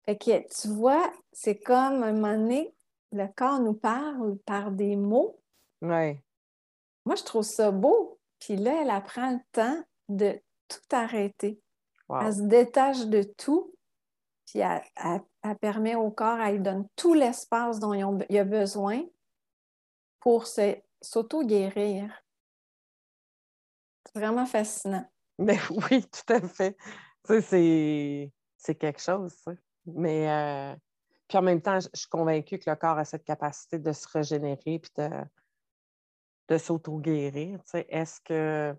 Fait 0.06 0.18
que, 0.18 0.62
tu 0.62 0.68
vois, 0.68 1.12
c'est 1.32 1.58
comme 1.58 2.04
un 2.04 2.14
moment 2.14 2.38
donné, 2.38 2.76
le 3.12 3.28
corps 3.36 3.60
nous 3.60 3.74
parle 3.74 4.38
par 4.40 4.72
des 4.72 4.96
mots. 4.96 5.40
Ouais. 5.82 6.24
Moi, 7.06 7.16
je 7.16 7.24
trouve 7.24 7.44
ça 7.44 7.72
beau. 7.72 8.20
Puis 8.40 8.56
là, 8.56 8.82
elle 8.82 8.90
apprend 8.90 9.32
le 9.32 9.40
temps 9.52 9.84
de 10.10 10.40
tout 10.68 10.96
arrêter. 10.96 11.62
Elle 12.10 12.34
se 12.34 12.42
détache 12.42 13.06
de 13.08 13.24
tout, 13.24 13.74
puis 14.46 14.60
elle, 14.60 15.58
permet 15.60 15.96
au 15.96 16.10
corps, 16.10 16.40
elle 16.40 16.56
lui 16.56 16.64
donne 16.64 16.88
tout 16.96 17.14
l'espace 17.14 17.80
dont 17.80 17.94
il 18.30 18.38
a 18.38 18.44
besoin 18.46 19.04
pour 20.20 20.48
s'auto-guérir. 21.02 22.24
C'est 24.06 24.20
vraiment 24.20 24.46
fascinant. 24.46 25.06
Mais 25.38 25.60
oui, 25.70 26.06
tout 26.06 26.34
à 26.34 26.42
fait. 26.42 26.78
c'est 27.26 28.76
quelque 28.80 29.02
chose, 29.02 29.34
ça. 29.34 29.52
Mais 29.86 30.30
euh, 30.30 30.76
Puis 31.28 31.38
en 31.38 31.42
même 31.42 31.62
temps, 31.62 31.80
je 31.80 31.88
suis 31.94 32.10
convaincue 32.10 32.58
que 32.58 32.70
le 32.70 32.76
corps 32.76 32.98
a 32.98 33.06
cette 33.06 33.26
capacité 33.26 33.80
de 33.80 33.92
se 33.92 34.08
régénérer 34.08 34.80
puis 34.80 34.92
de, 34.98 35.10
de 36.50 36.58
s'auto-guérir. 36.58 37.60
Est-ce 37.74 38.22
que 38.22 38.76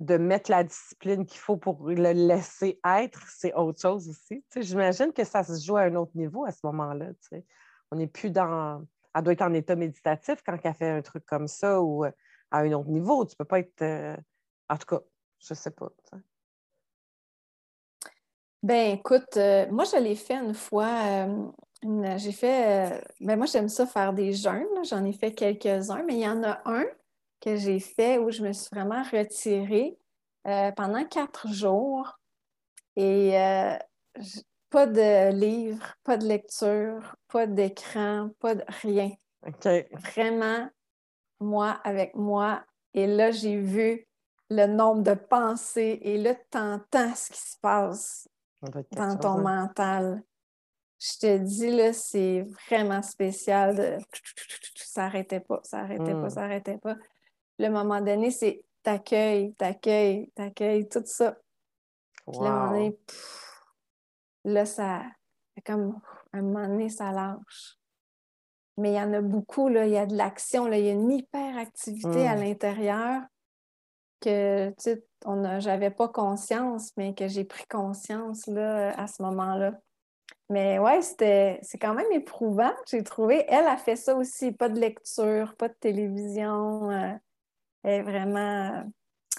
de 0.00 0.18
mettre 0.18 0.50
la 0.50 0.64
discipline 0.64 1.24
qu'il 1.24 1.40
faut 1.40 1.56
pour 1.56 1.88
le 1.88 2.12
laisser 2.12 2.78
être, 2.84 3.22
c'est 3.28 3.54
autre 3.54 3.80
chose 3.80 4.08
aussi. 4.08 4.44
J'imagine 4.54 5.12
que 5.12 5.24
ça 5.24 5.42
se 5.42 5.64
joue 5.64 5.76
à 5.76 5.82
un 5.82 5.94
autre 5.94 6.12
niveau 6.14 6.44
à 6.44 6.52
ce 6.52 6.60
moment-là. 6.64 7.12
On 7.90 7.96
n'est 7.96 8.06
plus 8.06 8.30
dans. 8.30 8.84
Elle 9.14 9.22
doit 9.22 9.32
être 9.32 9.42
en 9.42 9.54
état 9.54 9.76
méditatif 9.76 10.42
quand 10.44 10.58
elle 10.62 10.74
fait 10.74 10.90
un 10.90 11.00
truc 11.00 11.24
comme 11.24 11.48
ça 11.48 11.80
ou 11.80 12.04
euh, 12.04 12.10
à 12.50 12.58
un 12.58 12.72
autre 12.72 12.90
niveau. 12.90 13.24
Tu 13.24 13.32
ne 13.32 13.36
peux 13.38 13.44
pas 13.46 13.60
être. 13.60 13.80
Euh, 13.80 14.16
en 14.68 14.76
tout 14.76 14.86
cas, 14.86 15.00
je 15.38 15.54
ne 15.54 15.56
sais 15.56 15.70
pas. 15.70 15.90
Ben 18.66 18.96
écoute, 18.96 19.36
euh, 19.36 19.64
moi 19.70 19.84
je 19.84 19.96
l'ai 19.96 20.16
fait 20.16 20.34
une 20.34 20.52
fois. 20.52 21.28
j'ai 22.16 22.32
fait. 22.32 23.00
ben 23.20 23.36
moi 23.36 23.46
j'aime 23.46 23.68
ça 23.68 23.86
faire 23.86 24.12
des 24.12 24.32
jeûnes. 24.32 24.66
J'en 24.82 25.04
ai 25.04 25.12
fait 25.12 25.30
quelques-uns, 25.30 26.02
mais 26.02 26.14
il 26.14 26.22
y 26.22 26.28
en 26.28 26.42
a 26.42 26.60
un 26.64 26.84
que 27.40 27.54
j'ai 27.54 27.78
fait 27.78 28.18
où 28.18 28.32
je 28.32 28.42
me 28.42 28.52
suis 28.52 28.68
vraiment 28.72 29.04
retirée 29.04 29.96
euh, 30.48 30.72
pendant 30.72 31.04
quatre 31.04 31.46
jours. 31.46 32.18
Et 32.96 33.38
euh, 33.38 33.78
pas 34.68 34.86
de 34.88 35.32
livre, 35.32 35.94
pas 36.02 36.16
de 36.16 36.26
lecture, 36.26 37.14
pas 37.28 37.46
d'écran, 37.46 38.30
pas 38.40 38.56
de 38.56 38.64
rien. 38.82 39.12
Vraiment, 39.92 40.68
moi 41.38 41.70
avec 41.84 42.16
moi. 42.16 42.64
Et 42.94 43.06
là, 43.06 43.30
j'ai 43.30 43.60
vu 43.60 44.08
le 44.50 44.66
nombre 44.66 45.04
de 45.04 45.14
pensées 45.14 46.00
et 46.02 46.18
là, 46.18 46.34
tu 46.34 46.58
entends 46.58 47.14
ce 47.14 47.30
qui 47.30 47.40
se 47.40 47.56
passe 47.62 48.28
dans 48.92 49.16
ton 49.18 49.38
mental. 49.38 50.22
Je 50.98 51.18
te 51.18 51.38
dis, 51.38 51.70
là, 51.70 51.92
c'est 51.92 52.46
vraiment 52.68 53.02
spécial. 53.02 53.76
De... 53.76 53.98
Ça 54.76 55.02
n'arrêtait 55.02 55.40
pas, 55.40 55.60
ça 55.62 55.82
n'arrêtait 55.82 56.14
pas, 56.14 56.26
hmm. 56.26 56.30
ça 56.30 56.40
n'arrêtait 56.40 56.78
pas 56.78 56.96
le 57.58 57.68
moment 57.70 58.00
donné, 58.00 58.30
c'est 58.30 58.64
t'accueilles, 58.82 59.54
t'accueilles, 59.54 60.30
t'accueilles, 60.34 60.88
tout 60.88 61.02
ça. 61.04 61.36
Puis 62.26 62.38
là, 62.40 62.50
moment 62.50 62.70
donné, 62.70 62.98
là, 64.44 64.66
ça, 64.66 65.02
comme, 65.64 66.00
un 66.32 66.42
moment 66.42 66.66
donné, 66.66 66.88
ça 66.88 67.12
lâche. 67.12 67.78
Mais 68.78 68.92
il 68.92 68.96
y 68.96 69.00
en 69.00 69.12
a 69.14 69.20
beaucoup, 69.20 69.68
là, 69.68 69.86
il 69.86 69.92
y 69.92 69.96
a 69.96 70.06
de 70.06 70.14
l'action, 70.14 70.70
il 70.70 70.84
y 70.84 70.88
a 70.88 70.92
une 70.92 71.10
hyperactivité 71.10 72.26
à 72.26 72.36
hmm. 72.36 72.40
l'intérieur 72.40 73.22
que, 74.20 74.68
tu 74.70 74.74
sais, 74.78 75.04
j'avais 75.58 75.90
pas 75.90 76.08
conscience, 76.08 76.92
mais 76.96 77.14
que 77.14 77.28
j'ai 77.28 77.44
pris 77.44 77.66
conscience, 77.66 78.46
là, 78.46 78.98
à 78.98 79.06
ce 79.06 79.22
moment-là. 79.22 79.72
Mais 80.48 80.78
ouais, 80.78 81.02
c'était, 81.02 81.58
c'est 81.62 81.78
quand 81.78 81.94
même 81.94 82.10
éprouvant, 82.12 82.72
j'ai 82.88 83.02
trouvé. 83.02 83.44
Elle 83.48 83.66
a 83.66 83.76
fait 83.76 83.96
ça 83.96 84.14
aussi, 84.14 84.52
pas 84.52 84.68
de 84.68 84.78
lecture, 84.78 85.56
pas 85.56 85.68
de 85.68 85.74
télévision. 85.74 86.90
Euh, 86.90 87.12
est 87.86 88.02
vraiment. 88.02 88.84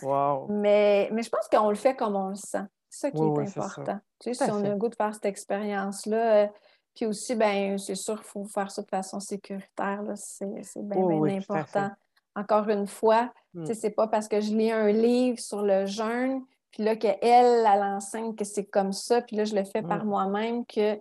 Wow. 0.01 0.47
Mais, 0.49 1.09
mais 1.11 1.23
je 1.23 1.29
pense 1.29 1.47
qu'on 1.49 1.69
le 1.69 1.75
fait 1.75 1.95
comme 1.95 2.15
on 2.15 2.29
le 2.29 2.35
sent. 2.35 2.63
C'est 2.89 3.07
ça 3.07 3.11
qui 3.11 3.21
est 3.21 3.57
important. 3.57 3.99
Tu 4.19 4.33
sais, 4.33 4.45
si 4.45 4.51
on 4.51 4.63
a 4.63 4.69
le 4.69 4.75
goût 4.75 4.89
de 4.89 4.95
faire 4.95 5.13
cette 5.13 5.25
expérience-là, 5.25 6.43
euh, 6.43 6.47
puis 6.95 7.05
aussi, 7.05 7.35
ben, 7.35 7.77
c'est 7.77 7.95
sûr 7.95 8.15
qu'il 8.15 8.29
faut 8.29 8.45
faire 8.45 8.71
ça 8.71 8.81
de 8.81 8.87
façon 8.87 9.19
sécuritaire. 9.19 10.03
C'est 10.15 10.47
bien, 10.81 11.37
important. 11.37 11.91
Encore 12.37 12.69
une 12.69 12.87
fois, 12.87 13.33
hmm. 13.53 13.65
c'est 13.73 13.89
pas 13.89 14.07
parce 14.07 14.27
que 14.27 14.39
je 14.39 14.53
lis 14.53 14.71
un 14.71 14.91
livre 14.91 15.39
sur 15.39 15.63
le 15.63 15.85
jeûne, 15.85 16.41
puis 16.71 16.83
là, 16.83 16.95
qu'elle, 16.95 17.17
elle 17.21 17.83
enseigne 17.83 18.35
que 18.35 18.45
c'est 18.45 18.65
comme 18.65 18.93
ça, 18.93 19.21
puis 19.21 19.35
là, 19.35 19.43
je 19.43 19.55
le 19.55 19.63
fais 19.63 19.81
par 19.81 20.05
hmm. 20.05 20.09
moi-même, 20.09 20.65
que 20.65 20.99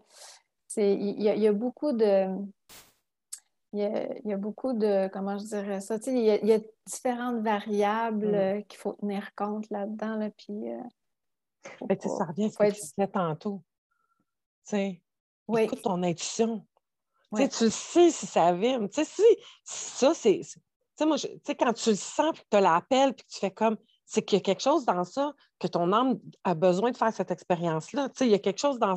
il 0.78 1.22
y, 1.22 1.46
a 1.46 1.52
beaucoup 1.52 1.92
de 1.92 2.26
il 3.72 4.20
y, 4.24 4.32
a, 4.32 4.36
beaucoup 4.36 4.72
de, 4.72 5.08
comment 5.08 5.38
je 5.38 5.44
dirais 5.44 5.80
ça, 5.80 5.96
il 6.06 6.18
y 6.18 6.52
a, 6.52 6.58
différentes 6.86 7.42
variables 7.42 8.28
mm. 8.28 8.34
euh, 8.34 8.60
qu'il 8.62 8.78
faut 8.78 8.92
tenir 8.92 9.34
compte 9.34 9.68
là-dedans, 9.70 10.16
là, 10.16 10.30
puis... 10.30 10.70
Euh, 10.70 10.78
ça 12.00 12.24
revient 12.24 12.46
à 12.46 12.50
ce 12.50 12.58
que 12.58 12.64
tu 12.66 12.80
disais 12.80 13.08
tantôt. 13.08 13.60
Écoute 15.58 15.82
ton 15.82 16.02
intuition. 16.02 16.64
Tu 17.34 17.48
sais 17.50 18.10
si 18.10 18.26
ça 18.26 18.52
vient. 18.52 18.86
Tu 18.86 19.04
sais, 19.04 19.04
si, 19.04 19.22
ça, 19.64 20.14
c'est... 20.14 20.40
moi, 21.04 21.18
tu 21.18 21.28
sais, 21.44 21.54
quand 21.54 21.72
tu 21.72 21.90
le 21.90 21.96
sens, 21.96 22.32
puis 22.32 22.42
que 22.50 22.56
tu 22.56 22.62
l'appelles, 22.62 23.14
puis 23.14 23.24
que 23.26 23.32
tu 23.32 23.38
fais 23.38 23.50
comme... 23.50 23.76
C'est 24.04 24.22
qu'il 24.22 24.38
y 24.38 24.40
a 24.40 24.44
quelque 24.44 24.62
chose 24.62 24.84
dans 24.84 25.02
ça 25.02 25.34
que 25.58 25.66
ton 25.66 25.92
âme 25.92 26.20
a 26.44 26.54
besoin 26.54 26.92
de 26.92 26.96
faire 26.96 27.12
cette 27.12 27.32
expérience-là. 27.32 28.08
Tu 28.10 28.18
sais, 28.18 28.26
il 28.26 28.30
y 28.30 28.34
a 28.34 28.38
quelque 28.38 28.60
chose 28.60 28.78
dans... 28.78 28.94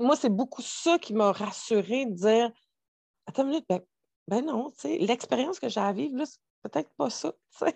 moi, 0.00 0.16
c'est 0.16 0.30
beaucoup 0.30 0.62
ça 0.62 0.98
qui 0.98 1.14
m'a 1.14 1.32
rassurée 1.32 2.06
de 2.06 2.14
dire... 2.14 2.50
Attends 3.26 3.42
une 3.42 3.48
minute, 3.48 3.66
ben, 3.68 3.80
ben 4.28 4.44
non, 4.44 4.72
sais, 4.76 4.98
l'expérience 4.98 5.58
que 5.58 5.68
j'ai 5.68 5.80
à 5.80 5.92
vivre, 5.92 6.24
c'est 6.24 6.38
peut-être 6.62 6.90
pas 6.96 7.10
ça. 7.10 7.32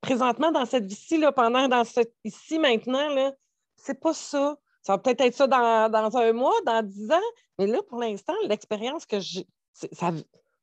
Présentement, 0.00 0.50
dans 0.50 0.66
cette 0.66 0.86
vie-ci, 0.86 1.22
pendant 1.34 1.68
dans 1.68 1.84
cette 1.84 2.14
ici 2.24 2.58
maintenant, 2.58 3.32
c'est 3.76 4.00
pas 4.00 4.14
ça. 4.14 4.56
Ça 4.82 4.94
va 4.94 4.98
peut-être 4.98 5.20
être 5.20 5.34
ça 5.34 5.46
dans, 5.46 6.16
un 6.16 6.32
mois, 6.32 6.54
dans 6.64 6.84
dix 6.84 7.10
ans, 7.10 7.30
mais 7.58 7.66
là, 7.66 7.82
pour 7.82 8.00
l'instant, 8.00 8.34
l'expérience 8.44 9.06
que 9.06 9.20
j'ai, 9.20 9.46
ça, 9.72 10.12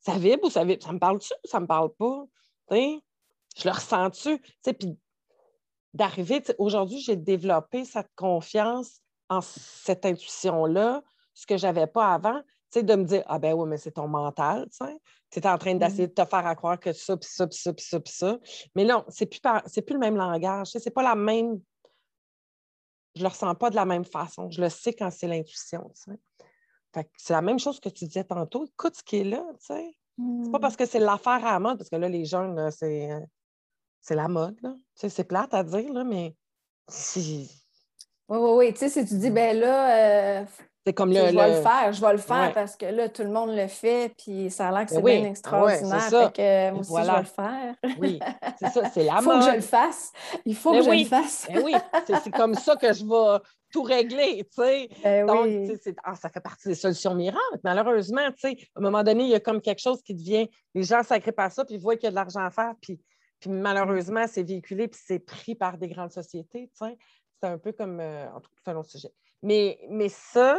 ça 0.06 0.18
vibre 0.18 0.44
ou 0.44 0.50
ça 0.50 0.64
vibre? 0.64 0.82
Ça 0.82 0.92
me 0.92 0.98
parle-tu 0.98 1.32
ou 1.44 1.48
ça 1.48 1.60
me 1.60 1.66
parle 1.66 1.92
pas? 1.94 2.24
Je 2.70 3.64
le 3.64 3.70
ressens-tu? 3.70 4.38
Puis 4.62 4.98
d'arriver, 5.94 6.42
aujourd'hui, 6.58 7.00
j'ai 7.00 7.16
développé 7.16 7.84
cette 7.84 8.10
confiance 8.16 9.00
en 9.28 9.40
cette 9.40 10.06
intuition-là, 10.06 11.02
ce 11.34 11.46
que 11.46 11.56
je 11.56 11.66
n'avais 11.66 11.86
pas 11.86 12.12
avant, 12.14 12.42
de 12.74 12.94
me 12.94 13.04
dire 13.04 13.22
Ah 13.26 13.38
ben 13.38 13.54
oui, 13.54 13.66
mais 13.68 13.78
c'est 13.78 13.92
ton 13.92 14.06
mental, 14.06 14.68
tu 14.70 14.84
sais 14.84 15.00
tu 15.30 15.40
es 15.40 15.46
en 15.46 15.58
train 15.58 15.74
d'essayer 15.74 16.04
mmh. 16.04 16.10
de 16.10 16.14
te 16.14 16.24
faire 16.24 16.56
croire 16.56 16.78
que 16.78 16.92
ça, 16.92 17.16
puis 17.16 17.28
ça, 17.30 17.46
puis 17.46 17.58
ça, 17.58 17.72
puis 17.72 17.84
ça, 17.84 18.00
puis 18.00 18.12
ça. 18.12 18.38
Mais 18.74 18.84
non, 18.84 19.04
c'est 19.08 19.26
plus, 19.26 19.40
plus 19.40 19.94
le 19.94 19.98
même 19.98 20.16
langage. 20.16 20.68
C'est 20.68 20.90
pas 20.90 21.02
la 21.02 21.14
même. 21.14 21.60
Je 23.14 23.22
le 23.22 23.28
ressens 23.28 23.54
pas 23.54 23.70
de 23.70 23.76
la 23.76 23.84
même 23.84 24.04
façon. 24.04 24.50
Je 24.50 24.60
le 24.60 24.68
sais 24.68 24.92
quand 24.92 25.10
c'est 25.10 25.26
l'intuition. 25.26 25.90
C'est 27.16 27.32
la 27.32 27.42
même 27.42 27.58
chose 27.58 27.80
que 27.80 27.88
tu 27.88 28.06
disais 28.06 28.24
tantôt. 28.24 28.64
Écoute 28.66 28.96
ce 28.96 29.02
qui 29.02 29.18
est 29.18 29.24
là. 29.24 29.44
Tu 29.60 29.66
sais. 29.66 29.96
C'est 30.18 30.50
pas 30.50 30.58
mmh. 30.58 30.60
parce 30.60 30.76
que 30.76 30.86
c'est 30.86 30.98
l'affaire 30.98 31.44
à 31.44 31.52
la 31.52 31.58
mode, 31.58 31.76
parce 31.76 31.90
que 31.90 31.96
là, 31.96 32.08
les 32.08 32.24
jeunes, 32.24 32.70
c'est, 32.70 33.10
c'est 34.00 34.14
la 34.14 34.28
mode. 34.28 34.56
Là. 34.62 34.74
c'est 34.94 35.28
plate 35.28 35.52
à 35.52 35.62
dire, 35.62 35.92
là, 35.92 36.04
mais 36.04 36.34
si. 36.88 37.50
Oui, 38.28 38.38
oui, 38.38 38.50
oui. 38.56 38.72
Tu 38.72 38.78
sais, 38.78 38.88
si 38.88 39.06
tu 39.06 39.18
dis, 39.18 39.30
ben 39.30 39.58
là, 39.58 40.40
euh, 40.40 40.44
c'est 40.86 40.92
comme 40.92 41.10
le, 41.10 41.16
Je 41.16 41.34
vais 41.34 41.56
le 41.56 41.62
faire, 41.62 41.92
je 41.92 42.00
vais 42.00 42.12
le 42.12 42.18
faire 42.18 42.52
parce 42.54 42.76
que 42.76 42.86
là, 42.86 43.08
tout 43.08 43.24
le 43.24 43.30
monde 43.30 43.50
le 43.56 43.66
fait, 43.66 44.14
puis 44.16 44.52
ça 44.52 44.68
a 44.68 44.70
l'air 44.70 44.86
que 44.86 44.94
ben 44.94 45.02
c'est 45.04 45.18
bien 45.20 45.30
extraordinaire. 45.30 46.00
fait 46.02 46.32
que 46.32 46.70
moi 46.70 46.80
aussi, 46.80 46.92
je 46.92 47.12
vais 47.12 47.18
le 47.18 47.24
faire. 47.24 47.74
oui, 47.98 48.18
c'est 48.56 48.68
ça, 48.68 48.90
c'est 48.90 49.02
la 49.02 49.16
Il 49.18 49.22
faut 49.24 49.30
que 49.30 49.44
je 49.44 49.56
le 49.56 49.60
fasse. 49.62 50.12
Il 50.44 50.54
faut 50.54 50.72
que 50.72 50.82
je 50.82 50.90
le 50.90 51.04
fasse. 51.04 51.48
Ben 51.52 51.62
oui, 51.64 51.74
c'est 52.06 52.30
comme 52.30 52.54
ça 52.54 52.76
que 52.76 52.92
je 52.92 53.04
vais 53.04 53.42
tout 53.72 53.82
régler, 53.82 54.44
tu 54.44 54.62
sais. 54.62 54.88
Ben 55.02 55.26
Donc, 55.26 55.48
ah, 56.04 56.14
ça 56.14 56.28
fait 56.28 56.40
partie 56.40 56.68
des 56.68 56.76
solutions 56.76 57.16
miracles. 57.16 57.40
Malheureusement, 57.64 58.30
tu 58.38 58.48
sais, 58.48 58.56
à 58.76 58.78
un 58.78 58.82
moment 58.82 59.02
donné, 59.02 59.24
il 59.24 59.30
y 59.30 59.34
a 59.34 59.40
comme 59.40 59.60
quelque 59.60 59.82
chose 59.82 60.00
qui 60.02 60.14
devient, 60.14 60.48
les 60.72 60.84
gens 60.84 61.02
s'agripent 61.02 61.34
pas 61.34 61.50
ça, 61.50 61.64
puis 61.64 61.74
ils 61.74 61.80
voient 61.80 61.96
qu'il 61.96 62.04
y 62.04 62.06
a 62.06 62.10
de 62.10 62.14
l'argent 62.14 62.44
à 62.44 62.50
faire, 62.52 62.74
puis, 62.80 63.00
puis 63.40 63.50
malheureusement, 63.50 64.24
c'est 64.28 64.44
véhiculé, 64.44 64.86
puis 64.86 65.00
c'est 65.04 65.18
pris 65.18 65.56
par 65.56 65.78
des 65.78 65.88
grandes 65.88 66.12
sociétés, 66.12 66.70
tu 66.70 66.86
sais. 66.86 66.96
C'est 67.42 67.48
un 67.48 67.58
peu 67.58 67.72
comme, 67.72 67.98
euh, 67.98 68.28
en 68.30 68.40
tout 68.40 68.50
cas, 68.50 68.56
c'est 68.64 68.70
un 68.70 68.76
autre 68.76 68.90
sujet. 68.90 69.12
Mais, 69.46 69.78
mais 69.88 70.08
ça, 70.08 70.58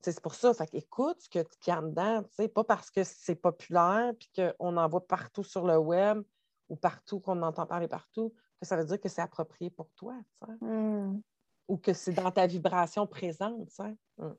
c'est 0.00 0.20
pour 0.20 0.34
ça. 0.34 0.52
Fait 0.52 0.68
écoute 0.72 1.20
ce 1.20 1.28
qu'il 1.28 1.44
y 1.68 1.70
a 1.70 1.80
dedans, 1.80 2.24
pas 2.52 2.64
parce 2.64 2.90
que 2.90 3.04
c'est 3.04 3.36
populaire 3.36 4.12
puis 4.18 4.28
qu'on 4.34 4.76
en 4.76 4.88
voit 4.88 5.06
partout 5.06 5.44
sur 5.44 5.64
le 5.64 5.78
web 5.78 6.24
ou 6.68 6.74
partout, 6.74 7.20
qu'on 7.20 7.40
entend 7.42 7.64
parler 7.64 7.86
partout, 7.86 8.34
que 8.60 8.66
ça 8.66 8.76
veut 8.76 8.84
dire 8.84 9.00
que 9.00 9.08
c'est 9.08 9.22
approprié 9.22 9.70
pour 9.70 9.88
toi. 9.92 10.14
Mmh. 10.60 11.20
Ou 11.68 11.76
que 11.76 11.92
c'est 11.92 12.12
dans 12.12 12.32
ta 12.32 12.48
vibration 12.48 13.06
présente. 13.06 13.70
Mmh. 14.18 14.32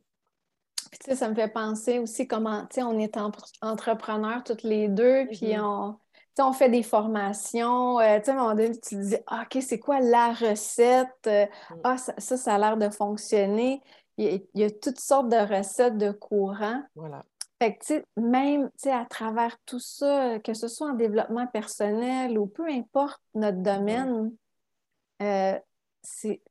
ça 1.13 1.29
me 1.29 1.35
fait 1.35 1.47
penser 1.47 1.99
aussi 1.99 2.27
comment 2.27 2.67
on 2.79 2.99
est 2.99 3.17
entrepreneurs 3.61 4.43
toutes 4.43 4.63
les 4.63 4.89
deux, 4.89 5.25
puis 5.27 5.53
mm-hmm. 5.53 5.61
on, 5.61 5.97
on 6.37 6.53
fait 6.53 6.69
des 6.69 6.83
formations. 6.83 7.99
Euh, 7.99 8.19
à 8.25 8.31
un 8.31 8.33
moment 8.33 8.49
donné, 8.55 8.71
tu 8.71 8.95
te 8.95 9.01
dis 9.01 9.17
ah, 9.27 9.43
OK, 9.43 9.61
c'est 9.61 9.79
quoi 9.79 9.99
la 9.99 10.33
recette? 10.33 11.27
Euh, 11.27 11.45
mm. 11.45 11.75
Ah, 11.83 11.97
ça, 11.97 12.13
ça, 12.17 12.37
ça, 12.37 12.55
a 12.55 12.57
l'air 12.57 12.77
de 12.77 12.89
fonctionner 12.89 13.81
il 14.19 14.45
y, 14.53 14.63
a, 14.63 14.69
toutes 14.69 14.99
sortes 14.99 15.29
de 15.29 15.37
recettes 15.37 15.97
de 15.97 16.11
courants. 16.11 16.83
Voilà. 16.95 17.23
Fait 17.61 17.75
que, 17.75 18.03
même 18.17 18.69
à 18.85 19.05
travers 19.05 19.57
tout 19.65 19.79
ça, 19.79 20.39
que 20.39 20.53
ce 20.53 20.67
soit 20.67 20.91
en 20.91 20.93
développement 20.93 21.47
personnel 21.47 22.37
ou 22.37 22.45
peu 22.45 22.67
importe 22.69 23.21
notre 23.33 23.61
domaine, 23.61 24.31
euh, 25.21 25.57
c'est, 26.01 26.41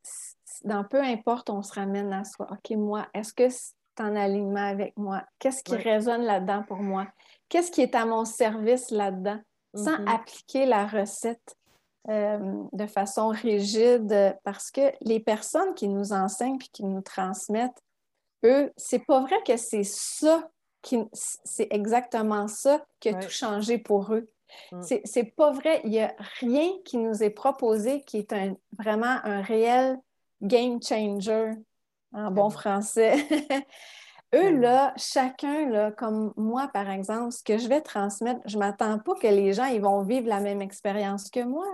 dans 0.65 0.85
peu 0.85 1.03
importe, 1.03 1.51
on 1.51 1.63
se 1.63 1.75
ramène 1.75 2.13
à 2.13 2.25
soi. 2.25 2.47
OK, 2.51 2.77
moi, 2.77 3.07
est-ce 3.15 3.33
que 3.33 3.49
c'est 3.49 4.03
en 4.03 4.17
alignement 4.17 4.67
avec 4.67 4.97
moi? 4.97 5.25
Qu'est-ce 5.39 5.63
qui 5.63 5.77
résonne 5.77 6.23
là-dedans 6.23 6.63
pour 6.65 6.79
moi? 6.79 7.07
Qu'est-ce 7.49 7.71
qui 7.71 7.81
est 7.81 7.95
à 7.95 8.05
mon 8.05 8.25
service 8.25 8.91
là-dedans? 8.91 9.41
Sans 9.75 9.99
mm-hmm. 9.99 10.15
appliquer 10.15 10.67
la 10.67 10.87
recette. 10.87 11.57
Euh, 12.09 12.39
de 12.73 12.87
façon 12.87 13.29
rigide 13.29 14.35
parce 14.43 14.71
que 14.71 14.93
les 15.03 15.21
personnes 15.21 15.75
qui 15.75 15.89
nous 15.89 16.15
enseignent 16.15 16.57
puis 16.57 16.71
qui 16.73 16.85
nous 16.85 17.03
transmettent, 17.03 17.83
eux, 18.45 18.73
c'est 18.79 19.05
pas 19.05 19.21
vrai 19.21 19.37
que 19.47 19.59
c'est 19.59 19.85
ça 19.85 20.49
qui, 20.81 20.99
c'est 21.13 21.69
exactement 21.71 22.49
ça 22.49 22.83
qui 23.01 23.11
a 23.11 23.15
tout 23.15 23.29
changé 23.29 23.77
pour 23.77 24.15
eux. 24.15 24.31
Mm. 24.73 24.81
C'est 25.05 25.35
pas 25.37 25.51
vrai. 25.51 25.83
Il 25.85 25.91
n'y 25.91 26.01
a 26.01 26.15
rien 26.41 26.71
qui 26.85 26.97
nous 26.97 27.23
est 27.23 27.31
proposé 27.31 28.01
qui 28.03 28.19
est 28.19 28.33
un, 28.33 28.57
vraiment 28.79 29.19
un 29.25 29.43
réel 29.43 29.99
game 30.41 30.81
changer 30.83 31.53
en 32.15 32.31
bon 32.31 32.49
français. 32.49 33.17
Eux, 34.35 34.53
mm. 34.53 34.61
là, 34.61 34.95
chacun, 34.97 35.69
là, 35.69 35.91
comme 35.93 36.33
moi, 36.37 36.69
par 36.73 36.91
exemple, 36.91 37.33
ce 37.33 37.43
que 37.43 37.59
je 37.59 37.69
vais 37.69 37.81
transmettre, 37.81 38.41
je 38.47 38.57
ne 38.57 38.61
m'attends 38.61 38.99
pas 38.99 39.15
que 39.15 39.27
les 39.27 39.53
gens 39.53 39.67
ils 39.67 39.81
vont 39.81 40.03
vivre 40.03 40.29
la 40.29 40.41
même 40.41 40.61
expérience 40.61 41.31
que 41.31 41.43
moi. 41.43 41.67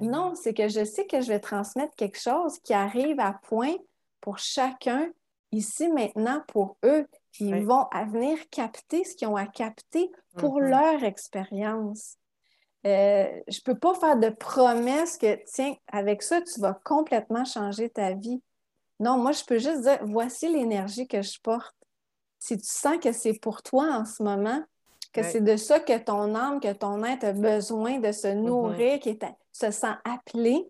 Mm. 0.00 0.10
Non, 0.10 0.34
c'est 0.34 0.54
que 0.54 0.68
je 0.68 0.84
sais 0.84 1.06
que 1.06 1.20
je 1.20 1.28
vais 1.28 1.40
transmettre 1.40 1.94
quelque 1.96 2.18
chose 2.18 2.58
qui 2.60 2.74
arrive 2.74 3.20
à 3.20 3.38
point 3.48 3.74
pour 4.20 4.38
chacun, 4.38 5.08
ici, 5.52 5.88
maintenant, 5.88 6.42
pour 6.48 6.76
eux. 6.84 7.06
Puis 7.32 7.46
ils 7.46 7.64
vont 7.64 7.86
venir 8.10 8.38
capter 8.50 9.04
ce 9.04 9.16
qu'ils 9.16 9.28
ont 9.28 9.36
à 9.36 9.46
capter 9.46 10.10
pour 10.36 10.60
mm-hmm. 10.60 10.68
leur 10.68 11.04
expérience. 11.04 12.16
Euh, 12.84 13.28
je 13.48 13.58
ne 13.58 13.62
peux 13.64 13.78
pas 13.78 13.94
faire 13.94 14.18
de 14.18 14.28
promesse 14.28 15.16
que, 15.16 15.38
tiens, 15.46 15.74
avec 15.86 16.22
ça, 16.22 16.42
tu 16.42 16.60
vas 16.60 16.78
complètement 16.84 17.44
changer 17.44 17.88
ta 17.88 18.12
vie. 18.12 18.42
Non, 19.00 19.18
moi, 19.18 19.32
je 19.32 19.44
peux 19.44 19.58
juste 19.58 19.82
dire, 19.82 19.98
voici 20.02 20.48
l'énergie 20.48 21.06
que 21.06 21.22
je 21.22 21.38
porte. 21.40 21.74
Si 22.42 22.58
tu 22.58 22.66
sens 22.66 22.98
que 22.98 23.12
c'est 23.12 23.38
pour 23.38 23.62
toi 23.62 23.84
en 23.84 24.04
ce 24.04 24.20
moment, 24.20 24.64
que 25.12 25.22
c'est 25.22 25.42
de 25.42 25.56
ça 25.56 25.78
que 25.78 25.96
ton 25.96 26.34
âme, 26.34 26.58
que 26.58 26.72
ton 26.72 27.04
être 27.04 27.22
a 27.22 27.32
besoin 27.32 28.00
de 28.00 28.10
se 28.10 28.26
mm-hmm. 28.26 28.42
nourrir, 28.42 28.98
qui 28.98 29.16
se 29.52 29.70
sent 29.70 29.94
appelé, 30.02 30.68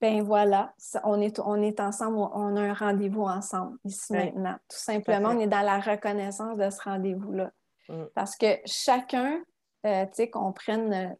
ben 0.00 0.22
voilà, 0.22 0.72
on 1.04 1.20
est, 1.20 1.40
on 1.40 1.60
est 1.60 1.78
ensemble, 1.80 2.16
on 2.16 2.56
a 2.56 2.62
un 2.62 2.72
rendez-vous 2.72 3.24
ensemble 3.24 3.76
ici 3.84 4.14
maintenant. 4.14 4.56
Tout 4.66 4.78
simplement, 4.78 5.28
on 5.28 5.40
est 5.40 5.46
dans 5.46 5.60
la 5.60 5.78
reconnaissance 5.78 6.56
de 6.56 6.70
ce 6.70 6.80
rendez-vous-là. 6.80 7.50
Mm. 7.90 8.04
Parce 8.14 8.34
que 8.34 8.46
chacun 8.64 9.42
euh, 9.84 10.06
qu'on 10.32 10.52
prenne 10.54 10.94
euh, 10.94 11.14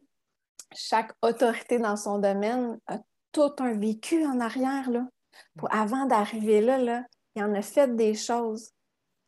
chaque 0.73 1.11
autorité 1.21 1.77
dans 1.77 1.95
son 1.95 2.17
domaine 2.17 2.79
a 2.87 2.97
tout 3.31 3.53
un 3.59 3.73
vécu 3.73 4.25
en 4.25 4.39
arrière. 4.39 4.89
Là. 4.89 5.05
Pour, 5.57 5.71
avant 5.71 6.07
d'arriver 6.07 6.59
là, 6.59 6.79
là, 6.79 7.03
il 7.35 7.43
en 7.43 7.53
a 7.53 7.61
fait 7.61 7.95
des 7.95 8.15
choses. 8.15 8.71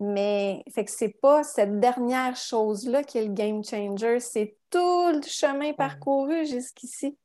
Mais 0.03 0.63
fait 0.73 0.83
que 0.83 0.89
c'est 0.89 1.15
pas 1.21 1.43
cette 1.43 1.79
dernière 1.79 2.35
chose-là 2.35 3.03
qui 3.03 3.19
est 3.19 3.25
le 3.25 3.33
game 3.33 3.63
changer, 3.63 4.19
c'est 4.19 4.57
tout 4.71 5.11
le 5.11 5.21
chemin 5.21 5.73
parcouru 5.73 6.43
jusqu'ici. 6.47 7.15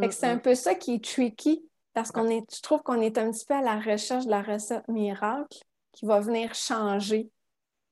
Fait 0.00 0.08
que 0.08 0.14
c'est 0.14 0.26
un 0.26 0.38
peu 0.38 0.54
ça 0.54 0.74
qui 0.74 0.94
est 0.94 1.04
tricky 1.04 1.68
parce 1.92 2.10
qu'on 2.10 2.28
est, 2.30 2.42
je 2.50 2.62
trouve 2.62 2.82
qu'on 2.82 3.02
est 3.02 3.18
un 3.18 3.30
petit 3.30 3.44
peu 3.44 3.52
à 3.52 3.60
la 3.60 3.78
recherche 3.78 4.24
de 4.24 4.30
la 4.30 4.40
recette 4.40 4.88
miracle 4.88 5.58
qui 5.92 6.06
va 6.06 6.18
venir 6.20 6.54
changer 6.54 7.28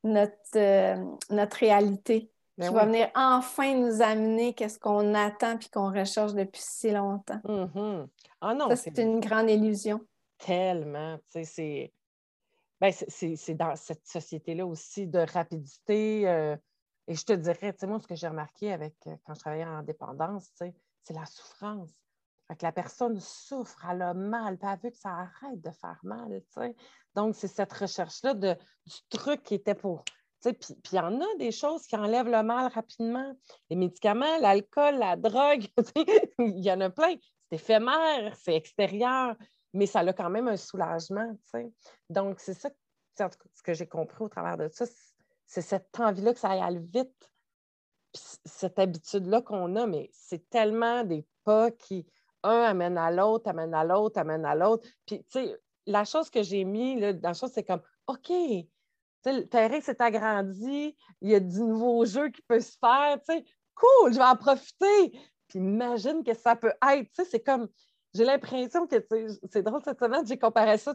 notre, 0.02 0.32
euh, 0.56 0.96
notre 1.28 1.58
réalité. 1.58 2.30
Ben 2.56 2.68
qui 2.68 2.74
va 2.74 2.86
venir 2.86 3.10
enfin 3.14 3.74
nous 3.74 4.00
amener 4.00 4.54
qu'est-ce 4.54 4.78
qu'on 4.78 5.14
attend 5.14 5.58
puis 5.58 5.68
qu'on 5.68 5.92
recherche 5.92 6.32
depuis 6.32 6.62
si 6.62 6.90
longtemps. 6.90 7.40
Mm-hmm. 7.44 8.06
Ah 8.40 8.54
non, 8.54 8.70
Ça, 8.70 8.76
c'est 8.76 8.98
une 8.98 9.20
grande 9.20 9.50
illusion. 9.50 10.00
Tellement. 10.38 11.18
C'est 11.28 11.92
ben, 12.82 12.92
dans 13.54 13.76
cette 13.76 14.04
société-là 14.04 14.66
aussi 14.66 15.06
de 15.06 15.20
rapidité. 15.20 16.28
Euh, 16.28 16.56
et 17.06 17.14
je 17.14 17.24
te 17.24 17.32
dirais, 17.32 17.76
moi, 17.84 18.00
ce 18.00 18.08
que 18.08 18.16
j'ai 18.16 18.26
remarqué 18.26 18.72
avec 18.72 18.96
euh, 19.06 19.14
quand 19.24 19.34
je 19.34 19.38
travaillais 19.38 19.64
en 19.64 19.76
indépendance, 19.76 20.50
c'est 20.56 21.14
la 21.14 21.24
souffrance. 21.26 21.90
la 22.60 22.72
personne 22.72 23.20
souffre, 23.20 23.86
elle 23.88 24.02
a 24.02 24.14
mal, 24.14 24.58
puis 24.58 24.68
elle 24.68 24.80
veut 24.82 24.90
que 24.90 24.96
ça 24.96 25.10
arrête 25.10 25.60
de 25.60 25.70
faire 25.70 26.00
mal. 26.02 26.42
Donc, 27.14 27.36
c'est 27.36 27.46
cette 27.46 27.72
recherche-là 27.72 28.34
du 28.34 28.56
truc 29.10 29.44
qui 29.44 29.54
était 29.54 29.76
pour 29.76 30.02
puis 30.42 30.74
il 30.90 30.96
y 30.96 30.98
en 30.98 31.20
a 31.20 31.36
des 31.38 31.52
choses 31.52 31.86
qui 31.86 31.94
enlèvent 31.94 32.28
le 32.28 32.42
mal 32.42 32.66
rapidement. 32.72 33.32
Les 33.70 33.76
médicaments, 33.76 34.38
l'alcool, 34.40 34.96
la 34.96 35.14
drogue, 35.14 35.68
il 36.40 36.58
y 36.58 36.72
en 36.72 36.80
a 36.80 36.90
plein. 36.90 37.14
C'est 37.48 37.54
éphémère, 37.54 38.34
c'est 38.34 38.56
extérieur, 38.56 39.36
mais 39.72 39.86
ça 39.86 40.00
a 40.00 40.12
quand 40.12 40.30
même 40.30 40.48
un 40.48 40.56
soulagement. 40.56 41.36
Donc, 42.10 42.40
c'est 42.40 42.54
ça 42.54 42.70
ce 43.16 43.62
que 43.62 43.74
j'ai 43.74 43.86
compris 43.86 44.24
au 44.24 44.28
travers 44.28 44.56
de 44.56 44.68
ça, 44.68 44.86
c'est 45.46 45.60
cette 45.60 45.98
envie-là 46.00 46.32
que 46.32 46.40
ça 46.40 46.50
aille 46.50 46.82
vite. 46.92 47.30
cette 48.14 48.78
habitude-là 48.78 49.40
qu'on 49.40 49.74
a, 49.76 49.86
mais 49.86 50.10
c'est 50.12 50.48
tellement 50.50 51.02
des 51.02 51.26
pas 51.44 51.70
qui, 51.70 52.06
un 52.42 52.62
amène 52.62 52.98
à 52.98 53.10
l'autre, 53.10 53.48
amène 53.48 53.74
à 53.74 53.84
l'autre, 53.84 54.18
amène 54.18 54.44
à 54.44 54.54
l'autre. 54.54 54.86
Puis, 55.06 55.24
tu 55.24 55.40
sais, 55.40 55.60
la 55.86 56.04
chose 56.04 56.28
que 56.28 56.42
j'ai 56.42 56.64
mis, 56.64 57.00
là, 57.00 57.12
la 57.12 57.32
chose, 57.32 57.50
c'est 57.54 57.64
comme, 57.64 57.80
OK, 58.06 58.30
le 59.24 59.42
terrain 59.44 59.80
s'est 59.80 60.02
agrandi, 60.02 60.96
il 61.20 61.30
y 61.30 61.34
a 61.34 61.40
du 61.40 61.60
nouveau 61.60 62.04
jeu 62.04 62.28
qui 62.30 62.42
peut 62.42 62.60
se 62.60 62.76
faire. 62.78 63.18
Cool, 63.74 64.12
je 64.12 64.18
vais 64.18 64.24
en 64.24 64.36
profiter. 64.36 65.18
Puis 65.48 65.58
imagine 65.58 66.22
que 66.24 66.34
ça 66.34 66.56
peut 66.56 66.74
être. 66.90 67.10
C'est 67.24 67.42
comme, 67.42 67.68
j'ai 68.14 68.24
l'impression 68.24 68.86
que 68.86 68.96
c'est 69.50 69.62
drôle 69.62 69.82
cette 69.84 69.98
semaine, 69.98 70.26
j'ai 70.26 70.38
comparé 70.38 70.78
ça. 70.78 70.94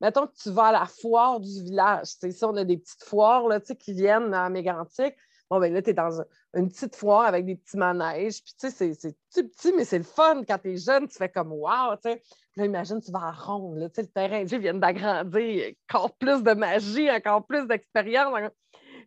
Mettons 0.00 0.26
que 0.26 0.34
tu 0.34 0.50
vas 0.50 0.66
à 0.66 0.72
la 0.72 0.86
foire 0.86 1.40
du 1.40 1.62
village. 1.62 2.08
Ici, 2.22 2.44
on 2.44 2.56
a 2.56 2.64
des 2.64 2.76
petites 2.78 3.04
foires 3.04 3.48
là, 3.48 3.60
qui 3.60 3.92
viennent 3.92 4.34
à 4.34 4.48
Mégantic. 4.48 5.14
Bon, 5.50 5.60
ben 5.60 5.72
là, 5.72 5.82
tu 5.82 5.90
es 5.90 5.94
dans 5.94 6.22
une 6.54 6.68
petite 6.68 6.96
foire 6.96 7.26
avec 7.26 7.44
des 7.44 7.56
petits 7.56 7.76
manèges. 7.76 8.42
Puis, 8.42 8.54
tu 8.58 8.70
sais, 8.70 8.94
c'est 8.94 9.12
tout 9.34 9.48
petit, 9.48 9.72
mais 9.76 9.84
c'est 9.84 9.98
le 9.98 10.04
fun. 10.04 10.42
Quand 10.48 10.58
tu 10.58 10.72
es 10.72 10.76
jeune, 10.76 11.06
tu 11.06 11.16
fais 11.16 11.28
comme 11.28 11.52
wow, 11.52 11.96
tu 12.02 12.10
sais. 12.10 12.22
là, 12.56 12.64
imagine, 12.64 13.00
tu 13.00 13.12
vas 13.12 13.28
à 13.28 13.32
ronde, 13.32 13.78
là, 13.78 13.88
tu 13.88 13.96
sais, 13.96 14.02
le 14.02 14.08
terrain 14.08 14.44
vient 14.44 14.74
d'agrandir, 14.74 15.74
encore 15.90 16.14
plus 16.16 16.42
de 16.42 16.52
magie, 16.54 17.10
encore 17.10 17.46
plus 17.46 17.66
d'expérience. 17.66 18.32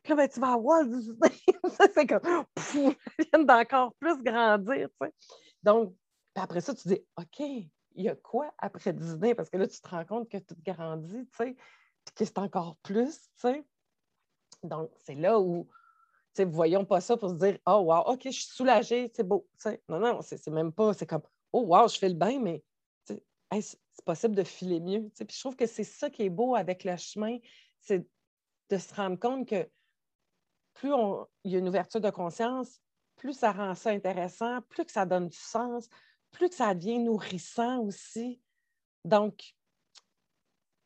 Puis 0.03 0.13
ben, 0.13 0.27
tu 0.27 0.39
vas 0.39 0.53
à 0.53 0.57
Walt 0.57 0.85
Disney. 0.85 1.31
c'est 1.93 2.07
comme, 2.07 2.45
pfff, 2.55 2.95
vient 3.33 3.43
d'encore 3.43 3.93
plus 3.99 4.21
grandir, 4.23 4.89
tu 5.01 5.07
sais. 5.07 5.13
Donc, 6.37 6.43
après 6.43 6.61
ça, 6.61 6.75
tu 6.75 6.87
dis, 6.87 6.99
OK, 7.17 7.39
il 7.39 7.71
y 7.95 8.09
a 8.09 8.15
quoi 8.15 8.53
après 8.59 8.93
Disney? 8.93 9.33
Parce 9.33 9.49
que 9.49 9.57
là, 9.57 9.67
tu 9.67 9.81
te 9.81 9.87
rends 9.89 10.05
compte 10.05 10.29
que 10.29 10.37
tout 10.37 10.55
grandit, 10.63 11.25
tu 11.25 11.35
sais, 11.35 11.55
puis 12.05 12.15
que 12.15 12.25
c'est 12.25 12.37
encore 12.37 12.77
plus, 12.83 13.09
tu 13.09 13.29
sais. 13.37 13.65
Donc, 14.61 14.91
c'est 15.03 15.15
là 15.15 15.39
où 15.39 15.67
voyons 16.45 16.85
pas 16.85 17.01
ça 17.01 17.17
pour 17.17 17.29
se 17.31 17.35
dire 17.35 17.57
Oh, 17.65 17.85
wow, 17.87 18.03
OK, 18.13 18.21
je 18.25 18.29
suis 18.29 18.53
soulagée, 18.53 19.11
c'est 19.15 19.23
beau. 19.23 19.47
non, 19.89 19.99
non, 19.99 20.21
c'est 20.21 20.45
même 20.49 20.71
pas, 20.71 20.93
c'est 20.93 21.07
comme 21.07 21.23
Oh, 21.51 21.63
wow, 21.63 21.87
je 21.87 21.97
fais 21.97 22.09
le 22.09 22.13
bain, 22.13 22.39
mais 22.39 22.63
c'est 23.07 24.05
possible 24.05 24.35
de 24.35 24.43
filer 24.43 24.79
mieux. 24.79 25.09
Puis 25.17 25.35
je 25.35 25.39
trouve 25.39 25.55
que 25.55 25.65
c'est 25.65 25.83
ça 25.83 26.11
qui 26.11 26.21
est 26.21 26.29
beau 26.29 26.53
avec 26.53 26.83
le 26.83 26.95
chemin, 26.97 27.39
c'est 27.79 28.07
de 28.69 28.77
se 28.77 28.93
rendre 28.93 29.17
compte 29.17 29.49
que 29.49 29.67
plus 30.75 30.91
il 31.43 31.51
y 31.51 31.55
a 31.55 31.59
une 31.59 31.67
ouverture 31.67 32.01
de 32.01 32.11
conscience, 32.11 32.79
plus 33.15 33.33
ça 33.33 33.51
rend 33.51 33.73
ça 33.73 33.89
intéressant, 33.89 34.61
plus 34.69 34.85
que 34.85 34.91
ça 34.91 35.07
donne 35.07 35.29
du 35.29 35.37
sens, 35.37 35.89
plus 36.37 36.49
que 36.49 36.55
ça 36.55 36.75
devient 36.75 36.99
nourrissant 36.99 37.79
aussi. 37.79 38.39
Donc, 39.03 39.55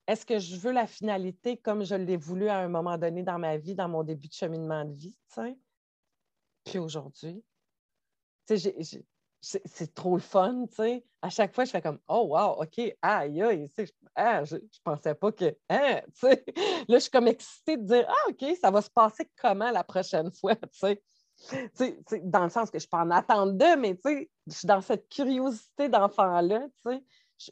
est-ce 0.08 0.26
que 0.26 0.40
je 0.40 0.56
veux 0.56 0.72
la 0.72 0.88
finalité 0.88 1.58
comme 1.58 1.84
je 1.84 1.96
l'ai 1.96 2.16
voulu 2.16 2.48
à 2.48 2.60
un 2.60 2.70
moment 2.70 2.98
donné 2.98 3.22
dans 3.22 3.38
ma 3.38 3.58
vie, 3.58 3.76
dans 3.76 3.90
mon 3.90 4.04
début 4.04 4.30
de 4.30 4.34
cheminement 4.34 4.86
de 4.86 4.94
vie, 4.94 5.18
Puis 6.64 6.80
aujourd'hui, 6.80 7.44
c'est 8.48 9.94
trop 9.94 10.16
le 10.16 10.22
fun, 10.22 10.66
À 11.22 11.30
chaque 11.30 11.54
fois, 11.54 11.66
je 11.66 11.72
fais 11.72 11.82
comme 11.82 12.00
Oh 12.08 12.28
wow, 12.30 12.62
OK, 12.62 12.80
aïe, 13.02 13.42
aïe, 13.42 13.70
ah, 14.16 14.46
je, 14.46 14.56
je 14.56 14.80
pensais 14.84 15.16
pas 15.16 15.32
que. 15.34 15.58
Hein, 15.70 16.02
Là, 16.88 16.98
je 16.98 17.00
suis 17.00 17.12
comme 17.12 17.28
excitée 17.28 17.76
de 17.76 17.84
dire 17.84 18.06
Ah, 18.08 18.30
OK, 18.30 18.56
ça 18.60 18.72
va 18.72 18.82
se 18.82 18.90
passer 18.90 19.30
comment 19.42 19.72
la 19.72 19.84
prochaine 19.84 20.32
fois, 20.32 20.56
dans 22.24 22.44
le 22.44 22.50
sens 22.50 22.70
que 22.70 22.80
je 22.80 22.88
peux 22.88 22.98
en 22.98 23.12
attendre 23.12 23.54
deux, 23.54 23.76
mais 23.78 23.98
je 24.06 24.54
suis 24.54 24.68
dans 24.68 24.82
cette 24.82 25.10
curiosité 25.10 25.90
d'enfant-là, 25.90 26.68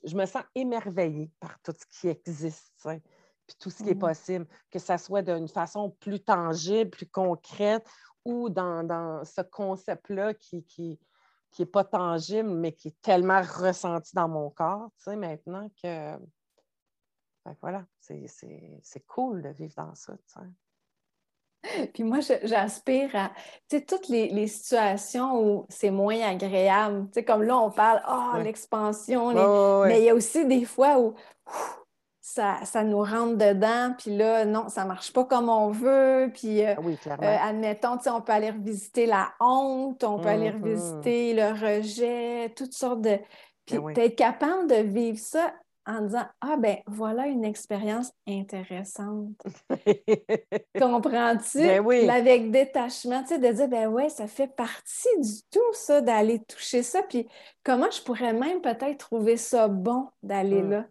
je, 0.03 0.15
me 0.15 0.25
sens 0.25 0.43
émerveillée 0.55 1.31
par 1.39 1.59
tout 1.61 1.73
ce 1.77 1.85
qui 1.99 2.07
existe, 2.07 2.73
puis 2.83 3.55
tout 3.59 3.69
ce 3.69 3.83
qui 3.83 3.89
est 3.89 3.95
mmh 3.95 3.99
possible, 3.99 4.47
que 4.69 4.79
ça 4.79 4.97
soit 4.97 5.21
d'une 5.21 5.47
façon 5.47 5.91
plus 5.99 6.19
tangible, 6.19 6.91
plus 6.91 7.07
concrète, 7.07 7.87
ou 8.25 8.49
dans, 8.49 9.23
ce 9.23 9.41
concept-là 9.41 10.33
qui, 10.33 10.63
qui 10.65 10.99
qui 11.51 11.61
n'est 11.61 11.67
pas 11.67 11.83
tangible, 11.83 12.49
mais 12.49 12.73
qui 12.73 12.89
est 12.89 13.01
tellement 13.01 13.41
ressenti 13.41 14.13
dans 14.13 14.27
mon 14.27 14.49
corps, 14.49 14.91
tu 14.97 15.05
sais, 15.05 15.15
maintenant 15.15 15.69
que, 15.81 16.15
voilà, 17.61 17.85
c'est 17.99 19.05
cool 19.07 19.41
de 19.41 19.49
vivre 19.49 19.73
dans 19.75 19.95
ça, 19.95 20.15
tu 20.17 20.23
sais. 20.27 20.39
Puis 21.93 22.03
moi, 22.03 22.19
j'aspire 22.43 23.15
à, 23.15 23.31
toutes 23.69 24.07
les, 24.07 24.47
situations 24.47 25.41
où 25.41 25.65
c'est 25.69 25.91
moins 25.91 26.19
agréable. 26.21 27.07
Comme 27.25 27.43
là, 27.43 27.57
on 27.57 27.71
parle, 27.71 28.01
oh, 28.09 28.37
l'expansion, 28.41 29.33
mais 29.85 29.99
il 29.99 30.05
y 30.05 30.09
a 30.09 30.15
aussi 30.15 30.45
des 30.45 30.65
fois 30.65 30.99
où 30.99 31.15
ça, 32.21 32.83
nous 32.83 32.99
rentre 32.99 33.37
dedans, 33.37 33.93
puis 33.97 34.15
là, 34.15 34.45
non, 34.45 34.69
ça 34.69 34.83
ne 34.83 34.89
marche 34.89 35.11
pas 35.11 35.25
comme 35.25 35.49
on 35.49 35.71
veut. 35.71 36.31
Puis, 36.33 36.63
euh, 36.63 36.75
oui, 36.83 36.97
euh, 37.07 37.37
admettons, 37.41 37.97
on 38.07 38.21
peut 38.21 38.33
aller 38.33 38.51
revisiter 38.51 39.05
la 39.05 39.33
honte, 39.39 40.03
on 40.03 40.19
peut 40.19 40.29
aller 40.29 40.51
mm-hmm. 40.51 40.63
revisiter 40.63 41.33
le 41.33 41.49
rejet, 41.49 42.53
toutes 42.55 42.73
sortes 42.73 43.01
de... 43.01 43.17
Puis, 43.65 43.77
ben 43.77 43.93
être 43.97 44.15
capable 44.15 44.67
de 44.67 44.75
vivre 44.75 45.19
ça 45.19 45.53
en 45.85 46.01
disant 46.01 46.25
Ah, 46.41 46.55
ben 46.57 46.77
voilà 46.87 47.27
une 47.27 47.43
expérience 47.45 48.11
intéressante. 48.27 49.33
Comprends-tu? 50.79 51.57
Ben 51.59 51.79
oui. 51.85 52.09
Avec 52.09 52.51
détachement, 52.51 53.21
tu 53.23 53.29
sais, 53.29 53.39
de 53.39 53.51
dire 53.51 53.67
Ben 53.67 53.87
ouais, 53.87 54.09
ça 54.09 54.27
fait 54.27 54.47
partie 54.47 55.09
du 55.19 55.41
tout, 55.51 55.73
ça, 55.73 56.01
d'aller 56.01 56.43
toucher 56.43 56.83
ça. 56.83 57.03
Puis 57.03 57.27
comment 57.63 57.89
je 57.91 58.01
pourrais 58.01 58.33
même 58.33 58.61
peut-être 58.61 58.97
trouver 58.97 59.37
ça 59.37 59.67
bon 59.67 60.07
d'aller 60.23 60.61
Mm. 60.61 60.71
là? 60.71 60.85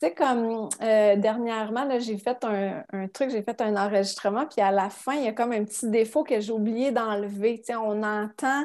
Tu 0.00 0.08
sais, 0.08 0.14
comme 0.14 0.68
euh, 0.82 1.16
dernièrement, 1.16 1.84
là, 1.84 1.98
j'ai 2.00 2.18
fait 2.18 2.42
un, 2.44 2.82
un 2.92 3.06
truc, 3.08 3.30
j'ai 3.30 3.42
fait 3.42 3.60
un 3.60 3.76
enregistrement, 3.76 4.46
puis 4.46 4.60
à 4.60 4.72
la 4.72 4.90
fin, 4.90 5.14
il 5.14 5.22
y 5.24 5.28
a 5.28 5.32
comme 5.32 5.52
un 5.52 5.64
petit 5.64 5.88
défaut 5.90 6.24
que 6.24 6.40
j'ai 6.40 6.52
oublié 6.52 6.90
d'enlever. 6.90 7.58
Tu 7.60 7.66
sais, 7.66 7.76
on 7.76 8.02
entend 8.02 8.64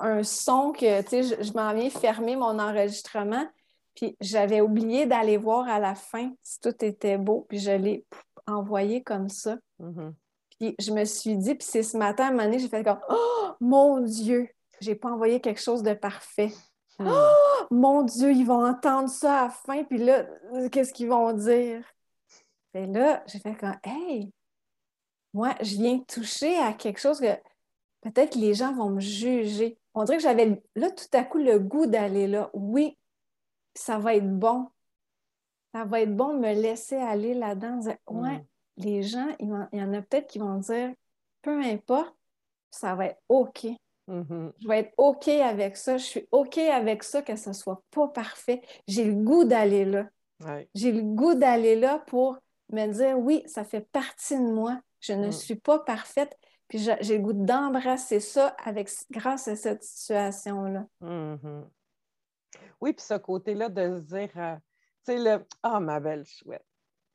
un 0.00 0.22
son 0.24 0.72
que, 0.72 1.02
tu 1.02 1.08
sais, 1.08 1.22
je, 1.22 1.42
je 1.44 1.52
m'en 1.52 1.72
viens 1.74 1.90
fermer 1.90 2.36
mon 2.36 2.58
enregistrement, 2.58 3.46
puis 3.94 4.16
j'avais 4.20 4.60
oublié 4.60 5.06
d'aller 5.06 5.36
voir 5.36 5.68
à 5.68 5.78
la 5.78 5.94
fin 5.94 6.32
si 6.42 6.60
tout 6.60 6.84
était 6.84 7.18
beau, 7.18 7.46
puis 7.48 7.58
je 7.58 7.72
l'ai 7.72 8.04
envoyé 8.46 9.02
comme 9.02 9.28
ça. 9.28 9.56
Mhm. 9.78 10.14
Puis 10.58 10.74
je 10.78 10.92
me 10.92 11.04
suis 11.04 11.36
dit, 11.36 11.54
puis 11.54 11.66
c'est 11.68 11.82
ce 11.82 11.96
matin, 11.96 12.24
à 12.24 12.28
un 12.28 12.30
moment 12.30 12.44
donné, 12.44 12.58
j'ai 12.58 12.68
fait 12.68 12.84
comme 12.84 13.00
«Oh, 13.08 13.48
mon 13.60 14.00
Dieu! 14.00 14.48
J'ai 14.80 14.94
pas 14.94 15.10
envoyé 15.10 15.40
quelque 15.40 15.60
chose 15.60 15.82
de 15.82 15.94
parfait.» 15.94 16.52
Hmm. 16.98 17.08
Oh, 17.08 17.64
mon 17.72 18.02
Dieu, 18.02 18.30
ils 18.30 18.46
vont 18.46 18.64
entendre 18.64 19.08
ça 19.08 19.40
à 19.40 19.42
la 19.44 19.50
fin, 19.50 19.82
puis 19.82 19.98
là, 19.98 20.26
qu'est-ce 20.70 20.92
qu'ils 20.92 21.08
vont 21.08 21.32
dire? 21.32 21.84
Et 22.72 22.86
là, 22.86 23.24
j'ai 23.26 23.40
fait 23.40 23.56
comme, 23.56 23.76
hey, 23.82 24.32
moi, 25.32 25.54
je 25.60 25.76
viens 25.76 25.98
toucher 25.98 26.56
à 26.58 26.72
quelque 26.72 27.00
chose 27.00 27.18
que 27.18 27.34
peut-être 28.02 28.36
les 28.36 28.54
gens 28.54 28.72
vont 28.74 28.90
me 28.90 29.00
juger. 29.00 29.76
On 29.94 30.04
dirait 30.04 30.18
que 30.18 30.22
j'avais 30.22 30.62
là 30.76 30.90
tout 30.90 31.04
à 31.12 31.24
coup 31.24 31.38
le 31.38 31.58
goût 31.58 31.86
d'aller 31.86 32.28
là. 32.28 32.50
Oui, 32.52 32.96
ça 33.74 33.98
va 33.98 34.14
être 34.14 34.30
bon. 34.38 34.68
Ça 35.74 35.84
va 35.84 36.00
être 36.02 36.14
bon 36.14 36.34
de 36.34 36.38
me 36.38 36.52
laisser 36.54 36.96
aller 36.96 37.34
là-dedans. 37.34 37.76
dire, 37.78 37.96
ouais, 38.08 38.38
Mm. 38.38 38.44
les 38.76 39.02
gens, 39.02 39.28
il 39.40 39.48
y 39.72 39.82
en 39.82 39.92
a 39.92 40.02
peut-être 40.02 40.28
qui 40.28 40.38
vont 40.38 40.56
dire, 40.58 40.92
peu 41.42 41.60
importe, 41.62 42.14
ça 42.70 42.94
va 42.94 43.06
être 43.06 43.20
OK. 43.28 43.66
Mhm. 44.06 44.52
Je 44.60 44.68
vais 44.68 44.80
être 44.80 44.94
OK 44.98 45.28
avec 45.28 45.76
ça. 45.76 45.96
Je 45.96 46.04
suis 46.04 46.28
OK 46.32 46.58
avec 46.58 47.02
ça, 47.02 47.22
que 47.22 47.36
ce 47.36 47.52
soit 47.52 47.82
pas 47.90 48.08
parfait. 48.08 48.62
J'ai 48.86 49.04
le 49.04 49.14
goût 49.14 49.44
d'aller 49.44 49.84
là. 49.84 50.08
Ouais. 50.44 50.68
J'ai 50.74 50.92
le 50.92 51.02
goût 51.02 51.34
d'aller 51.34 51.76
là 51.76 52.00
pour 52.00 52.38
me 52.72 52.86
dire 52.92 53.18
oui, 53.18 53.42
ça 53.46 53.64
fait 53.64 53.80
partie 53.92 54.36
de 54.36 54.42
moi. 54.52 54.80
Je 55.00 55.12
ne 55.12 55.28
Mm. 55.28 55.32
suis 55.32 55.54
pas 55.56 55.78
parfaite. 55.78 56.36
Puis 56.68 56.78
j'ai 56.78 57.18
le 57.18 57.22
goût 57.22 57.32
d'embrasser 57.34 58.20
ça 58.20 58.48
avec, 58.64 58.88
grâce 59.10 59.48
à 59.48 59.56
cette 59.56 59.84
situation-là. 59.84 60.86
Mhm. 61.00 61.68
Oui, 62.80 62.92
puis 62.92 63.04
ce 63.04 63.14
côté-là 63.14 63.68
de 63.68 63.98
se 63.98 64.00
dire, 64.04 64.30
euh, 64.36 64.56
tu 65.04 65.12
sais, 65.12 65.18
le 65.18 65.44
Ah, 65.62 65.80
ma 65.80 66.00
belle 66.00 66.24
chouette. 66.24 66.64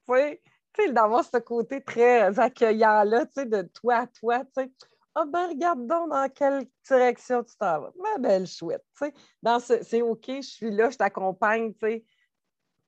Tu 0.08 0.40
sais, 0.76 0.92
d'avoir 0.94 1.24
ce 1.24 1.38
côté 1.38 1.84
très 1.84 2.40
accueillant-là, 2.40 3.26
tu 3.26 3.34
sais, 3.34 3.46
de 3.46 3.62
toi 3.64 3.96
à 3.98 4.08
toi, 4.08 4.40
tu 4.46 4.64
sais. 4.64 4.72
Ah, 5.16 5.26
ben, 5.26 5.50
regarde 5.50 5.86
donc 5.88 6.10
dans 6.12 6.30
quelle 6.30 6.66
direction 6.88 7.44
tu 7.44 7.56
t'en 7.58 7.82
vas. 7.82 7.92
Ma 7.98 8.18
belle 8.20 8.48
chouette, 8.48 8.86
tu 8.98 9.06
sais. 9.06 9.14
Dans 9.42 9.60
ce, 9.60 9.84
c'est 9.84 10.02
OK, 10.02 10.26
je 10.28 10.42
suis 10.42 10.72
là, 10.72 10.90
je 10.90 10.98
t'accompagne, 10.98 11.74
tu 11.74 11.80
sais. 11.82 12.06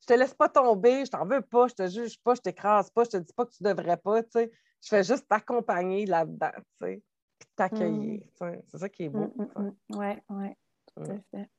Je 0.01 0.07
te 0.07 0.13
laisse 0.13 0.33
pas 0.33 0.49
tomber, 0.49 1.05
je 1.05 1.11
t'en 1.11 1.25
veux 1.25 1.41
pas, 1.41 1.67
je 1.67 1.75
te 1.75 1.87
juge 1.87 2.19
pas, 2.21 2.33
je 2.35 2.41
t'écrase 2.41 2.89
pas, 2.89 3.03
je 3.03 3.09
te 3.11 3.17
dis 3.17 3.33
pas 3.33 3.45
que 3.45 3.51
tu 3.51 3.63
devrais 3.63 3.97
pas, 3.97 4.23
tu 4.23 4.29
sais. 4.31 4.51
Je 4.81 4.87
fais 4.87 5.03
juste 5.03 5.27
t'accompagner 5.27 6.05
là-dedans, 6.05 6.51
tu 6.55 6.85
sais, 6.85 7.03
puis 7.37 7.49
t'accueillir, 7.55 8.21
tu 8.21 8.37
sais. 8.37 8.63
C'est 8.67 8.77
ça 8.77 8.89
qui 8.89 9.03
est 9.03 9.09
beau. 9.09 9.31
Mm, 9.35 9.43
mm, 9.43 9.73
mm. 9.89 9.97
Ouais, 9.97 10.23
ouais, 10.29 10.57
tout 10.87 11.03
à 11.03 11.05
fait. 11.31 11.49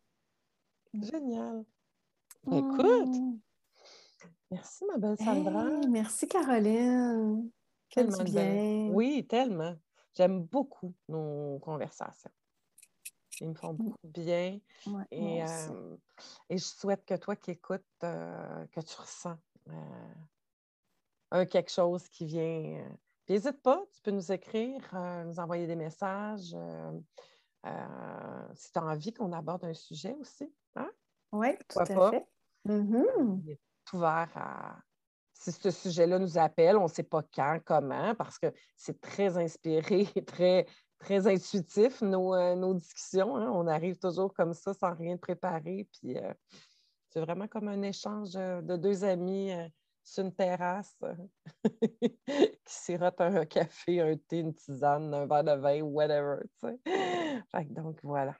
Génial. 0.95 1.65
Écoute, 2.51 3.09
Mm. 3.09 3.39
merci, 4.51 4.85
ma 4.87 4.99
belle 4.99 5.17
Sandra. 5.19 5.69
Hey, 5.69 5.89
merci 5.89 6.27
Caroline. 6.29 7.51
Tellement 7.91 8.25
bien. 8.25 8.89
Oui, 8.93 9.27
tellement. 9.27 9.75
J'aime 10.17 10.43
beaucoup 10.43 10.93
nos 11.09 11.59
conversations. 11.61 12.31
Ils 13.41 13.49
me 13.49 13.55
font 13.55 13.73
beaucoup 13.73 13.97
bien. 14.05 14.59
Ouais, 14.87 15.05
Et, 15.11 15.43
euh, 15.43 15.97
et 16.51 16.59
je 16.59 16.65
souhaite 16.65 17.05
que 17.05 17.15
toi 17.15 17.35
qui 17.37 17.53
écoutes, 17.53 17.83
euh, 18.05 18.67
que 18.73 18.81
tu 18.81 18.95
ressens 19.01 19.37
euh, 19.69 20.15
un 21.31 21.47
quelque 21.47 21.71
chose 21.71 22.09
qui 22.09 22.27
vient. 22.27 22.85
Puis 23.25 23.35
n'hésite 23.35 23.63
pas, 23.63 23.83
tu 23.93 24.03
peux 24.03 24.11
nous 24.11 24.33
écrire, 24.33 24.81
nous 25.25 25.39
envoyer 25.39 25.67
des 25.67 25.77
messages. 25.77 26.55
Euh, 27.67 28.49
si 28.55 28.73
tu 28.73 28.79
as 28.79 28.85
envie 28.85 29.13
qu'on 29.13 29.33
aborde 29.33 29.65
un 29.65 29.75
sujet 29.75 30.15
aussi. 30.21 30.53
Hein? 30.77 30.91
Oui, 31.33 31.57
tout 31.69 31.79
Pourquoi 31.79 31.83
à 31.83 31.95
pas? 31.99 32.11
fait. 32.11 32.27
Mhm. 32.65 33.43
Il 33.45 33.51
est 33.53 33.61
ouvert 33.93 34.29
à. 34.35 34.77
Si 35.35 35.51
ce 35.51 35.71
sujet-là 35.73 36.19
nous 36.21 36.39
appelle, 36.39 36.77
on 36.77 36.85
ne 36.85 36.89
sait 36.89 37.03
pas 37.03 37.23
quand, 37.35 37.59
comment, 37.65 38.15
parce 38.15 38.39
que 38.39 38.53
c'est 38.77 39.01
très 39.01 39.37
inspiré, 39.39 40.05
très, 40.27 40.67
très 40.99 41.27
intuitif, 41.27 42.01
nos, 42.01 42.33
euh, 42.35 42.55
nos 42.55 42.75
discussions. 42.75 43.37
hein. 43.37 43.51
On 43.53 43.67
arrive 43.67 43.99
toujours 43.99 44.33
comme 44.35 44.55
ça, 44.55 44.73
sans 44.73 44.95
rien 44.95 45.17
préparer. 45.17 45.89
Puis 45.93 46.17
euh, 46.17 46.33
c'est 47.09 47.21
vraiment 47.21 47.49
comme 47.49 47.67
un 47.69 47.83
échange 47.83 48.33
de 48.35 48.77
deux 48.77 49.03
amis 49.05 49.53
sur 50.05 50.25
une 50.25 50.35
terrasse 50.35 50.97
euh, 51.05 51.15
qui 52.65 52.75
sirotent 52.75 53.21
un 53.21 53.45
café, 53.47 54.01
un 54.01 54.17
thé, 54.17 54.39
une 54.41 54.55
tisane, 54.55 55.13
un 55.15 55.27
verre 55.27 55.45
de 55.45 55.53
vin, 55.61 55.83
whatever. 55.83 56.39
Fait 56.61 57.65
que 57.67 57.73
donc, 57.73 57.99
voilà. 58.03 58.33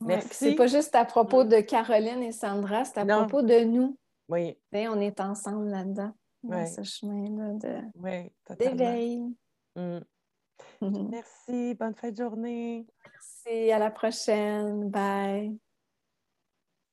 Ouais, 0.00 0.14
Merci. 0.16 0.28
C'est 0.34 0.54
pas 0.54 0.66
juste 0.66 0.94
à 0.94 1.04
propos 1.04 1.44
Mm. 1.44 1.48
de 1.48 1.60
Caroline 1.60 2.22
et 2.22 2.32
Sandra, 2.32 2.84
c'est 2.84 2.98
à 2.98 3.04
Non. 3.04 3.26
propos 3.26 3.42
de 3.42 3.64
nous. 3.64 3.98
Oui, 4.28 4.56
on 4.72 5.00
est 5.00 5.20
ensemble 5.20 5.68
là-dedans, 5.68 6.12
dans 6.42 6.56
Ouais. 6.56 6.66
ce 6.66 6.82
chemin-là 6.82 7.52
de- 7.54 7.88
oui, 7.96 8.32
d'éveil. 8.58 9.20
Mm. 9.76 9.98
Merci. 10.82 11.08
Merci, 11.10 11.74
bonne 11.74 11.94
fin 11.94 12.10
de 12.10 12.16
journée. 12.16 12.86
À 13.46 13.78
la 13.78 13.90
prochaine. 13.90 14.88
Bye. 14.90 15.58